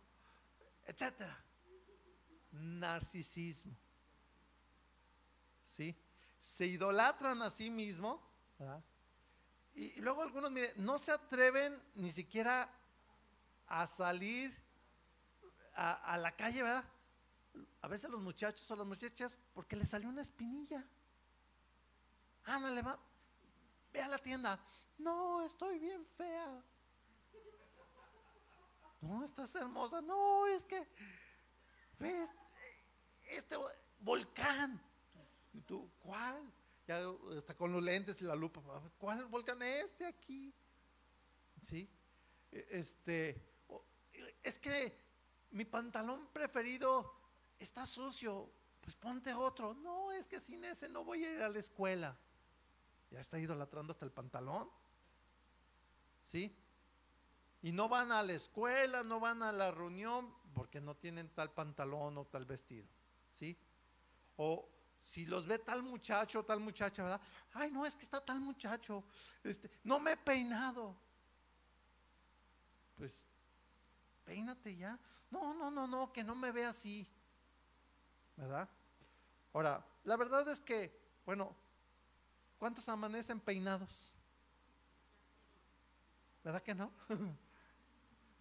etcétera. 0.87 1.43
Narcisismo. 2.53 3.75
¿Sí? 5.67 5.97
Se 6.39 6.67
idolatran 6.67 7.41
a 7.41 7.49
sí 7.49 7.71
mismo. 7.71 8.23
Y, 9.79 10.01
luego 10.01 10.23
algunos, 10.23 10.51
miren, 10.51 10.73
no 10.75 10.99
se 10.99 11.13
atreven 11.13 11.81
ni 11.95 12.11
siquiera 12.11 12.69
a 13.69 13.87
salir 13.87 14.53
a, 15.75 16.15
a 16.15 16.19
la 16.19 16.35
calle, 16.35 16.65
¿verdad? 16.65 16.85
A 17.83 17.87
veces 17.87 18.11
los 18.11 18.21
muchachos 18.21 18.69
o 18.73 18.75
las 18.75 18.87
muchachas, 18.89 19.39
porque 19.55 19.77
les 19.77 19.89
salió 19.89 20.09
una 20.09 20.23
espinilla. 20.23 20.85
Ándale, 22.47 22.83
va, 22.83 22.99
ve 23.93 24.03
a 24.03 24.09
la 24.09 24.19
tienda. 24.19 24.59
No, 24.99 25.43
estoy 25.43 25.79
bien 25.79 26.05
fea. 26.17 26.61
No, 29.01 29.25
estás 29.25 29.55
hermosa. 29.55 30.01
No, 30.01 30.45
es 30.49 30.65
que 30.65 30.89
ves 32.01 32.31
este 33.29 33.57
volcán. 34.01 34.83
¿Y 35.53 35.61
tú, 35.61 35.89
cuál? 36.01 36.53
Ya 36.89 37.03
está 37.37 37.55
con 37.55 37.71
los 37.71 37.83
lentes 37.83 38.19
y 38.23 38.25
la 38.25 38.35
lupa. 38.35 38.63
¿Cuál 38.97 39.27
volcán 39.27 39.61
es 39.61 39.85
este 39.85 40.07
aquí? 40.07 40.55
¿Sí? 41.61 41.87
E, 42.51 42.67
este, 42.71 43.39
es 44.43 44.59
que 44.59 44.99
mi 45.51 45.67
pantalón 45.67 46.29
preferido 46.33 47.15
está 47.61 47.85
sucio. 47.85 48.51
Pues 48.81 48.97
ponte 48.97 49.35
otro. 49.35 49.75
No, 49.75 50.13
es 50.13 50.27
que 50.27 50.41
sin 50.41 50.65
ese 50.65 50.89
no 50.89 51.05
voy 51.05 51.27
a 51.27 51.31
ir 51.31 51.43
a 51.43 51.51
la 51.51 51.59
escuela. 51.59 52.17
Ya 53.11 53.21
está 53.21 53.39
idolatrando 53.39 53.93
hasta 53.93 54.07
el 54.07 54.11
pantalón. 54.11 54.71
¿Sí? 56.23 56.57
Y 57.61 57.73
no 57.73 57.91
van 57.91 58.13
a 58.13 58.23
la 58.23 58.33
escuela, 58.33 59.03
no 59.03 59.21
van 59.21 59.43
a 59.43 59.53
la 59.53 59.71
reunión 59.71 60.35
porque 60.55 60.81
no 60.81 60.95
tienen 60.95 61.29
tal 61.29 61.51
pantalón 61.51 62.17
o 62.17 62.25
tal 62.25 62.47
vestido. 62.47 62.87
¿Sí? 63.39 63.59
O 64.39 64.67
si 65.01 65.27
los 65.27 65.47
ve 65.47 65.59
tal 65.59 65.83
muchacho 65.83 66.45
tal 66.45 66.61
muchacha, 66.61 67.03
¿verdad? 67.03 67.21
Ay, 67.53 67.71
no, 67.71 67.87
es 67.87 67.97
que 67.97 68.05
está 68.05 68.21
tal 68.21 68.41
muchacho. 68.41 69.05
Este, 69.43 69.71
no 69.85 69.99
me 69.99 70.13
he 70.13 70.17
peinado. 70.17 70.97
Pues, 72.97 73.25
peínate 74.25 74.77
ya. 74.77 74.99
No, 75.31 75.55
no, 75.55 75.71
no, 75.71 75.87
no, 75.87 76.13
que 76.13 76.25
no 76.25 76.35
me 76.35 76.51
vea 76.51 76.71
así. 76.71 77.07
¿Verdad? 78.37 78.69
Ahora, 79.53 79.85
la 80.05 80.17
verdad 80.17 80.49
es 80.49 80.61
que, 80.61 80.97
bueno, 81.25 81.55
¿cuántos 82.59 82.89
amanecen 82.89 83.41
peinados? 83.41 84.13
¿Verdad 86.45 86.63
que 86.63 86.75
no? 86.75 86.93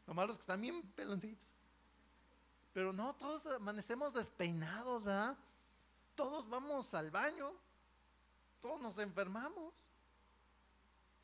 Nomás 0.07 0.27
los 0.27 0.37
que 0.37 0.41
están 0.41 0.61
bien 0.61 0.81
peloncitos. 0.93 1.55
Pero 2.73 2.93
no, 2.93 3.15
todos 3.15 3.45
amanecemos 3.47 4.13
despeinados, 4.13 5.03
¿verdad? 5.03 5.37
Todos 6.17 6.49
vamos 6.49 6.95
al 6.95 7.11
baño, 7.11 7.53
todos 8.59 8.81
nos 8.81 8.97
enfermamos. 8.97 9.71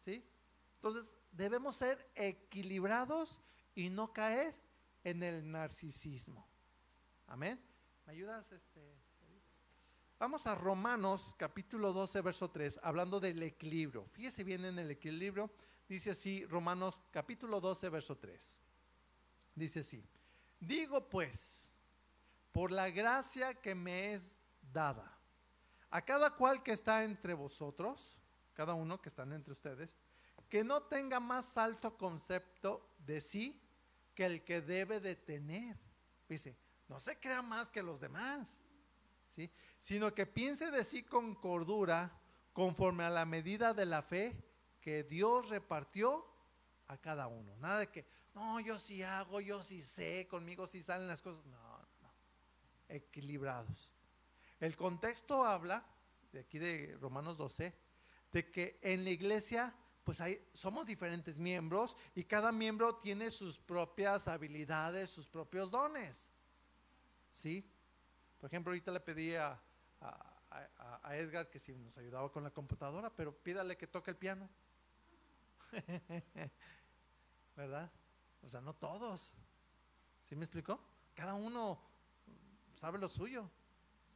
¿Sí? 0.06 0.24
Entonces, 0.76 1.18
debemos 1.32 1.78
ser 1.78 2.12
equilibrados 2.14 3.41
y 3.74 3.89
no 3.89 4.14
caer 4.14 4.56
en 5.04 5.24
el 5.24 5.52
narcisismo. 5.52 6.48
Amén. 7.26 7.60
¿Me 8.06 8.14
ayudas? 8.14 8.52
Este? 8.52 8.82
Vamos 10.20 10.46
a 10.46 10.54
Romanos 10.54 11.34
capítulo 11.39 11.91
12, 11.91 12.22
verso 12.22 12.52
3, 12.52 12.80
hablando 12.84 13.20
del 13.20 13.41
equilibrio. 13.41 14.06
Fíjese 14.14 14.44
bien 14.44 14.64
en 14.64 14.78
el 14.78 14.91
equilibrio. 14.91 15.50
Dice 15.89 16.12
así, 16.12 16.46
Romanos 16.46 17.02
capítulo 17.10 17.60
12, 17.60 17.89
verso 17.89 18.16
3. 18.16 18.60
Dice 19.56 19.80
así, 19.80 20.08
digo 20.60 21.10
pues, 21.10 21.68
por 22.52 22.72
la 22.72 22.91
gracia 22.91 23.56
que 23.56 23.74
me 23.74 24.14
es 24.14 24.43
dada, 24.74 25.18
a 25.90 26.02
cada 26.04 26.32
cual 26.32 26.64
que 26.64 26.72
está 26.72 27.04
entre 27.04 27.34
vosotros, 27.34 28.20
cada 28.54 28.74
uno 28.74 29.02
que 29.02 29.10
están 29.10 29.32
entre 29.32 29.54
ustedes, 29.54 29.98
que 30.50 30.64
no 30.64 30.84
tenga 30.84 31.20
más 31.20 31.58
alto 31.58 31.98
concepto 31.98 32.96
de 33.00 33.22
sí 33.22 33.62
que 34.14 34.26
el 34.26 34.44
que 34.44 34.62
debe 34.62 35.00
de 35.00 35.16
tener. 35.16 35.78
Dice, 36.28 36.58
no 36.88 37.00
se 37.00 37.20
crea 37.20 37.42
más 37.42 37.70
que 37.70 37.82
los 37.82 38.02
demás, 38.02 38.62
¿sí? 39.30 39.52
sino 39.80 40.14
que 40.14 40.26
piense 40.26 40.72
de 40.72 40.84
sí 40.84 41.04
con 41.04 41.36
cordura, 41.36 42.20
conforme 42.54 43.04
a 43.04 43.10
la 43.10 43.26
medida 43.26 43.74
de 43.74 43.86
la 43.86 44.02
fe 44.02 44.38
que 44.80 45.04
Dios 45.04 45.50
repartió 45.50 46.26
a 46.88 46.98
cada 46.98 47.28
uno. 47.28 47.56
Nada 47.58 47.80
de 47.80 47.90
que, 47.90 48.06
no, 48.34 48.60
yo 48.60 48.78
sí 48.78 49.02
hago, 49.04 49.42
yo 49.42 49.64
sí 49.64 49.82
sé, 49.82 50.28
conmigo 50.28 50.68
sí 50.68 50.84
salen 50.84 51.08
las 51.08 51.22
cosas. 51.22 51.46
No, 51.46 51.58
no, 51.58 51.88
no. 52.02 52.14
Equilibrados. 52.90 53.93
El 54.64 54.78
contexto 54.78 55.43
habla, 55.43 55.86
de 56.32 56.39
aquí 56.39 56.57
de 56.57 56.95
Romanos 57.01 57.36
12, 57.36 57.76
de 58.32 58.49
que 58.49 58.80
en 58.82 59.03
la 59.03 59.09
iglesia 59.09 59.76
pues 60.05 60.22
hay, 60.22 60.41
somos 60.53 60.86
diferentes 60.86 61.38
miembros 61.38 61.97
y 62.16 62.24
cada 62.24 62.49
miembro 62.53 62.95
tiene 62.95 63.30
sus 63.30 63.59
propias 63.59 64.30
habilidades, 64.30 65.09
sus 65.09 65.28
propios 65.28 65.70
dones. 65.70 66.30
¿Sí? 67.34 67.70
Por 68.39 68.47
ejemplo, 68.47 68.72
ahorita 68.72 68.93
le 68.93 69.01
pedí 69.01 69.36
a, 69.36 69.61
a, 69.99 71.18
Edgar 71.18 71.49
que 71.49 71.59
si 71.59 71.76
nos 71.76 71.97
ayudaba 71.97 72.32
con 72.32 72.45
la 72.45 72.51
computadora, 72.51 73.14
pero 73.14 73.36
pídale 73.36 73.76
que 73.76 73.88
toque 73.88 74.11
el 74.11 74.18
piano. 74.18 74.49
¿Verdad? 77.57 77.91
O 78.41 78.47
sea, 78.47 78.61
no 78.61 78.74
todos. 78.74 79.30
¿Sí 80.22 80.38
me 80.38 80.45
explicó? 80.45 80.80
Cada 81.16 81.34
uno 81.34 81.82
sabe 82.78 82.97
lo 82.97 83.09
suyo. 83.09 83.51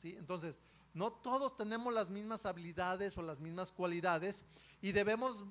Entonces, 0.04 0.62
no 0.94 1.12
todos 1.12 1.56
tenemos 1.58 1.94
las 1.94 2.10
mismas 2.10 2.46
habilidades 2.46 3.18
o 3.18 3.22
las 3.22 3.40
mismas 3.40 3.72
cualidades 3.72 4.44
y 4.82 4.92
debemos 4.92 5.44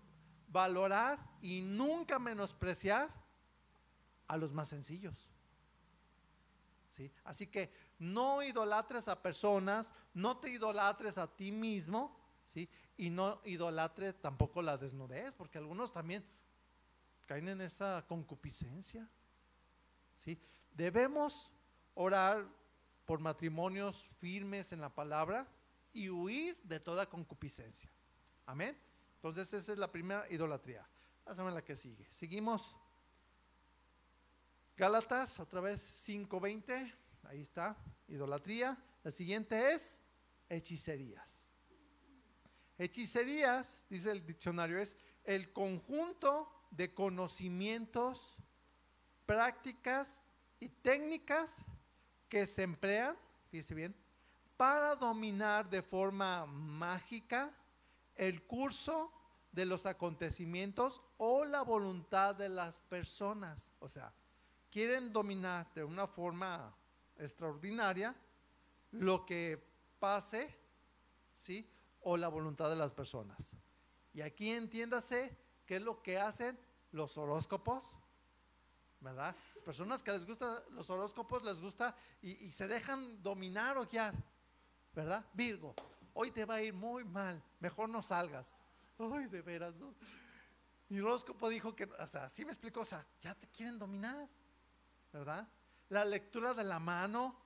valorar 0.49 1.19
y 1.41 1.63
nunca 1.63 2.19
menospreciar 2.19 3.13
a 4.27 4.37
los 4.37 4.53
más 4.53 4.69
sencillos. 4.69 5.29
¿Sí? 6.91 7.13
Así 7.25 7.47
que 7.47 7.71
no 7.99 8.43
idolatres 8.43 9.07
a 9.09 9.21
personas, 9.21 9.93
no 10.15 10.39
te 10.39 10.51
idolatres 10.51 11.19
a 11.19 11.27
ti 11.27 11.53
mismo. 11.53 12.25
Y 12.97 13.11
no 13.11 13.41
idolatres 13.45 14.19
tampoco 14.21 14.63
la 14.63 14.79
desnudez, 14.79 15.35
porque 15.35 15.59
algunos 15.59 15.93
también 15.93 16.25
caen 17.27 17.49
en 17.49 17.61
esa 17.61 18.05
concupiscencia. 18.09 19.07
Debemos 20.73 21.51
orar 21.95 22.47
por 23.07 23.21
matrimonios 23.21 24.07
firmes 24.19 24.73
en 24.73 24.81
la 24.81 24.95
palabra 24.95 25.49
y 25.93 26.11
huir 26.11 26.61
de 26.65 26.81
toda 26.81 27.09
concupiscencia. 27.09 27.91
Amén. 28.45 28.77
Entonces 29.15 29.53
esa 29.55 29.73
es 29.73 29.79
la 29.79 29.91
primera 29.91 30.27
idolatría. 30.31 30.87
Pásame 31.25 31.51
la 31.53 31.65
que 31.65 31.77
sigue. 31.77 32.07
Seguimos. 32.11 32.77
Gálatas, 34.77 35.41
otra 35.41 35.61
vez 35.61 35.81
5.20. 36.07 36.93
Ahí 37.25 37.41
está, 37.41 37.77
idolatría. 38.09 38.77
La 39.03 39.11
siguiente 39.11 39.73
es 39.73 40.01
hechicerías. 40.49 41.49
Hechicerías, 42.79 43.87
dice 43.89 44.11
el 44.11 44.27
diccionario, 44.27 44.79
es 44.79 44.97
el 45.25 45.53
conjunto 45.53 46.53
de 46.71 46.93
conocimientos, 46.93 48.37
prácticas 49.25 50.23
y 50.61 50.69
técnicas 50.69 51.65
que 52.29 52.47
se 52.47 52.63
emplean, 52.63 53.17
fíjese 53.51 53.75
bien, 53.75 53.95
para 54.57 54.95
dominar 54.95 55.69
de 55.69 55.83
forma 55.83 56.47
mágica 56.47 57.53
el 58.15 58.43
curso 58.47 59.13
de 59.53 59.67
los 59.67 59.87
acontecimientos 59.87 61.03
o 61.19 61.45
la 61.45 61.63
voluntad 61.63 62.35
de 62.35 62.49
las 62.49 62.79
personas. 62.79 63.71
O 63.81 63.89
sea, 63.89 64.13
quieren 64.71 65.13
dominar 65.13 65.73
de 65.75 65.85
una 65.85 66.07
forma 66.07 66.75
extraordinaria 67.19 68.15
lo 68.93 69.25
que 69.25 69.63
pase, 69.99 70.55
¿sí? 71.35 71.69
O 72.01 72.17
la 72.17 72.29
voluntad 72.29 72.71
de 72.71 72.77
las 72.77 72.93
personas. 72.93 73.57
Y 74.13 74.21
aquí 74.21 74.51
entiéndase 74.51 75.37
qué 75.67 75.77
es 75.77 75.83
lo 75.83 76.03
que 76.03 76.19
hacen 76.19 76.59
los 76.93 77.19
horóscopos, 77.19 77.95
¿verdad? 79.01 79.35
Las 79.55 79.63
personas 79.63 80.03
que 80.03 80.13
les 80.13 80.27
gustan 80.27 80.59
los 80.71 80.89
horóscopos 80.91 81.43
les 81.45 81.61
gusta 81.61 81.95
y, 82.23 82.51
se 82.51 82.67
dejan 82.67 83.23
dominar 83.23 83.77
o 83.79 83.87
guiar, 83.87 84.15
¿verdad? 84.95 85.25
Virgo, 85.33 85.75
hoy 86.15 86.31
te 86.31 86.45
va 86.45 86.57
a 86.57 86.63
ir 86.63 86.75
muy 86.75 87.05
mal, 87.05 87.43
mejor 87.61 87.89
no 87.89 88.03
salgas. 88.03 88.55
Ay, 88.99 89.27
de 89.27 89.43
veras, 89.43 89.75
¿no? 89.77 89.95
Mi 90.89 91.01
horóscopo 91.01 91.49
dijo 91.49 91.75
que, 91.75 91.85
o 91.85 92.07
sea, 92.07 92.29
sí 92.29 92.45
me 92.45 92.53
explicó, 92.53 92.81
o 92.81 92.85
sea, 92.85 93.05
ya 93.21 93.35
te 93.35 93.49
quieren 93.49 93.79
dominar, 93.79 94.29
¿verdad? 95.13 95.47
La 95.89 96.05
lectura 96.05 96.55
de 96.55 96.65
la 96.65 96.79
mano, 96.79 97.37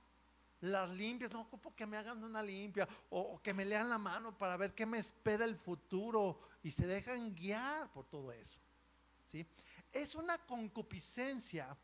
las 0.61 0.89
limpias, 0.91 1.31
no 1.31 1.41
ocupo 1.41 1.75
que 1.75 1.87
me 1.87 1.97
hagan 1.97 2.23
una 2.23 2.43
limpia 2.43 2.87
o, 3.09 3.41
que 3.41 3.53
me 3.53 3.65
lean 3.65 3.89
la 3.89 3.97
mano 3.97 4.37
para 4.37 4.57
ver 4.57 4.73
qué 4.75 4.85
me 4.85 4.99
espera 4.99 5.43
el 5.43 5.55
futuro 5.55 6.39
y 6.61 6.71
se 6.71 6.85
dejan 6.85 7.33
guiar 7.33 7.91
por 7.91 8.05
todo 8.05 8.31
eso. 8.31 8.59
¿sí? 9.25 9.45
Es 9.91 10.15
una 10.15 10.37
concupiscencia 10.37 11.77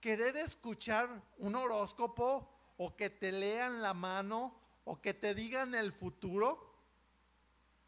querer 0.00 0.36
escuchar 0.36 1.08
un 1.38 1.54
horóscopo 1.54 2.74
o 2.76 2.94
que 2.94 3.10
te 3.10 3.32
lean 3.32 3.80
la 3.80 3.94
mano 3.94 4.54
o 4.84 5.00
que 5.00 5.14
te 5.14 5.34
digan 5.34 5.74
el 5.74 5.92
futuro. 5.92 6.74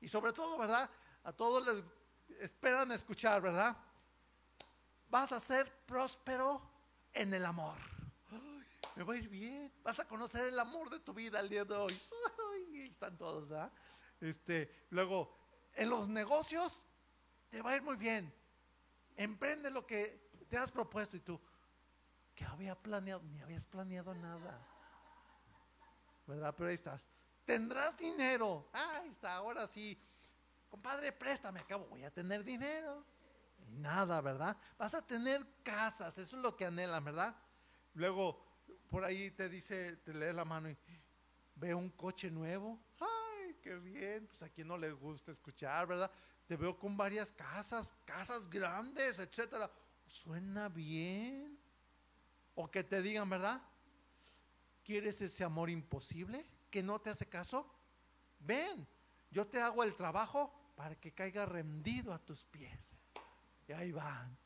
Y 0.00 0.08
sobre 0.08 0.32
todo, 0.32 0.56
¿verdad? 0.56 0.88
A 1.24 1.32
todos 1.32 1.66
les 1.66 1.84
esperan 2.40 2.90
escuchar, 2.92 3.42
¿verdad? 3.42 3.76
Vas 5.08 5.32
a 5.32 5.40
ser 5.40 5.70
próspero 5.84 6.62
en 7.12 7.34
el 7.34 7.44
amor. 7.44 7.76
me 8.94 9.02
va 9.02 9.14
a 9.14 9.16
ir 9.16 9.28
bien. 9.28 9.72
Vas 9.82 10.00
a 10.00 10.08
conocer 10.08 10.46
el 10.46 10.58
amor 10.58 10.88
de 10.88 11.00
tu 11.00 11.12
vida 11.12 11.40
el 11.40 11.48
día 11.48 11.64
de 11.64 11.74
hoy. 11.74 12.00
están 12.90 13.18
todos, 13.18 13.48
¿verdad? 13.48 13.70
Este, 14.20 14.86
luego, 14.90 15.36
en 15.74 15.90
los 15.90 16.08
negocios 16.08 16.82
te 17.50 17.60
va 17.60 17.72
a 17.72 17.76
ir 17.76 17.82
muy 17.82 17.96
bien. 17.96 18.32
Emprende 19.16 19.70
lo 19.70 19.86
que 19.86 20.30
te 20.48 20.56
has 20.56 20.70
propuesto 20.70 21.16
y 21.16 21.20
tú, 21.20 21.40
¿qué 22.34 22.44
había 22.44 22.74
planeado? 22.74 23.22
Ni 23.22 23.40
habías 23.40 23.66
planeado 23.66 24.14
nada. 24.14 24.66
¿Verdad? 26.26 26.54
Pero 26.56 26.68
ahí 26.68 26.74
estás. 26.74 27.08
Tendrás 27.44 27.96
dinero. 27.96 28.68
ahí 28.72 29.08
está, 29.08 29.36
ahora 29.36 29.66
sí. 29.66 29.98
Compadre, 30.68 31.12
préstame, 31.12 31.60
acabo, 31.60 31.86
voy 31.86 32.04
a 32.04 32.10
tener 32.10 32.44
dinero. 32.44 33.04
Y 33.58 33.70
nada, 33.76 34.20
¿verdad? 34.20 34.56
Vas 34.76 34.94
a 34.94 35.06
tener 35.06 35.46
casas, 35.62 36.18
eso 36.18 36.36
es 36.36 36.42
lo 36.42 36.56
que 36.56 36.66
anhelan, 36.66 37.04
¿verdad? 37.04 37.36
Luego, 37.94 38.44
por 38.90 39.04
ahí 39.04 39.30
te 39.30 39.48
dice, 39.48 39.96
te 39.98 40.12
lee 40.12 40.32
la 40.32 40.44
mano 40.44 40.68
y 40.68 40.76
ve 41.54 41.74
un 41.74 41.90
coche 41.90 42.30
nuevo. 42.30 42.78
Ay, 43.00 43.56
qué 43.62 43.76
bien. 43.76 44.26
Pues 44.26 44.42
a 44.42 44.48
quien 44.50 44.68
no 44.68 44.76
le 44.76 44.92
gusta 44.92 45.32
escuchar, 45.32 45.86
¿verdad? 45.86 46.10
Te 46.46 46.56
veo 46.56 46.78
con 46.78 46.96
varias 46.96 47.32
casas, 47.32 47.94
casas 48.04 48.48
grandes, 48.48 49.18
etcétera. 49.18 49.70
Suena 50.06 50.68
bien. 50.68 51.58
O 52.54 52.70
que 52.70 52.84
te 52.84 53.02
digan, 53.02 53.28
¿verdad? 53.28 53.60
¿Quieres 54.84 55.20
ese 55.20 55.42
amor 55.42 55.68
imposible 55.68 56.46
que 56.70 56.82
no 56.82 57.00
te 57.00 57.10
hace 57.10 57.26
caso? 57.26 57.68
Ven, 58.38 58.86
yo 59.30 59.46
te 59.46 59.60
hago 59.60 59.82
el 59.82 59.94
trabajo 59.96 60.52
para 60.76 60.94
que 60.94 61.12
caiga 61.12 61.44
rendido 61.44 62.12
a 62.12 62.18
tus 62.18 62.44
pies. 62.44 62.94
Y 63.66 63.72
ahí 63.72 63.90
van. 63.90 64.36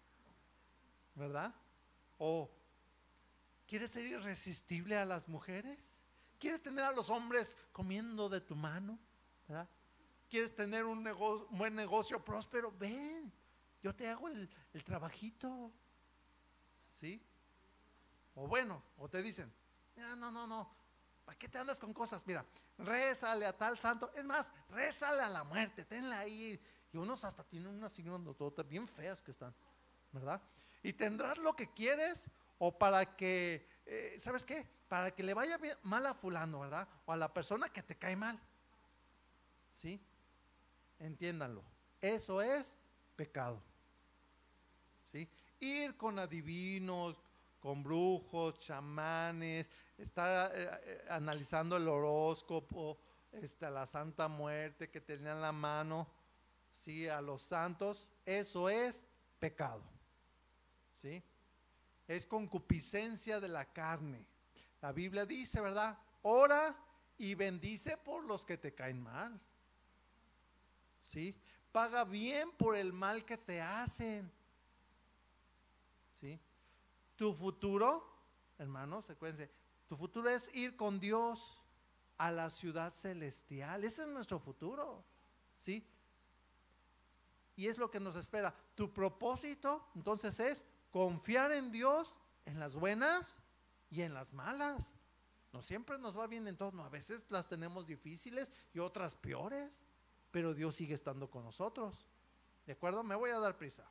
¿Verdad? 1.15 1.55
O 2.17 2.51
¿quieres 3.67 3.91
ser 3.91 4.07
irresistible 4.07 4.97
a 4.97 5.05
las 5.05 5.29
mujeres? 5.29 6.01
¿Quieres 6.39 6.63
tener 6.63 6.85
a 6.85 6.93
los 6.93 7.11
hombres 7.11 7.57
comiendo 7.73 8.31
de 8.31 8.41
tu 8.41 8.57
mano? 8.57 8.99
¿Verdad? 9.47 9.69
¿Quieres 10.31 10.55
tener 10.55 10.85
un, 10.85 11.03
buen 11.51 11.75
negocio 11.75 12.25
próspero? 12.25 12.73
Ven, 12.79 13.33
yo 13.83 13.93
te 13.93 14.09
hago 14.09 14.29
el, 14.29 14.49
trabajito. 14.85 15.73
¿Sí? 16.89 17.21
O 18.37 18.47
bueno, 18.47 18.81
o 18.99 19.09
te 19.09 19.23
dicen, 19.23 19.53
no, 19.97 20.15
no, 20.15 20.31
no, 20.31 20.47
no, 20.47 20.73
¿para 21.25 21.37
qué 21.37 21.49
te 21.49 21.59
andas 21.59 21.81
con 21.81 21.93
cosas? 21.93 22.25
Mira, 22.29 22.47
rézale 22.79 23.45
a 23.45 23.59
tal 23.59 23.77
santo. 23.81 24.13
Es 24.15 24.25
más, 24.25 24.53
rézale 24.69 25.21
a 25.21 25.29
la 25.29 25.43
muerte, 25.43 25.85
tenla 25.85 26.21
ahí. 26.21 26.61
Y 26.93 26.97
unos 26.97 27.25
hasta 27.25 27.43
tienen 27.43 27.75
unas 27.75 27.93
signos 27.93 28.21
bien 28.69 28.87
feas 28.87 29.21
que 29.23 29.33
están, 29.33 29.53
¿verdad? 30.13 30.41
Y 30.81 30.93
tendrás 30.93 31.39
lo 31.39 31.57
que 31.57 31.73
quieres 31.73 32.31
o 32.59 32.79
para 32.79 33.17
que, 33.17 33.67
eh, 33.85 34.17
¿sabes 34.21 34.47
qué? 34.47 34.65
Para 34.87 35.11
que 35.11 35.25
le 35.25 35.35
vaya 35.35 35.59
mal 35.83 36.07
a 36.07 36.15
fulano, 36.15 36.61
¿verdad? 36.61 36.89
O 37.05 37.13
a 37.13 37.17
la 37.17 37.35
persona 37.35 37.69
que 37.69 37.83
te 37.83 37.99
cae 37.99 38.15
mal. 38.15 38.41
¿Sí? 39.75 40.01
Entiéndanlo. 41.01 41.65
Eso 42.01 42.41
es 42.41 42.77
pecado. 43.17 43.61
¿Sí? 45.05 45.29
Ir 45.59 45.97
con 45.97 46.19
adivinos, 46.19 47.21
con 47.59 47.83
brujos, 47.83 48.61
chamanes, 48.61 49.69
estar 49.99 50.53
eh, 50.55 50.71
eh, 50.85 51.05
analizando 51.11 51.77
el 51.77 51.89
horóscopo, 51.89 52.99
este, 53.33 53.71
la 53.71 53.87
Santa 53.87 54.29
Muerte 54.29 54.89
que 54.89 55.01
tenía 55.01 55.33
en 55.33 55.43
la 55.43 55.53
mano, 55.53 56.09
sí, 56.71 57.09
a 57.09 57.21
los 57.21 57.43
santos, 57.43 58.09
eso 58.25 58.69
es 58.69 59.07
pecado. 59.39 59.83
¿Sí? 60.95 61.23
Es 62.07 62.27
concupiscencia 62.27 63.41
de 63.41 63.49
la 63.49 63.65
carne. 63.73 64.27
La 64.81 64.93
Biblia 64.93 65.27
dice, 65.27 65.61
¿verdad? 65.61 65.99
Ora 66.23 66.77
y 67.19 67.35
bendice 67.35 67.97
por 67.99 68.25
los 68.25 68.45
que 68.45 68.59
te 68.59 68.75
caen 68.75 69.03
mal. 69.03 69.41
¿Sí? 71.03 71.37
Paga 71.73 72.05
bien 72.05 72.51
por 72.53 72.77
el 72.77 72.93
mal 72.93 73.25
que 73.25 73.37
te 73.37 73.61
hacen. 73.61 74.31
¿Sí? 76.13 76.39
Tu 77.17 77.33
futuro, 77.35 78.05
hermanos, 78.59 79.07
secuencia, 79.07 79.51
tu 79.89 79.97
futuro 79.97 80.29
es 80.31 80.55
ir 80.55 80.77
con 80.77 81.01
Dios 81.01 81.63
a 82.19 82.31
la 82.31 82.51
ciudad 82.51 82.93
celestial. 82.93 83.85
Ese 83.85 84.03
es 84.03 84.09
nuestro 84.09 84.39
futuro. 84.39 85.05
¿Sí? 85.59 85.87
Y 87.57 87.69
es 87.69 87.79
lo 87.79 87.91
que 87.91 88.01
nos 88.01 88.17
espera. 88.17 88.55
Tu 88.75 88.93
propósito, 88.93 89.87
entonces, 89.95 90.39
es 90.41 90.67
confiar 90.91 91.53
en 91.53 91.71
Dios 91.71 92.17
en 92.47 92.59
las 92.59 92.75
buenas 92.75 93.39
y 93.91 94.03
en 94.03 94.15
las 94.15 94.33
malas. 94.33 94.95
No 95.53 95.63
siempre 95.63 95.99
nos 95.99 96.17
va 96.17 96.27
bien 96.27 96.47
en 96.47 96.57
todo, 96.57 96.83
a 96.83 96.89
veces 96.89 97.25
las 97.29 97.49
tenemos 97.49 97.87
difíciles 97.87 98.53
y 98.73 98.79
otras 98.79 99.17
peores 99.17 99.85
pero 100.31 100.55
Dios 100.55 100.77
sigue 100.77 100.95
estando 100.95 101.31
con 101.31 101.45
nosotros. 101.45 101.95
¿De 102.67 102.73
acuerdo? 102.73 103.03
Me 103.03 103.15
voy 103.15 103.31
a 103.31 103.39
dar 103.39 103.57
prisa. 103.57 103.85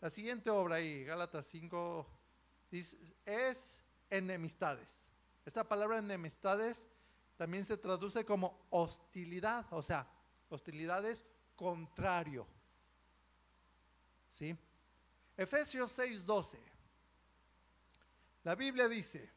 La 0.00 0.10
siguiente 0.10 0.50
obra 0.50 0.76
ahí, 0.76 1.04
Gálatas 1.04 1.46
5, 1.46 2.06
es 3.24 3.80
enemistades. 4.10 4.88
Esta 5.44 5.64
palabra 5.64 5.98
enemistades 5.98 6.86
también 7.36 7.64
se 7.64 7.76
traduce 7.76 8.24
como 8.24 8.66
hostilidad, 8.70 9.66
o 9.70 9.82
sea, 9.82 10.06
hostilidad 10.48 11.04
es 11.04 11.24
contrario. 11.54 12.46
¿Sí? 14.32 14.56
Efesios 15.36 15.98
6:12. 15.98 16.58
La 18.44 18.54
Biblia 18.54 18.88
dice, 18.88 19.28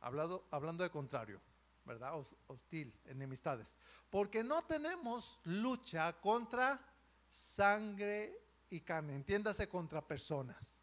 hablando 0.00 0.82
de 0.82 0.90
contrario, 0.90 1.40
¿verdad? 1.88 2.12
Hostil, 2.46 2.94
enemistades. 3.06 3.74
Porque 4.08 4.44
no 4.44 4.62
tenemos 4.64 5.40
lucha 5.44 6.12
contra 6.20 6.80
sangre 7.26 8.40
y 8.70 8.80
carne, 8.80 9.16
entiéndase 9.16 9.68
contra 9.68 10.06
personas, 10.06 10.78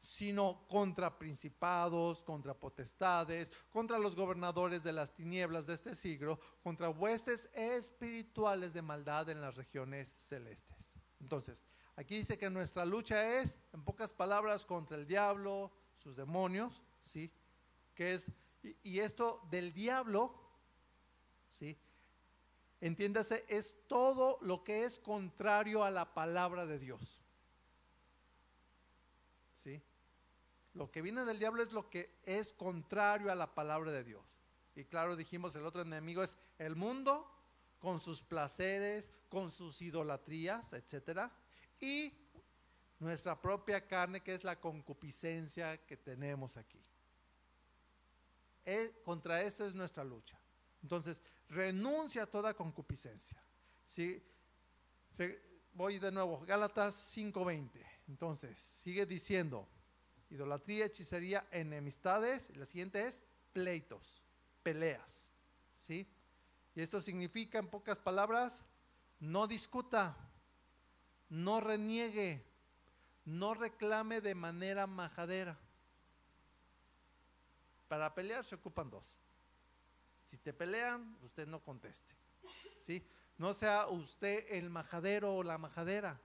sino 0.00 0.66
contra 0.68 1.18
principados, 1.18 2.22
contra 2.22 2.54
potestades, 2.54 3.50
contra 3.70 3.98
los 3.98 4.14
gobernadores 4.14 4.84
de 4.84 4.92
las 4.92 5.12
tinieblas 5.12 5.66
de 5.66 5.74
este 5.74 5.94
siglo, 5.94 6.38
contra 6.62 6.88
huestes 6.88 7.50
espirituales 7.52 8.72
de 8.72 8.82
maldad 8.82 9.28
en 9.28 9.40
las 9.40 9.56
regiones 9.56 10.08
celestes. 10.08 10.94
Entonces, 11.20 11.66
aquí 11.96 12.18
dice 12.18 12.38
que 12.38 12.48
nuestra 12.48 12.84
lucha 12.84 13.40
es, 13.40 13.58
en 13.72 13.82
pocas 13.82 14.12
palabras, 14.12 14.64
contra 14.64 14.96
el 14.96 15.06
diablo, 15.06 15.72
sus 15.98 16.14
demonios, 16.14 16.82
¿sí? 17.04 17.32
Que 17.94 18.14
es 18.14 18.30
y, 18.82 19.00
esto 19.00 19.40
del 19.50 19.72
diablo, 19.72 20.34
¿sí? 21.52 21.78
Entiéndase, 22.80 23.44
es 23.48 23.74
todo 23.86 24.38
lo 24.42 24.64
que 24.64 24.84
es 24.84 24.98
contrario 24.98 25.84
a 25.84 25.90
la 25.90 26.14
palabra 26.14 26.66
de 26.66 26.78
Dios. 26.78 27.00
¿Sí? 29.56 29.82
Lo 30.74 30.90
que 30.90 31.02
viene 31.02 31.24
del 31.24 31.38
diablo 31.38 31.62
es 31.62 31.72
lo 31.72 31.88
que 31.88 32.18
es 32.24 32.52
contrario 32.52 33.32
a 33.32 33.34
la 33.34 33.54
palabra 33.54 33.90
de 33.90 34.04
Dios. 34.04 34.24
Y 34.74 34.84
claro, 34.84 35.16
dijimos, 35.16 35.56
el 35.56 35.64
otro 35.64 35.80
enemigo 35.80 36.22
es 36.22 36.38
el 36.58 36.76
mundo 36.76 37.32
con 37.78 37.98
sus 37.98 38.22
placeres, 38.22 39.12
con 39.30 39.50
sus 39.50 39.80
idolatrías, 39.80 40.72
etcétera, 40.72 41.32
y 41.80 42.12
nuestra 42.98 43.40
propia 43.40 43.86
carne 43.86 44.22
que 44.22 44.34
es 44.34 44.44
la 44.44 44.60
concupiscencia 44.60 45.78
que 45.86 45.96
tenemos 45.96 46.56
aquí. 46.56 46.85
Eh, 48.66 49.00
contra 49.04 49.42
eso 49.42 49.64
es 49.64 49.74
nuestra 49.74 50.02
lucha. 50.02 50.38
Entonces, 50.82 51.22
renuncia 51.48 52.24
a 52.24 52.26
toda 52.26 52.52
concupiscencia. 52.52 53.40
¿sí? 53.84 54.22
voy 55.72 55.98
de 55.98 56.10
nuevo, 56.10 56.44
Gálatas 56.46 56.94
5:20. 57.16 57.70
Entonces, 58.08 58.58
sigue 58.58 59.06
diciendo, 59.06 59.68
idolatría, 60.30 60.86
hechicería, 60.86 61.46
enemistades. 61.52 62.54
La 62.56 62.66
siguiente 62.66 63.06
es 63.06 63.24
pleitos, 63.52 64.22
peleas. 64.62 65.30
¿sí? 65.78 66.08
Y 66.74 66.80
esto 66.80 67.00
significa, 67.00 67.58
en 67.58 67.68
pocas 67.68 68.00
palabras, 68.00 68.64
no 69.20 69.46
discuta, 69.46 70.16
no 71.28 71.60
reniegue, 71.60 72.44
no 73.24 73.54
reclame 73.54 74.20
de 74.20 74.34
manera 74.34 74.86
majadera. 74.86 75.58
Para 77.88 78.14
pelear 78.14 78.44
se 78.44 78.54
ocupan 78.54 78.90
dos. 78.90 79.16
Si 80.26 80.36
te 80.38 80.52
pelean, 80.52 81.16
usted 81.22 81.46
no 81.46 81.62
conteste. 81.62 82.12
¿Sí? 82.80 83.06
No 83.38 83.54
sea 83.54 83.86
usted 83.88 84.46
el 84.50 84.70
majadero 84.70 85.34
o 85.36 85.42
la 85.42 85.58
majadera. 85.58 86.20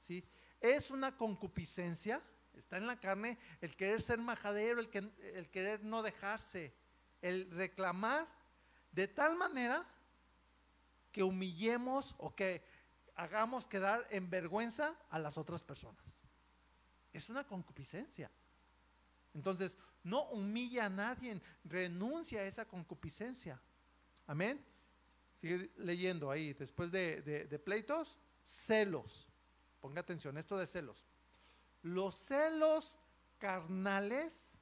¿sí? 0.00 0.24
Es 0.60 0.90
una 0.90 1.16
concupiscencia, 1.16 2.20
está 2.54 2.78
en 2.78 2.86
la 2.86 2.98
carne, 2.98 3.38
el 3.60 3.76
querer 3.76 4.02
ser 4.02 4.18
majadero, 4.18 4.80
el, 4.80 5.12
el 5.34 5.50
querer 5.50 5.84
no 5.84 6.02
dejarse, 6.02 6.74
el 7.22 7.50
reclamar 7.50 8.26
de 8.92 9.06
tal 9.06 9.36
manera 9.36 9.86
que 11.12 11.22
humillemos 11.22 12.14
o 12.18 12.34
que 12.34 12.64
hagamos 13.14 13.66
quedar 13.66 14.06
en 14.10 14.28
vergüenza 14.28 14.94
a 15.10 15.18
las 15.18 15.38
otras 15.38 15.62
personas. 15.62 16.24
Es 17.12 17.28
una 17.28 17.46
concupiscencia. 17.46 18.30
Entonces, 19.34 19.78
no 20.06 20.22
humilla 20.26 20.86
a 20.86 20.88
nadie, 20.88 21.40
renuncia 21.64 22.40
a 22.40 22.44
esa 22.44 22.64
concupiscencia. 22.64 23.60
Amén. 24.28 24.64
Sigue 25.34 25.72
leyendo 25.78 26.30
ahí, 26.30 26.52
después 26.54 26.92
de, 26.92 27.22
de 27.22 27.58
pleitos, 27.58 28.16
celos. 28.40 29.26
Ponga 29.80 30.00
atención, 30.00 30.38
esto 30.38 30.56
de 30.56 30.68
celos. 30.68 31.04
Los 31.82 32.14
celos 32.14 32.96
carnales 33.38 34.56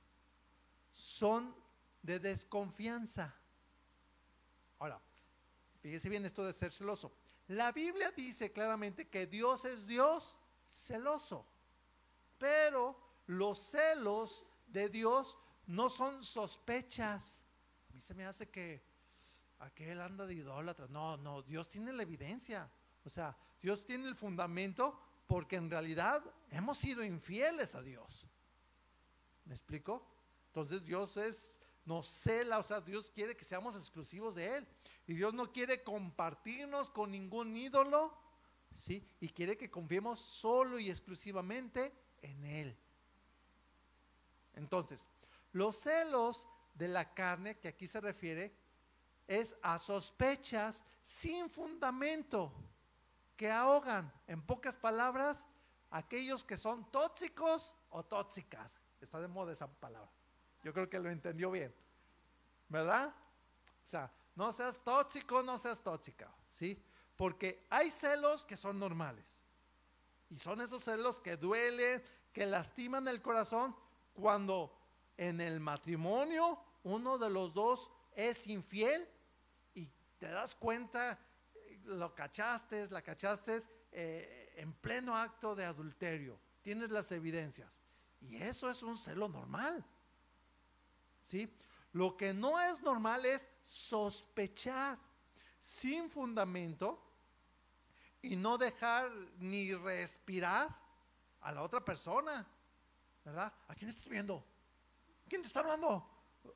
son 0.91 1.55
de 2.03 2.19
desconfianza. 2.19 3.35
Ahora, 4.79 4.99
fíjese 5.83 6.09
bien 6.09 6.25
esto 6.25 6.45
de 6.45 6.55
ser 6.55 6.73
celoso. 6.73 7.13
La 7.49 7.71
Biblia 7.71 8.11
dice 8.13 8.51
claramente 8.51 9.09
que 9.09 9.27
Dios 9.27 9.67
es 9.67 9.87
Dios 9.87 10.39
celoso, 10.67 11.47
pero 12.39 12.99
los 13.27 13.59
celos 13.59 14.47
de 14.75 14.89
Dios 14.89 15.39
no 15.67 15.89
son 15.89 16.23
sospechas. 16.23 17.43
A 17.89 17.93
mí 17.95 18.01
se 18.01 18.13
me 18.13 18.27
hace 18.27 18.51
que 18.51 18.85
aquel 19.61 20.01
anda 20.01 20.27
de 20.27 20.35
idólatra. 20.35 20.89
No, 20.89 21.17
no, 21.17 21.43
Dios 21.43 21.69
tiene 21.69 21.93
la 21.93 22.03
evidencia. 22.03 22.69
O 23.05 23.09
sea, 23.09 23.37
Dios 23.63 23.87
tiene 23.87 24.09
el 24.09 24.17
fundamento 24.17 25.01
porque 25.29 25.57
en 25.57 25.71
realidad 25.71 26.23
hemos 26.51 26.77
sido 26.77 27.05
infieles 27.05 27.77
a 27.77 27.83
Dios. 27.83 28.27
¿Me 29.45 29.55
explico? 29.55 30.05
Entonces 30.49 30.85
Dios 30.85 31.17
es, 31.19 31.59
nos 31.85 32.09
cela, 32.09 32.59
o 32.59 32.63
sea, 32.65 32.81
Dios 32.81 33.11
quiere 33.11 33.37
que 33.37 33.45
seamos 33.45 33.77
exclusivos 33.77 34.35
de 34.35 34.57
Él. 34.57 34.67
Y 35.07 35.15
Dios 35.15 35.35
no 35.35 35.53
quiere 35.53 35.85
compartirnos 35.85 36.91
con 36.91 37.13
ningún 37.13 37.57
ídolo, 37.57 38.13
¿sí? 38.75 39.07
Y 39.21 39.29
quiere 39.29 39.57
que 39.57 39.71
confiemos 39.71 40.19
solo 40.19 40.81
y 40.81 40.91
exclusivamente 40.91 41.93
en 42.23 42.45
Él. 42.45 42.79
Entonces, 44.55 45.07
los 45.53 45.77
celos 45.77 46.47
de 46.75 46.89
la 46.89 47.15
carne, 47.15 47.59
que 47.59 47.69
aquí 47.69 47.87
se 47.87 48.01
refiere, 48.01 48.55
es 49.27 49.57
a 49.63 49.79
sospechas 49.79 50.85
sin 51.03 51.49
fundamento 51.49 52.53
que 53.37 53.51
ahogan, 53.51 54.13
en 54.27 54.43
pocas 54.43 54.77
palabras, 54.77 55.47
aquellos 55.91 56.45
que 56.45 56.57
son 56.57 56.91
tóxicos 56.91 57.75
o 57.91 58.05
tóxicas. 58.05 58.81
Está 59.01 59.21
de 59.21 59.29
moda 59.29 59.53
esa 59.53 59.69
palabra. 59.69 60.11
Yo 60.63 60.73
creo 60.73 60.89
que 60.89 60.99
lo 60.99 61.11
entendió 61.11 61.51
bien. 61.51 61.75
¿Verdad? 62.69 63.15
O 63.85 63.87
sea, 63.87 64.11
no 64.35 64.53
seas 64.53 64.79
tóxico, 64.83 65.43
no 65.43 65.59
seas 65.59 65.81
tóxica, 65.81 66.33
¿sí? 66.49 66.83
Porque 67.17 67.67
hay 67.71 67.91
celos 67.91 68.45
que 68.45 68.57
son 68.57 68.79
normales. 68.79 69.27
Y 70.31 70.39
son 70.39 70.61
esos 70.61 70.83
celos 70.83 71.21
que 71.21 71.37
duelen, 71.37 72.03
que 72.33 72.47
lastiman 72.47 73.07
el 73.07 73.23
corazón 73.23 73.77
cuando 74.15 74.75
en 75.17 75.41
el 75.41 75.61
matrimonio 75.61 76.59
uno 76.85 77.19
de 77.19 77.29
los 77.29 77.53
dos 77.53 77.91
es 78.15 78.47
infiel 78.47 79.07
y 79.75 79.89
te 80.19 80.29
das 80.29 80.55
cuenta 80.55 81.19
lo 81.85 82.15
cachaste, 82.15 82.89
la 82.91 83.03
cachaste 83.03 83.59
eh, 83.93 84.55
en 84.57 84.73
pleno 84.73 85.17
acto 85.17 85.55
de 85.55 85.65
adulterio. 85.65 86.39
Tienes 86.63 86.91
las 86.91 87.13
evidencias. 87.13 87.83
Y 88.21 88.37
eso 88.37 88.71
es 88.71 88.83
un 88.83 88.97
celo 88.97 89.29
normal. 89.29 89.85
¿Sí? 91.25 91.53
Lo 91.93 92.17
que 92.17 92.33
no 92.33 92.59
es 92.61 92.81
normal 92.83 93.27
es 93.27 93.51
sospechar 93.65 94.99
sin 95.61 96.11
fundamento 96.11 97.03
y 98.23 98.37
no 98.37 98.59
dejar 98.59 99.11
ni 99.39 99.75
respirar 99.75 100.75
a 101.41 101.53
la 101.53 101.63
otra 101.63 101.85
persona. 101.85 102.47
¿Verdad? 103.25 103.53
¿A 103.69 103.75
quién 103.75 103.89
estás 103.89 104.09
viendo? 104.09 104.45
¿Quién 105.29 105.41
te 105.41 105.49
está 105.49 105.61
hablando? 105.61 106.07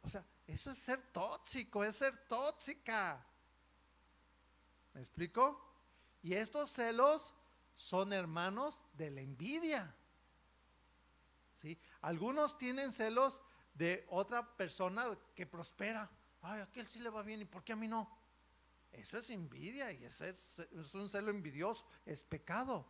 O 0.02 0.08
sea, 0.08 0.24
eso 0.46 0.70
es 0.70 0.78
ser 0.78 1.00
tóxico, 1.12 1.82
es 1.82 1.96
ser 1.96 2.16
tóxica. 2.28 3.24
¿Me 4.92 5.00
explico? 5.00 5.64
Y 6.22 6.34
estos 6.34 6.70
celos 6.70 7.34
son 7.76 8.12
hermanos 8.12 8.82
de 8.94 9.10
la 9.10 9.20
envidia. 9.20 9.94
¿Sí? 11.54 11.78
Algunos 12.02 12.58
tienen 12.58 12.92
celos 12.92 13.40
de 13.74 14.06
otra 14.10 14.56
persona 14.56 15.06
que 15.34 15.46
prospera. 15.46 16.10
Ay, 16.42 16.60
a 16.60 16.64
aquel 16.64 16.86
sí 16.86 17.00
le 17.00 17.10
va 17.10 17.22
bien 17.22 17.40
y 17.40 17.44
¿por 17.46 17.64
qué 17.64 17.72
a 17.72 17.76
mí 17.76 17.88
no? 17.88 18.16
Eso 18.92 19.18
es 19.18 19.30
envidia 19.30 19.90
y 19.92 20.04
es, 20.04 20.20
es 20.20 20.94
un 20.94 21.08
celo 21.08 21.30
envidioso, 21.30 21.84
es 22.04 22.22
pecado. 22.24 22.86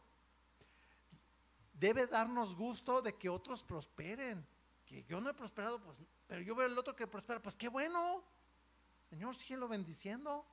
Debe 1.78 2.06
darnos 2.06 2.56
gusto 2.56 3.00
de 3.02 3.14
que 3.14 3.28
otros 3.28 3.62
prosperen. 3.62 4.44
Que 4.84 5.04
yo 5.04 5.20
no 5.20 5.30
he 5.30 5.34
prosperado, 5.34 5.80
pues, 5.80 5.96
pero 6.26 6.40
yo 6.40 6.54
veo 6.54 6.66
el 6.66 6.78
otro 6.78 6.96
que 6.96 7.06
prospera, 7.06 7.40
pues 7.40 7.56
qué 7.56 7.68
bueno. 7.68 8.24
Señor, 9.10 9.34
síguelo 9.34 9.68
bendiciendo. 9.68 10.44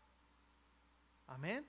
Amén. 1.27 1.67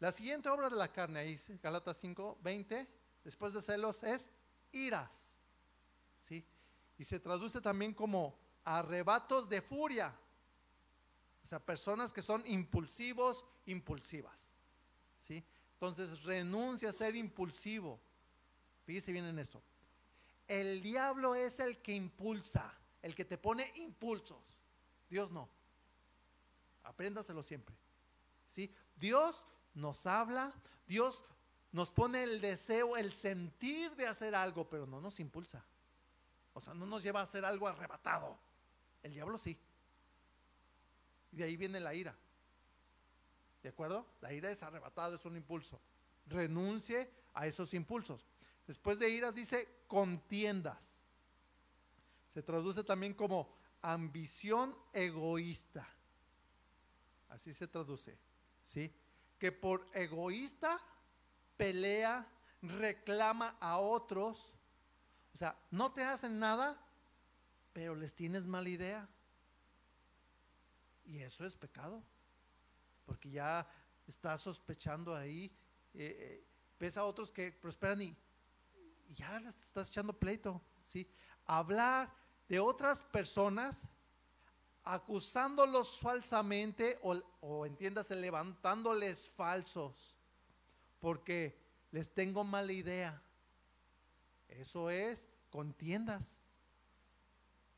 La 0.00 0.12
siguiente 0.12 0.48
obra 0.48 0.68
de 0.68 0.76
la 0.76 0.92
carne, 0.92 1.20
ahí 1.20 1.40
Galatas 1.62 1.96
5, 1.98 2.38
20, 2.42 2.86
después 3.24 3.52
de 3.54 3.62
celos, 3.62 4.02
es 4.02 4.30
iras. 4.72 5.32
¿Sí? 6.22 6.44
Y 6.98 7.04
se 7.04 7.20
traduce 7.20 7.60
también 7.60 7.94
como 7.94 8.36
arrebatos 8.64 9.48
de 9.48 9.62
furia. 9.62 10.14
O 11.42 11.46
sea, 11.46 11.58
personas 11.58 12.12
que 12.12 12.22
son 12.22 12.42
impulsivos, 12.46 13.44
impulsivas. 13.66 14.50
¿Sí? 15.20 15.44
Entonces 15.74 16.22
renuncia 16.22 16.90
a 16.90 16.92
ser 16.92 17.16
impulsivo. 17.16 18.00
Fíjese 18.84 19.12
bien 19.12 19.24
en 19.24 19.38
esto. 19.38 19.62
El 20.46 20.82
diablo 20.82 21.34
es 21.34 21.60
el 21.60 21.78
que 21.78 21.92
impulsa, 21.92 22.72
el 23.02 23.14
que 23.14 23.24
te 23.24 23.38
pone 23.38 23.72
impulsos. 23.76 24.42
Dios 25.08 25.30
no. 25.30 25.48
Apréndaselo 26.82 27.42
siempre. 27.42 27.74
Dios 28.96 29.44
nos 29.74 30.06
habla, 30.06 30.52
Dios 30.86 31.24
nos 31.72 31.90
pone 31.90 32.22
el 32.22 32.40
deseo, 32.40 32.96
el 32.96 33.12
sentir 33.12 33.94
de 33.96 34.06
hacer 34.06 34.34
algo, 34.34 34.68
pero 34.68 34.86
no 34.86 35.00
nos 35.00 35.18
impulsa. 35.18 35.64
O 36.52 36.60
sea, 36.60 36.74
no 36.74 36.86
nos 36.86 37.02
lleva 37.02 37.20
a 37.20 37.24
hacer 37.24 37.44
algo 37.44 37.66
arrebatado. 37.66 38.38
El 39.02 39.12
diablo 39.12 39.38
sí. 39.38 39.58
Y 41.32 41.36
de 41.36 41.44
ahí 41.44 41.56
viene 41.56 41.80
la 41.80 41.94
ira. 41.94 42.14
¿De 43.62 43.70
acuerdo? 43.70 44.06
La 44.20 44.32
ira 44.32 44.50
es 44.50 44.62
arrebatado, 44.62 45.16
es 45.16 45.24
un 45.24 45.36
impulso. 45.36 45.80
Renuncie 46.26 47.10
a 47.34 47.46
esos 47.46 47.74
impulsos. 47.74 48.24
Después 48.66 48.98
de 48.98 49.10
iras 49.10 49.34
dice 49.34 49.68
contiendas. 49.86 51.00
Se 52.32 52.42
traduce 52.42 52.82
también 52.82 53.14
como 53.14 53.54
ambición 53.82 54.74
egoísta. 54.92 55.86
Así 57.28 57.52
se 57.52 57.66
traduce. 57.66 58.16
¿sí? 58.72 58.92
Que 59.38 59.52
por 59.52 59.86
egoísta 59.92 60.80
pelea, 61.56 62.26
reclama 62.62 63.56
a 63.60 63.78
otros. 63.78 64.52
O 65.34 65.38
sea, 65.38 65.56
no 65.70 65.92
te 65.92 66.02
hacen 66.02 66.38
nada, 66.38 66.80
pero 67.72 67.94
les 67.94 68.14
tienes 68.14 68.46
mala 68.46 68.68
idea. 68.68 69.08
Y 71.04 71.18
eso 71.20 71.44
es 71.44 71.54
pecado. 71.54 72.02
Porque 73.04 73.30
ya 73.30 73.66
estás 74.06 74.40
sospechando 74.40 75.14
ahí. 75.14 75.44
Eh, 75.92 76.16
eh, 76.18 76.44
ves 76.80 76.96
a 76.96 77.04
otros 77.04 77.30
que 77.30 77.52
prosperan 77.52 78.00
y, 78.02 78.16
ya 79.10 79.38
estás 79.38 79.88
echando 79.88 80.12
pleito. 80.12 80.60
¿sí? 80.84 81.08
Hablar 81.46 82.10
de 82.48 82.60
otras 82.60 83.02
personas 83.02 83.82
acusándolos 84.84 85.98
falsamente 85.98 86.98
o, 87.02 87.20
o 87.40 87.64
entiéndase 87.64 88.14
levantándoles 88.16 89.28
falsos, 89.30 90.14
porque 91.00 91.58
les 91.90 92.12
tengo 92.12 92.44
mala 92.44 92.72
idea. 92.72 93.22
Eso 94.48 94.90
es 94.90 95.26
contiendas. 95.50 96.40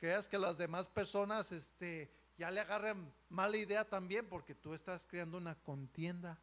Creas 0.00 0.28
que 0.28 0.38
las 0.38 0.58
demás 0.58 0.88
personas 0.88 1.52
este, 1.52 2.10
ya 2.36 2.50
le 2.50 2.60
agarren 2.60 3.12
mala 3.28 3.56
idea 3.56 3.88
también 3.88 4.28
porque 4.28 4.54
tú 4.54 4.74
estás 4.74 5.06
creando 5.06 5.38
una 5.38 5.54
contienda. 5.54 6.38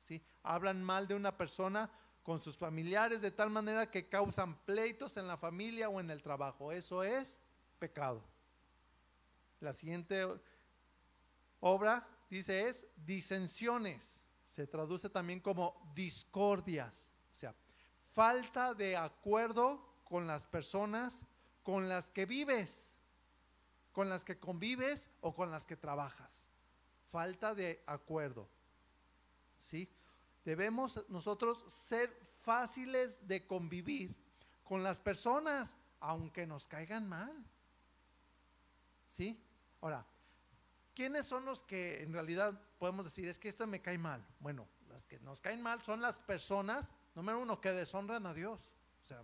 ¿sí? 0.00 0.22
Hablan 0.42 0.82
mal 0.82 1.06
de 1.06 1.14
una 1.14 1.36
persona 1.36 1.90
con 2.22 2.40
sus 2.40 2.56
familiares 2.56 3.20
de 3.20 3.30
tal 3.30 3.50
manera 3.50 3.90
que 3.90 4.08
causan 4.08 4.56
pleitos 4.64 5.16
en 5.16 5.26
la 5.26 5.36
familia 5.36 5.88
o 5.88 6.00
en 6.00 6.10
el 6.10 6.22
trabajo. 6.22 6.72
Eso 6.72 7.02
es 7.02 7.42
pecado. 7.78 8.22
La 9.60 9.72
siguiente 9.72 10.26
obra 11.60 12.06
dice 12.28 12.68
es 12.68 12.86
disensiones. 12.96 14.20
se 14.50 14.66
traduce 14.66 15.08
también 15.08 15.38
como 15.40 15.92
discordias, 15.94 17.08
o 17.32 17.36
sea, 17.36 17.54
falta 18.14 18.74
de 18.74 18.96
acuerdo 18.96 19.80
con 20.04 20.26
las 20.26 20.44
personas 20.44 21.24
con 21.62 21.88
las 21.88 22.10
que 22.10 22.26
vives, 22.26 22.92
con 23.92 24.08
las 24.08 24.24
que 24.24 24.38
convives 24.38 25.08
o 25.20 25.34
con 25.34 25.50
las 25.50 25.66
que 25.66 25.76
trabajas. 25.76 26.48
Falta 27.10 27.54
de 27.54 27.82
acuerdo. 27.86 28.48
¿Sí? 29.58 29.88
Debemos 30.44 31.04
nosotros 31.08 31.64
ser 31.68 32.16
fáciles 32.42 33.26
de 33.26 33.46
convivir 33.46 34.14
con 34.64 34.82
las 34.82 35.00
personas, 35.00 35.76
aunque 36.00 36.46
nos 36.46 36.66
caigan 36.66 37.08
mal. 37.08 37.32
¿Sí? 39.08 39.38
Ahora, 39.80 40.06
¿quiénes 40.94 41.26
son 41.26 41.44
los 41.44 41.62
que 41.62 42.02
en 42.02 42.12
realidad 42.12 42.60
podemos 42.78 43.04
decir, 43.04 43.28
es 43.28 43.38
que 43.38 43.48
esto 43.48 43.66
me 43.66 43.82
cae 43.82 43.98
mal? 43.98 44.24
Bueno, 44.38 44.66
las 44.88 45.06
que 45.06 45.18
nos 45.20 45.40
caen 45.40 45.62
mal 45.62 45.82
son 45.82 46.00
las 46.00 46.18
personas, 46.18 46.92
número 47.14 47.40
uno, 47.40 47.60
que 47.60 47.72
deshonran 47.72 48.26
a 48.26 48.34
Dios. 48.34 48.70
O 49.02 49.06
sea, 49.06 49.22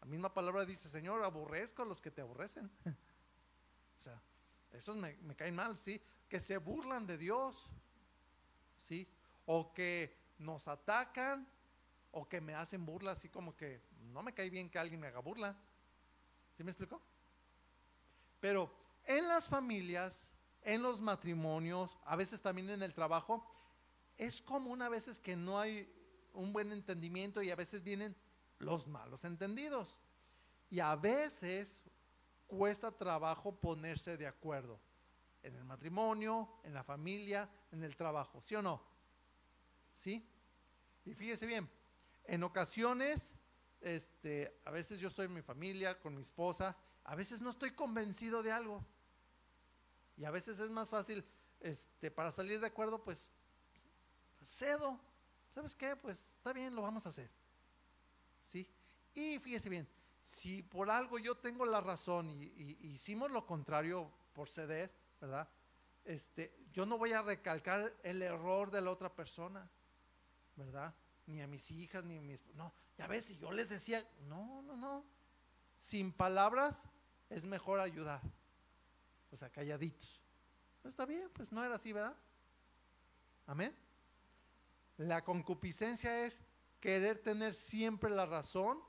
la 0.00 0.06
misma 0.06 0.32
palabra 0.32 0.64
dice, 0.64 0.88
Señor, 0.88 1.22
aborrezco 1.22 1.82
a 1.82 1.86
los 1.86 2.00
que 2.00 2.10
te 2.10 2.20
aborrecen. 2.20 2.70
o 3.98 4.00
sea, 4.00 4.20
esos 4.72 4.96
me, 4.96 5.14
me, 5.22 5.36
caen 5.36 5.54
mal, 5.54 5.78
¿sí? 5.78 6.00
Que 6.28 6.40
se 6.40 6.56
burlan 6.58 7.06
de 7.06 7.18
Dios, 7.18 7.68
¿sí? 8.78 9.06
O 9.52 9.72
que 9.72 10.16
nos 10.38 10.68
atacan, 10.68 11.44
o 12.12 12.28
que 12.28 12.40
me 12.40 12.54
hacen 12.54 12.86
burla, 12.86 13.10
así 13.12 13.28
como 13.28 13.56
que 13.56 13.82
no 14.12 14.22
me 14.22 14.32
cae 14.32 14.48
bien 14.48 14.70
que 14.70 14.78
alguien 14.78 15.00
me 15.00 15.08
haga 15.08 15.18
burla. 15.18 15.56
¿Sí 16.56 16.62
me 16.62 16.70
explicó? 16.70 17.02
Pero 18.38 18.72
en 19.06 19.26
las 19.26 19.48
familias, 19.48 20.32
en 20.62 20.82
los 20.82 21.00
matrimonios, 21.00 21.98
a 22.04 22.14
veces 22.14 22.40
también 22.40 22.70
en 22.70 22.82
el 22.84 22.94
trabajo, 22.94 23.44
es 24.16 24.40
común 24.40 24.82
a 24.82 24.88
veces 24.88 25.18
que 25.18 25.34
no 25.34 25.58
hay 25.58 25.92
un 26.32 26.52
buen 26.52 26.70
entendimiento 26.70 27.42
y 27.42 27.50
a 27.50 27.56
veces 27.56 27.82
vienen 27.82 28.14
los 28.60 28.86
malos 28.86 29.24
entendidos. 29.24 29.98
Y 30.70 30.78
a 30.78 30.94
veces 30.94 31.80
cuesta 32.46 32.92
trabajo 32.92 33.52
ponerse 33.52 34.16
de 34.16 34.28
acuerdo 34.28 34.78
en 35.42 35.56
el 35.56 35.64
matrimonio, 35.64 36.48
en 36.62 36.72
la 36.72 36.84
familia, 36.84 37.50
en 37.72 37.82
el 37.82 37.96
trabajo, 37.96 38.40
¿sí 38.42 38.54
o 38.54 38.62
no? 38.62 38.89
¿Sí? 40.00 40.26
Y 41.04 41.14
fíjese 41.14 41.46
bien, 41.46 41.70
en 42.24 42.42
ocasiones, 42.42 43.36
este, 43.80 44.60
a 44.64 44.70
veces 44.70 44.98
yo 44.98 45.08
estoy 45.08 45.26
en 45.26 45.34
mi 45.34 45.42
familia, 45.42 46.00
con 46.00 46.14
mi 46.14 46.22
esposa, 46.22 46.76
a 47.04 47.14
veces 47.14 47.40
no 47.40 47.50
estoy 47.50 47.72
convencido 47.72 48.42
de 48.42 48.50
algo. 48.50 48.84
Y 50.16 50.24
a 50.24 50.30
veces 50.30 50.58
es 50.58 50.70
más 50.70 50.88
fácil, 50.88 51.24
este, 51.60 52.10
para 52.10 52.30
salir 52.30 52.60
de 52.60 52.66
acuerdo, 52.66 53.02
pues 53.02 53.30
cedo. 54.42 54.98
¿Sabes 55.54 55.74
qué? 55.74 55.96
Pues 55.96 56.34
está 56.36 56.52
bien, 56.52 56.74
lo 56.74 56.82
vamos 56.82 57.06
a 57.06 57.10
hacer. 57.10 57.30
¿Sí? 58.42 58.66
Y 59.14 59.38
fíjese 59.38 59.68
bien, 59.68 59.88
si 60.22 60.62
por 60.62 60.90
algo 60.90 61.18
yo 61.18 61.36
tengo 61.36 61.66
la 61.66 61.80
razón 61.80 62.40
y, 62.42 62.78
hicimos 62.86 63.30
lo 63.30 63.46
contrario 63.46 64.10
por 64.32 64.48
ceder, 64.48 64.90
¿verdad? 65.20 65.48
Este, 66.04 66.56
yo 66.72 66.86
no 66.86 66.96
voy 66.96 67.12
a 67.12 67.22
recalcar 67.22 67.94
el 68.02 68.22
error 68.22 68.70
de 68.70 68.80
la 68.80 68.90
otra 68.90 69.14
persona, 69.14 69.70
¿verdad? 70.66 70.94
Ni 71.26 71.40
a 71.42 71.46
mis 71.46 71.70
hijas, 71.70 72.04
ni 72.04 72.18
a 72.18 72.20
mis... 72.20 72.44
No, 72.54 72.72
ya 72.98 73.06
ves, 73.06 73.26
si 73.26 73.36
yo 73.38 73.52
les 73.52 73.68
decía, 73.68 74.04
no, 74.28 74.62
no, 74.62 74.76
no. 74.76 75.04
Sin 75.78 76.12
palabras 76.12 76.84
es 77.28 77.44
mejor 77.44 77.80
ayudar. 77.80 78.20
O 79.30 79.36
sea, 79.36 79.50
calladitos. 79.50 80.20
Está 80.84 81.06
bien, 81.06 81.28
pues 81.32 81.52
no 81.52 81.62
era 81.64 81.76
así, 81.76 81.92
¿verdad? 81.92 82.16
Amén. 83.46 83.74
La 84.96 85.24
concupiscencia 85.24 86.26
es 86.26 86.42
querer 86.80 87.22
tener 87.22 87.54
siempre 87.54 88.10
la 88.10 88.26
razón 88.26 88.82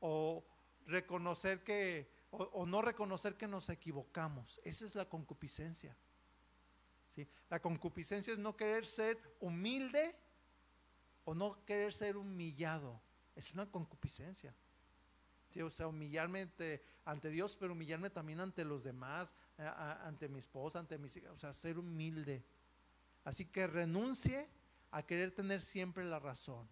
o 0.00 0.44
reconocer 0.86 1.62
que, 1.62 2.10
o, 2.30 2.66
no 2.66 2.82
reconocer 2.82 3.36
que 3.36 3.46
nos 3.46 3.68
equivocamos. 3.68 4.60
Esa 4.64 4.84
es 4.84 4.94
la 4.94 5.08
concupiscencia. 5.08 5.96
¿sí? 7.08 7.28
La 7.48 7.60
concupiscencia 7.60 8.32
es 8.32 8.38
no 8.38 8.56
querer 8.56 8.86
ser 8.86 9.36
humilde 9.40 10.16
o 11.24 11.34
no 11.34 11.64
querer 11.64 11.92
ser 11.92 12.16
humillado. 12.16 13.00
Es 13.34 13.52
una 13.52 13.70
concupiscencia. 13.70 14.54
O 15.62 15.70
sea, 15.70 15.86
humillarme 15.86 16.48
ante, 17.04 17.30
Dios, 17.30 17.56
pero 17.56 17.72
humillarme 17.72 18.08
también 18.08 18.40
ante 18.40 18.64
los 18.64 18.84
demás, 18.84 19.34
ante 19.58 20.28
mi 20.28 20.38
esposa, 20.38 20.78
ante 20.78 20.96
mis 20.98 21.16
hijas. 21.16 21.32
O 21.32 21.38
sea, 21.38 21.52
ser 21.52 21.78
humilde. 21.78 22.42
Así 23.24 23.44
que 23.44 23.66
renuncie 23.66 24.48
a 24.90 25.02
querer 25.02 25.32
tener 25.32 25.60
siempre 25.60 26.04
la 26.04 26.18
razón. 26.18 26.68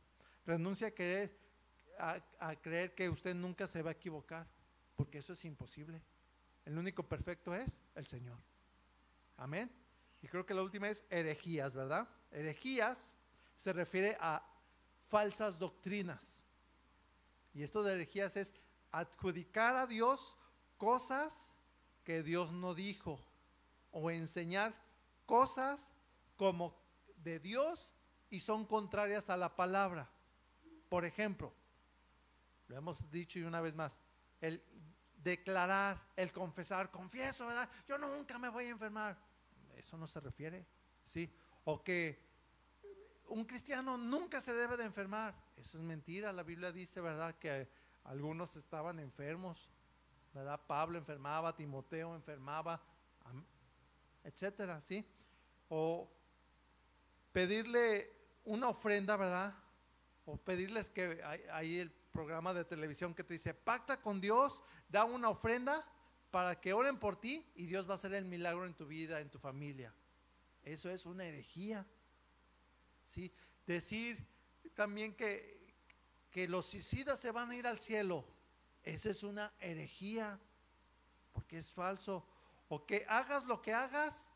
Renuncia 0.47 0.89
a 0.89 0.91
querer 0.93 1.37
a, 2.01 2.57
creer 2.57 2.95
que 2.95 3.09
usted 3.09 3.35
nunca 3.35 3.67
se 3.67 3.83
va 3.83 3.91
a 3.91 3.93
equivocar, 3.93 4.47
porque 4.97 5.19
eso 5.19 5.33
es 5.33 5.45
imposible. 5.45 6.03
El 6.65 6.79
único 6.79 7.03
perfecto 7.03 7.55
es 7.55 7.81
el 7.95 8.07
Señor. 8.07 8.39
Amén. 9.37 9.71
Y 10.23 10.29
creo 10.29 10.45
que 10.45 10.55
la 10.55 10.63
última 10.63 10.89
es 10.89 11.05
herejías, 11.11 11.75
¿verdad? 11.75 12.09
Herejías 12.31 13.17
se 13.61 13.75
refiere 13.75 14.17
a 14.19 14.43
falsas 15.09 15.59
doctrinas. 15.59 16.43
Y 17.53 17.63
esto 17.63 17.83
de 17.83 17.93
herejías 17.93 18.35
es 18.37 18.55
adjudicar 18.91 19.77
a 19.77 19.87
Dios 19.87 20.35
cosas 20.79 21.53
que 22.03 22.23
Dios 22.23 22.53
no 22.53 22.75
dijo 22.75 23.21
o 23.93 24.11
enseñar 24.11 24.75
cosas 25.27 25.93
como 26.37 26.75
de 27.19 27.39
Dios 27.39 27.93
y 28.31 28.41
son 28.41 28.65
contrarias 28.65 29.29
a 29.29 29.37
la 29.37 29.55
palabra. 29.55 30.09
Por 30.89 31.05
ejemplo, 31.05 31.53
lo 32.67 32.79
hemos 32.79 33.11
dicho 33.11 33.39
y 33.39 33.43
una 33.43 33.61
vez 33.61 33.75
más, 33.75 34.01
el 34.41 34.65
declarar, 35.23 36.01
el 36.17 36.33
confesar, 36.33 36.91
confieso, 36.91 37.47
¿verdad? 37.47 37.69
Yo 37.87 37.99
nunca 37.99 38.39
me 38.39 38.49
voy 38.49 38.65
a 38.65 38.71
enfermar. 38.71 39.19
Eso 39.77 39.99
no 39.99 40.09
se 40.09 40.19
refiere, 40.19 40.65
¿sí? 41.05 41.31
O 41.65 41.85
que 41.85 42.30
un 43.31 43.45
cristiano 43.45 43.97
nunca 43.97 44.41
se 44.41 44.53
debe 44.53 44.77
de 44.77 44.85
enfermar. 44.85 45.35
Eso 45.57 45.79
es 45.79 45.85
mentira. 45.85 46.33
La 46.33 46.43
Biblia 46.43 46.71
dice, 46.73 47.01
¿verdad? 47.01 47.37
Que 47.39 47.69
algunos 48.05 48.57
estaban 48.57 48.99
enfermos, 48.99 49.71
¿verdad? 50.35 50.61
Pablo 50.67 50.99
enfermaba, 50.99 51.57
Timoteo 51.57 52.15
enfermaba, 52.15 52.81
etcétera, 54.23 54.81
¿sí? 54.81 55.05
O 55.69 56.11
pedirle 57.33 58.13
una 58.45 58.69
ofrenda, 58.69 59.17
¿verdad? 59.17 59.55
o 60.31 60.37
pedirles 60.37 60.91
que 60.91 61.23
hay, 61.51 61.79
el 61.79 61.91
programa 61.91 62.55
de 62.55 62.65
televisión 62.65 63.15
que 63.15 63.25
te 63.25 63.35
dice, 63.35 63.55
pacta 63.55 64.01
con 64.01 64.21
Dios, 64.21 64.63
da 64.89 65.05
una 65.05 65.29
ofrenda 65.29 65.85
para 66.31 66.61
que 66.61 66.73
oren 66.73 66.99
por 66.99 67.17
ti 67.17 67.45
y 67.55 67.67
Dios 67.67 67.89
va 67.89 67.93
a 67.93 67.97
hacer 67.97 68.15
el 68.15 68.25
milagro 68.25 68.67
en 68.67 68.75
tu 68.75 68.87
vida, 68.87 69.21
en 69.21 69.31
tu 69.31 69.39
familia. 69.39 69.93
Eso 70.63 70.89
es 70.91 71.07
una 71.07 71.25
herejía. 71.25 71.87
¿Sí? 73.11 73.33
Decir 73.67 74.25
también 74.75 75.15
que, 75.15 75.75
que 76.31 76.47
los 76.47 76.67
suicidas 76.67 77.19
se 77.19 77.33
van 77.33 77.51
a 77.51 77.57
ir 77.57 77.67
al 77.67 77.81
cielo, 77.81 78.25
esa 78.85 79.11
es 79.11 79.25
una 79.25 79.53
herejía, 79.59 80.39
porque 81.33 81.59
es 81.59 81.73
falso. 81.73 82.25
O 82.69 82.87
que 82.87 83.05
hagas 83.09 83.45
lo 83.45 83.61
que 83.61 83.75
hagas, 83.75 84.29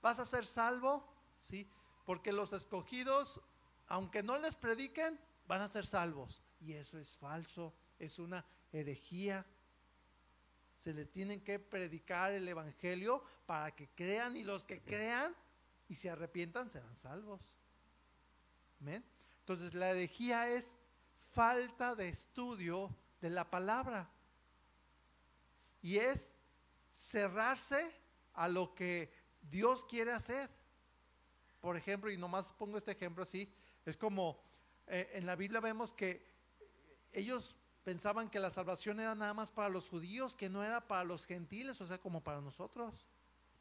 vas 0.00 0.18
a 0.18 0.24
ser 0.24 0.46
salvo, 0.46 1.06
¿sí? 1.38 1.68
Porque 2.06 2.32
los 2.32 2.54
escogidos, 2.54 3.40
aunque 3.86 4.22
no 4.22 4.38
les 4.38 4.56
prediquen, 4.56 5.20
van 5.46 5.60
a 5.60 5.68
ser 5.68 5.84
salvos. 5.84 6.40
Y 6.58 6.72
eso 6.72 6.98
es 6.98 7.18
falso, 7.18 7.74
es 7.98 8.18
una 8.18 8.46
herejía. 8.72 9.44
Se 10.78 10.94
le 10.94 11.04
tienen 11.04 11.42
que 11.42 11.58
predicar 11.58 12.32
el 12.32 12.48
Evangelio 12.48 13.22
para 13.44 13.70
que 13.72 13.88
crean 13.90 14.36
y 14.38 14.42
los 14.42 14.64
que 14.64 14.80
crean 14.80 15.36
y 15.86 15.96
se 15.96 16.08
arrepientan 16.08 16.70
serán 16.70 16.96
salvos. 16.96 17.54
Entonces 18.86 19.74
la 19.74 19.90
herejía 19.90 20.48
es 20.48 20.76
falta 21.32 21.94
de 21.94 22.08
estudio 22.08 22.94
de 23.20 23.30
la 23.30 23.48
palabra. 23.48 24.10
Y 25.80 25.96
es 25.96 26.34
cerrarse 26.92 27.90
a 28.34 28.48
lo 28.48 28.74
que 28.74 29.12
Dios 29.50 29.84
quiere 29.84 30.12
hacer. 30.12 30.50
Por 31.60 31.76
ejemplo, 31.76 32.10
y 32.10 32.16
nomás 32.16 32.52
pongo 32.52 32.78
este 32.78 32.92
ejemplo 32.92 33.22
así, 33.22 33.52
es 33.84 33.96
como 33.96 34.42
eh, 34.86 35.10
en 35.14 35.26
la 35.26 35.36
Biblia 35.36 35.60
vemos 35.60 35.94
que 35.94 36.24
ellos 37.12 37.56
pensaban 37.84 38.30
que 38.30 38.38
la 38.38 38.50
salvación 38.50 39.00
era 39.00 39.14
nada 39.14 39.34
más 39.34 39.52
para 39.52 39.68
los 39.68 39.88
judíos, 39.88 40.36
que 40.36 40.48
no 40.48 40.62
era 40.62 40.86
para 40.86 41.04
los 41.04 41.26
gentiles, 41.26 41.80
o 41.80 41.86
sea, 41.86 41.98
como 41.98 42.22
para 42.22 42.40
nosotros. 42.40 43.06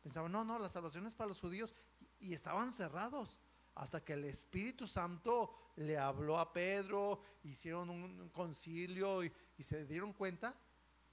Pensaban, 0.04 0.32
no, 0.32 0.44
no, 0.44 0.60
la 0.60 0.70
salvación 0.70 1.06
es 1.08 1.16
para 1.16 1.28
los 1.28 1.40
judíos 1.40 1.74
y, 2.20 2.34
estaban 2.34 2.72
cerrados 2.72 3.40
hasta 3.76 4.04
que 4.04 4.14
el 4.14 4.26
Espíritu 4.26 4.88
Santo 4.88 5.54
le 5.76 5.98
habló 5.98 6.38
a 6.38 6.52
Pedro, 6.52 7.22
hicieron 7.44 7.90
un, 7.90 8.30
concilio 8.30 9.24
y, 9.24 9.32
se 9.60 9.86
dieron 9.86 10.14
cuenta 10.14 10.56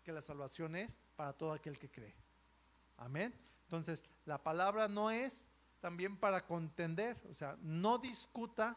que 0.02 0.12
la 0.12 0.22
salvación 0.22 0.74
es 0.74 0.98
para 1.16 1.32
todo 1.34 1.52
aquel 1.52 1.78
que 1.78 1.90
cree. 1.90 2.14
Amén. 2.96 3.34
Entonces, 3.64 4.02
la 4.24 4.42
palabra 4.42 4.88
no 4.88 5.10
es 5.10 5.48
también 5.80 6.16
para 6.16 6.46
contender, 6.46 7.20
o 7.30 7.34
sea, 7.34 7.56
no 7.60 7.98
discuta, 7.98 8.76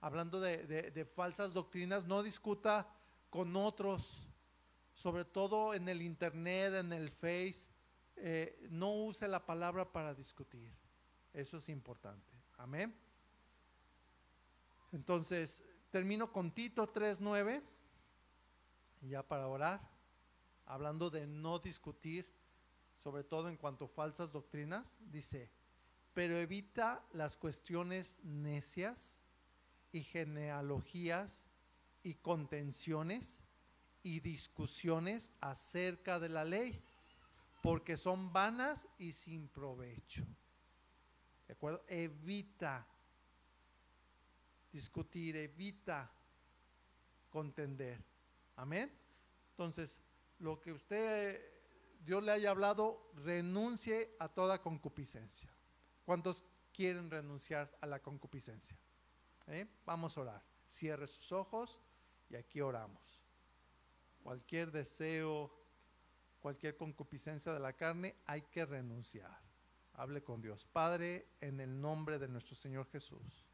hablando 0.00 0.40
de 0.40 1.10
falsas 1.14 1.52
doctrinas, 1.54 2.04
no 2.06 2.22
discuta 2.22 2.86
con 3.30 3.56
otros, 3.56 4.30
sobre 4.94 5.24
todo 5.24 5.72
en 5.72 5.88
el 5.88 6.02
internet, 6.02 6.74
en 6.74 6.92
el 6.92 7.08
face, 7.10 7.72
eh, 8.16 8.68
no 8.70 8.92
use 8.92 9.26
la 9.28 9.46
palabra 9.46 9.90
para 9.90 10.14
discutir. 10.14 10.70
Eso 11.32 11.56
es 11.56 11.68
importante. 11.70 12.29
Amén. 12.60 12.94
Entonces, 14.92 15.62
termino 15.90 16.30
con 16.30 16.50
Tito 16.52 16.92
3.9, 16.92 17.62
y 19.00 19.08
ya 19.08 19.26
para 19.26 19.48
orar, 19.48 19.80
hablando 20.66 21.08
de 21.08 21.26
no 21.26 21.58
discutir, 21.58 22.30
sobre 23.02 23.24
todo 23.24 23.48
en 23.48 23.56
cuanto 23.56 23.86
a 23.86 23.88
falsas 23.88 24.30
doctrinas, 24.30 24.98
dice, 25.10 25.50
pero 26.12 26.38
evita 26.38 27.02
las 27.14 27.34
cuestiones 27.34 28.20
necias 28.24 29.18
y 29.90 30.02
genealogías 30.02 31.46
y 32.02 32.14
contenciones 32.16 33.42
y 34.02 34.20
discusiones 34.20 35.32
acerca 35.40 36.20
de 36.20 36.28
la 36.28 36.44
ley, 36.44 36.78
porque 37.62 37.96
son 37.96 38.34
vanas 38.34 38.86
y 38.98 39.12
sin 39.12 39.48
provecho. 39.48 40.26
¿De 41.50 41.54
acuerdo? 41.54 41.84
Evita 41.88 42.86
discutir, 44.70 45.34
evita 45.34 46.08
contender. 47.28 47.98
Amén. 48.54 48.96
Entonces, 49.50 49.98
lo 50.38 50.60
que 50.60 50.70
usted, 50.70 51.44
Dios 52.04 52.22
le 52.22 52.30
haya 52.30 52.50
hablado, 52.50 53.10
renuncie 53.16 54.14
a 54.20 54.28
toda 54.28 54.62
concupiscencia. 54.62 55.52
¿Cuántos 56.04 56.44
quieren 56.72 57.10
renunciar 57.10 57.76
a 57.80 57.86
la 57.88 57.98
concupiscencia? 57.98 58.78
¿Eh? 59.48 59.66
Vamos 59.84 60.16
a 60.16 60.20
orar. 60.20 60.42
Cierre 60.68 61.08
sus 61.08 61.32
ojos 61.32 61.80
y 62.28 62.36
aquí 62.36 62.60
oramos. 62.60 63.24
Cualquier 64.22 64.70
deseo, 64.70 65.52
cualquier 66.38 66.76
concupiscencia 66.76 67.52
de 67.52 67.58
la 67.58 67.72
carne, 67.72 68.14
hay 68.24 68.42
que 68.42 68.64
renunciar. 68.64 69.49
Hable 69.94 70.22
con 70.22 70.40
Dios. 70.40 70.66
Padre, 70.72 71.26
en 71.40 71.60
el 71.60 71.80
nombre 71.80 72.18
de 72.18 72.28
nuestro 72.28 72.56
Señor 72.56 72.86
Jesús, 72.90 73.44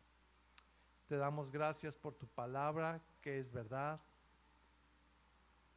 te 1.08 1.16
damos 1.16 1.50
gracias 1.50 1.96
por 1.96 2.14
tu 2.14 2.26
palabra 2.26 3.00
que 3.20 3.38
es 3.38 3.52
verdad. 3.52 4.00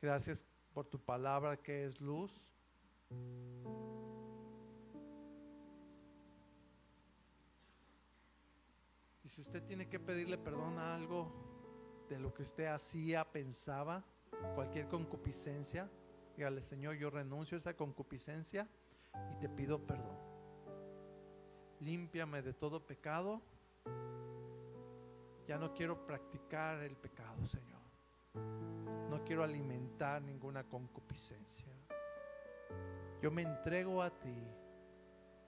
Gracias 0.02 0.46
por 0.74 0.86
tu 0.86 1.00
palabra 1.00 1.58
que 1.58 1.86
es 1.86 2.00
luz. 2.00 2.32
Y 9.24 9.30
si 9.30 9.42
usted 9.42 9.64
tiene 9.64 9.88
que 9.88 10.00
pedirle 10.00 10.38
perdón 10.38 10.80
a 10.80 10.96
algo 10.96 11.32
de 12.10 12.20
lo 12.20 12.34
que 12.34 12.44
usted 12.44 12.66
hacía, 12.66 13.24
pensaba, 13.24 14.04
cualquier 14.56 14.88
concupiscencia, 14.88 15.90
dígale, 16.36 16.62
Señor, 16.62 16.96
yo 16.96 17.10
renuncio 17.10 17.56
a 17.56 17.60
esa 17.60 17.76
concupiscencia 17.76 18.68
y 19.36 19.40
te 19.40 19.50
pido 19.50 19.86
perdón. 19.86 20.29
Límpiame 21.80 22.42
de 22.42 22.54
todo 22.54 22.86
pecado. 22.86 23.42
Ya 25.48 25.58
no 25.58 25.74
quiero 25.74 26.06
practicar 26.06 26.84
el 26.84 26.96
pecado, 26.96 27.46
Señor. 27.46 27.80
No 29.10 29.24
quiero 29.24 29.44
alimentar 29.44 30.22
ninguna 30.22 30.64
concupiscencia. 30.64 31.74
Yo 33.22 33.32
me 33.32 33.42
entrego 33.42 34.02
a 34.02 34.10
ti 34.10 34.36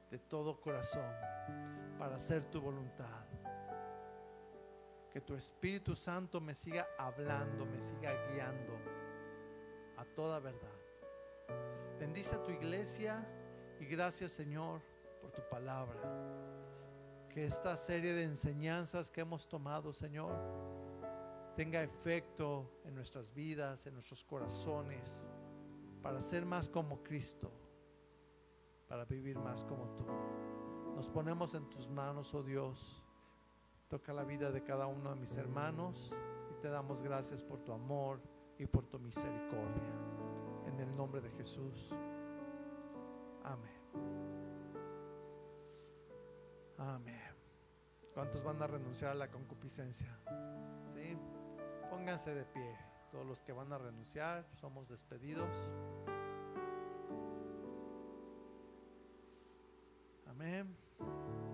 de 0.09 0.19
todo 0.19 0.59
corazón 0.59 1.13
para 1.97 2.15
hacer 2.15 2.43
tu 2.49 2.59
voluntad. 2.61 3.25
Que 5.11 5.21
tu 5.21 5.35
Espíritu 5.35 5.95
Santo 5.95 6.39
me 6.39 6.55
siga 6.55 6.87
hablando, 6.97 7.65
me 7.65 7.79
siga 7.81 8.13
guiando 8.29 8.73
a 9.97 10.05
toda 10.05 10.39
verdad. 10.39 10.79
Bendice 11.99 12.35
a 12.35 12.43
tu 12.43 12.51
iglesia 12.51 13.23
y 13.79 13.85
gracias 13.85 14.31
Señor 14.31 14.81
por 15.21 15.31
tu 15.31 15.41
palabra. 15.49 16.01
Que 17.29 17.45
esta 17.45 17.77
serie 17.77 18.13
de 18.13 18.23
enseñanzas 18.23 19.09
que 19.09 19.21
hemos 19.21 19.47
tomado, 19.47 19.93
Señor, 19.93 20.35
tenga 21.55 21.81
efecto 21.81 22.81
en 22.83 22.95
nuestras 22.95 23.33
vidas, 23.33 23.85
en 23.85 23.93
nuestros 23.93 24.23
corazones, 24.23 25.27
para 26.01 26.21
ser 26.21 26.45
más 26.45 26.67
como 26.67 27.03
Cristo, 27.03 27.51
para 28.87 29.05
vivir 29.05 29.37
más 29.37 29.63
como 29.63 29.85
tú. 29.95 30.05
Nos 30.95 31.07
ponemos 31.07 31.53
en 31.53 31.69
tus 31.69 31.87
manos, 31.87 32.33
oh 32.33 32.43
Dios. 32.43 33.01
Toca 33.87 34.13
la 34.13 34.23
vida 34.23 34.51
de 34.51 34.63
cada 34.63 34.87
uno 34.87 35.09
de 35.09 35.15
mis 35.15 35.35
hermanos 35.35 36.11
y 36.51 36.61
te 36.61 36.69
damos 36.69 37.01
gracias 37.01 37.43
por 37.43 37.59
tu 37.61 37.73
amor 37.73 38.21
y 38.57 38.65
por 38.65 38.85
tu 38.85 38.99
misericordia. 38.99 39.91
En 40.65 40.79
el 40.79 40.95
nombre 40.95 41.21
de 41.21 41.29
Jesús. 41.31 41.89
Amén. 43.43 44.50
Amén. 46.81 47.21
¿Cuántos 48.15 48.43
van 48.43 48.59
a 48.61 48.65
renunciar 48.65 49.11
a 49.11 49.15
la 49.15 49.29
concupiscencia? 49.29 50.17
¿Sí? 50.95 51.15
Pónganse 51.91 52.33
de 52.33 52.43
pie. 52.43 52.75
Todos 53.11 53.25
los 53.25 53.43
que 53.43 53.53
van 53.53 53.71
a 53.71 53.77
renunciar, 53.77 54.47
somos 54.59 54.87
despedidos. 54.87 55.47
Amén. 60.25 60.75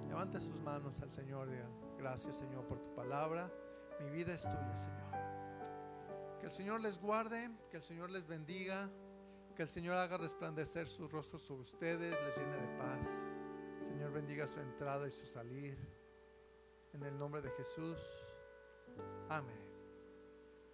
Levante 0.07 0.39
sus 0.39 0.55
manos 0.61 1.01
al 1.01 1.11
Señor. 1.11 1.49
Diga, 1.49 1.67
gracias 1.97 2.37
Señor 2.37 2.65
por 2.65 2.81
tu 2.81 2.95
palabra. 2.95 3.51
Mi 3.99 4.09
vida 4.09 4.33
es 4.33 4.43
tuya, 4.43 4.77
Señor. 4.77 6.39
Que 6.39 6.45
el 6.45 6.51
Señor 6.53 6.79
les 6.79 7.01
guarde, 7.01 7.51
que 7.69 7.77
el 7.77 7.83
Señor 7.83 8.11
les 8.11 8.27
bendiga, 8.27 8.89
que 9.57 9.63
el 9.63 9.69
Señor 9.69 9.95
haga 9.95 10.17
resplandecer 10.17 10.87
su 10.87 11.09
rostro 11.09 11.37
sobre 11.37 11.63
ustedes, 11.63 12.11
les 12.11 12.37
llene 12.37 12.55
de 12.55 12.77
paz. 12.77 13.36
Señor 13.81 14.11
bendiga 14.11 14.47
su 14.47 14.59
entrada 14.59 15.07
y 15.07 15.11
su 15.11 15.25
salir. 15.25 15.77
En 16.93 17.03
el 17.03 17.17
nombre 17.17 17.41
de 17.41 17.49
Jesús. 17.51 17.99
Amén. 19.29 19.55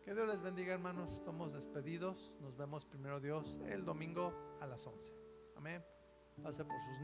Que 0.03 0.13
Dios 0.13 0.27
les 0.27 0.41
bendiga, 0.41 0.73
hermanos. 0.73 1.13
Estamos 1.13 1.53
despedidos. 1.53 2.31
Nos 2.41 2.55
vemos 2.57 2.85
primero 2.85 3.19
Dios 3.19 3.57
el 3.67 3.85
domingo 3.85 4.33
a 4.61 4.67
las 4.67 4.85
11. 4.85 5.11
Amén. 5.55 5.83
Pase 6.41 6.65
por 6.65 6.77
sus 6.81 6.99
niños. 7.01 7.03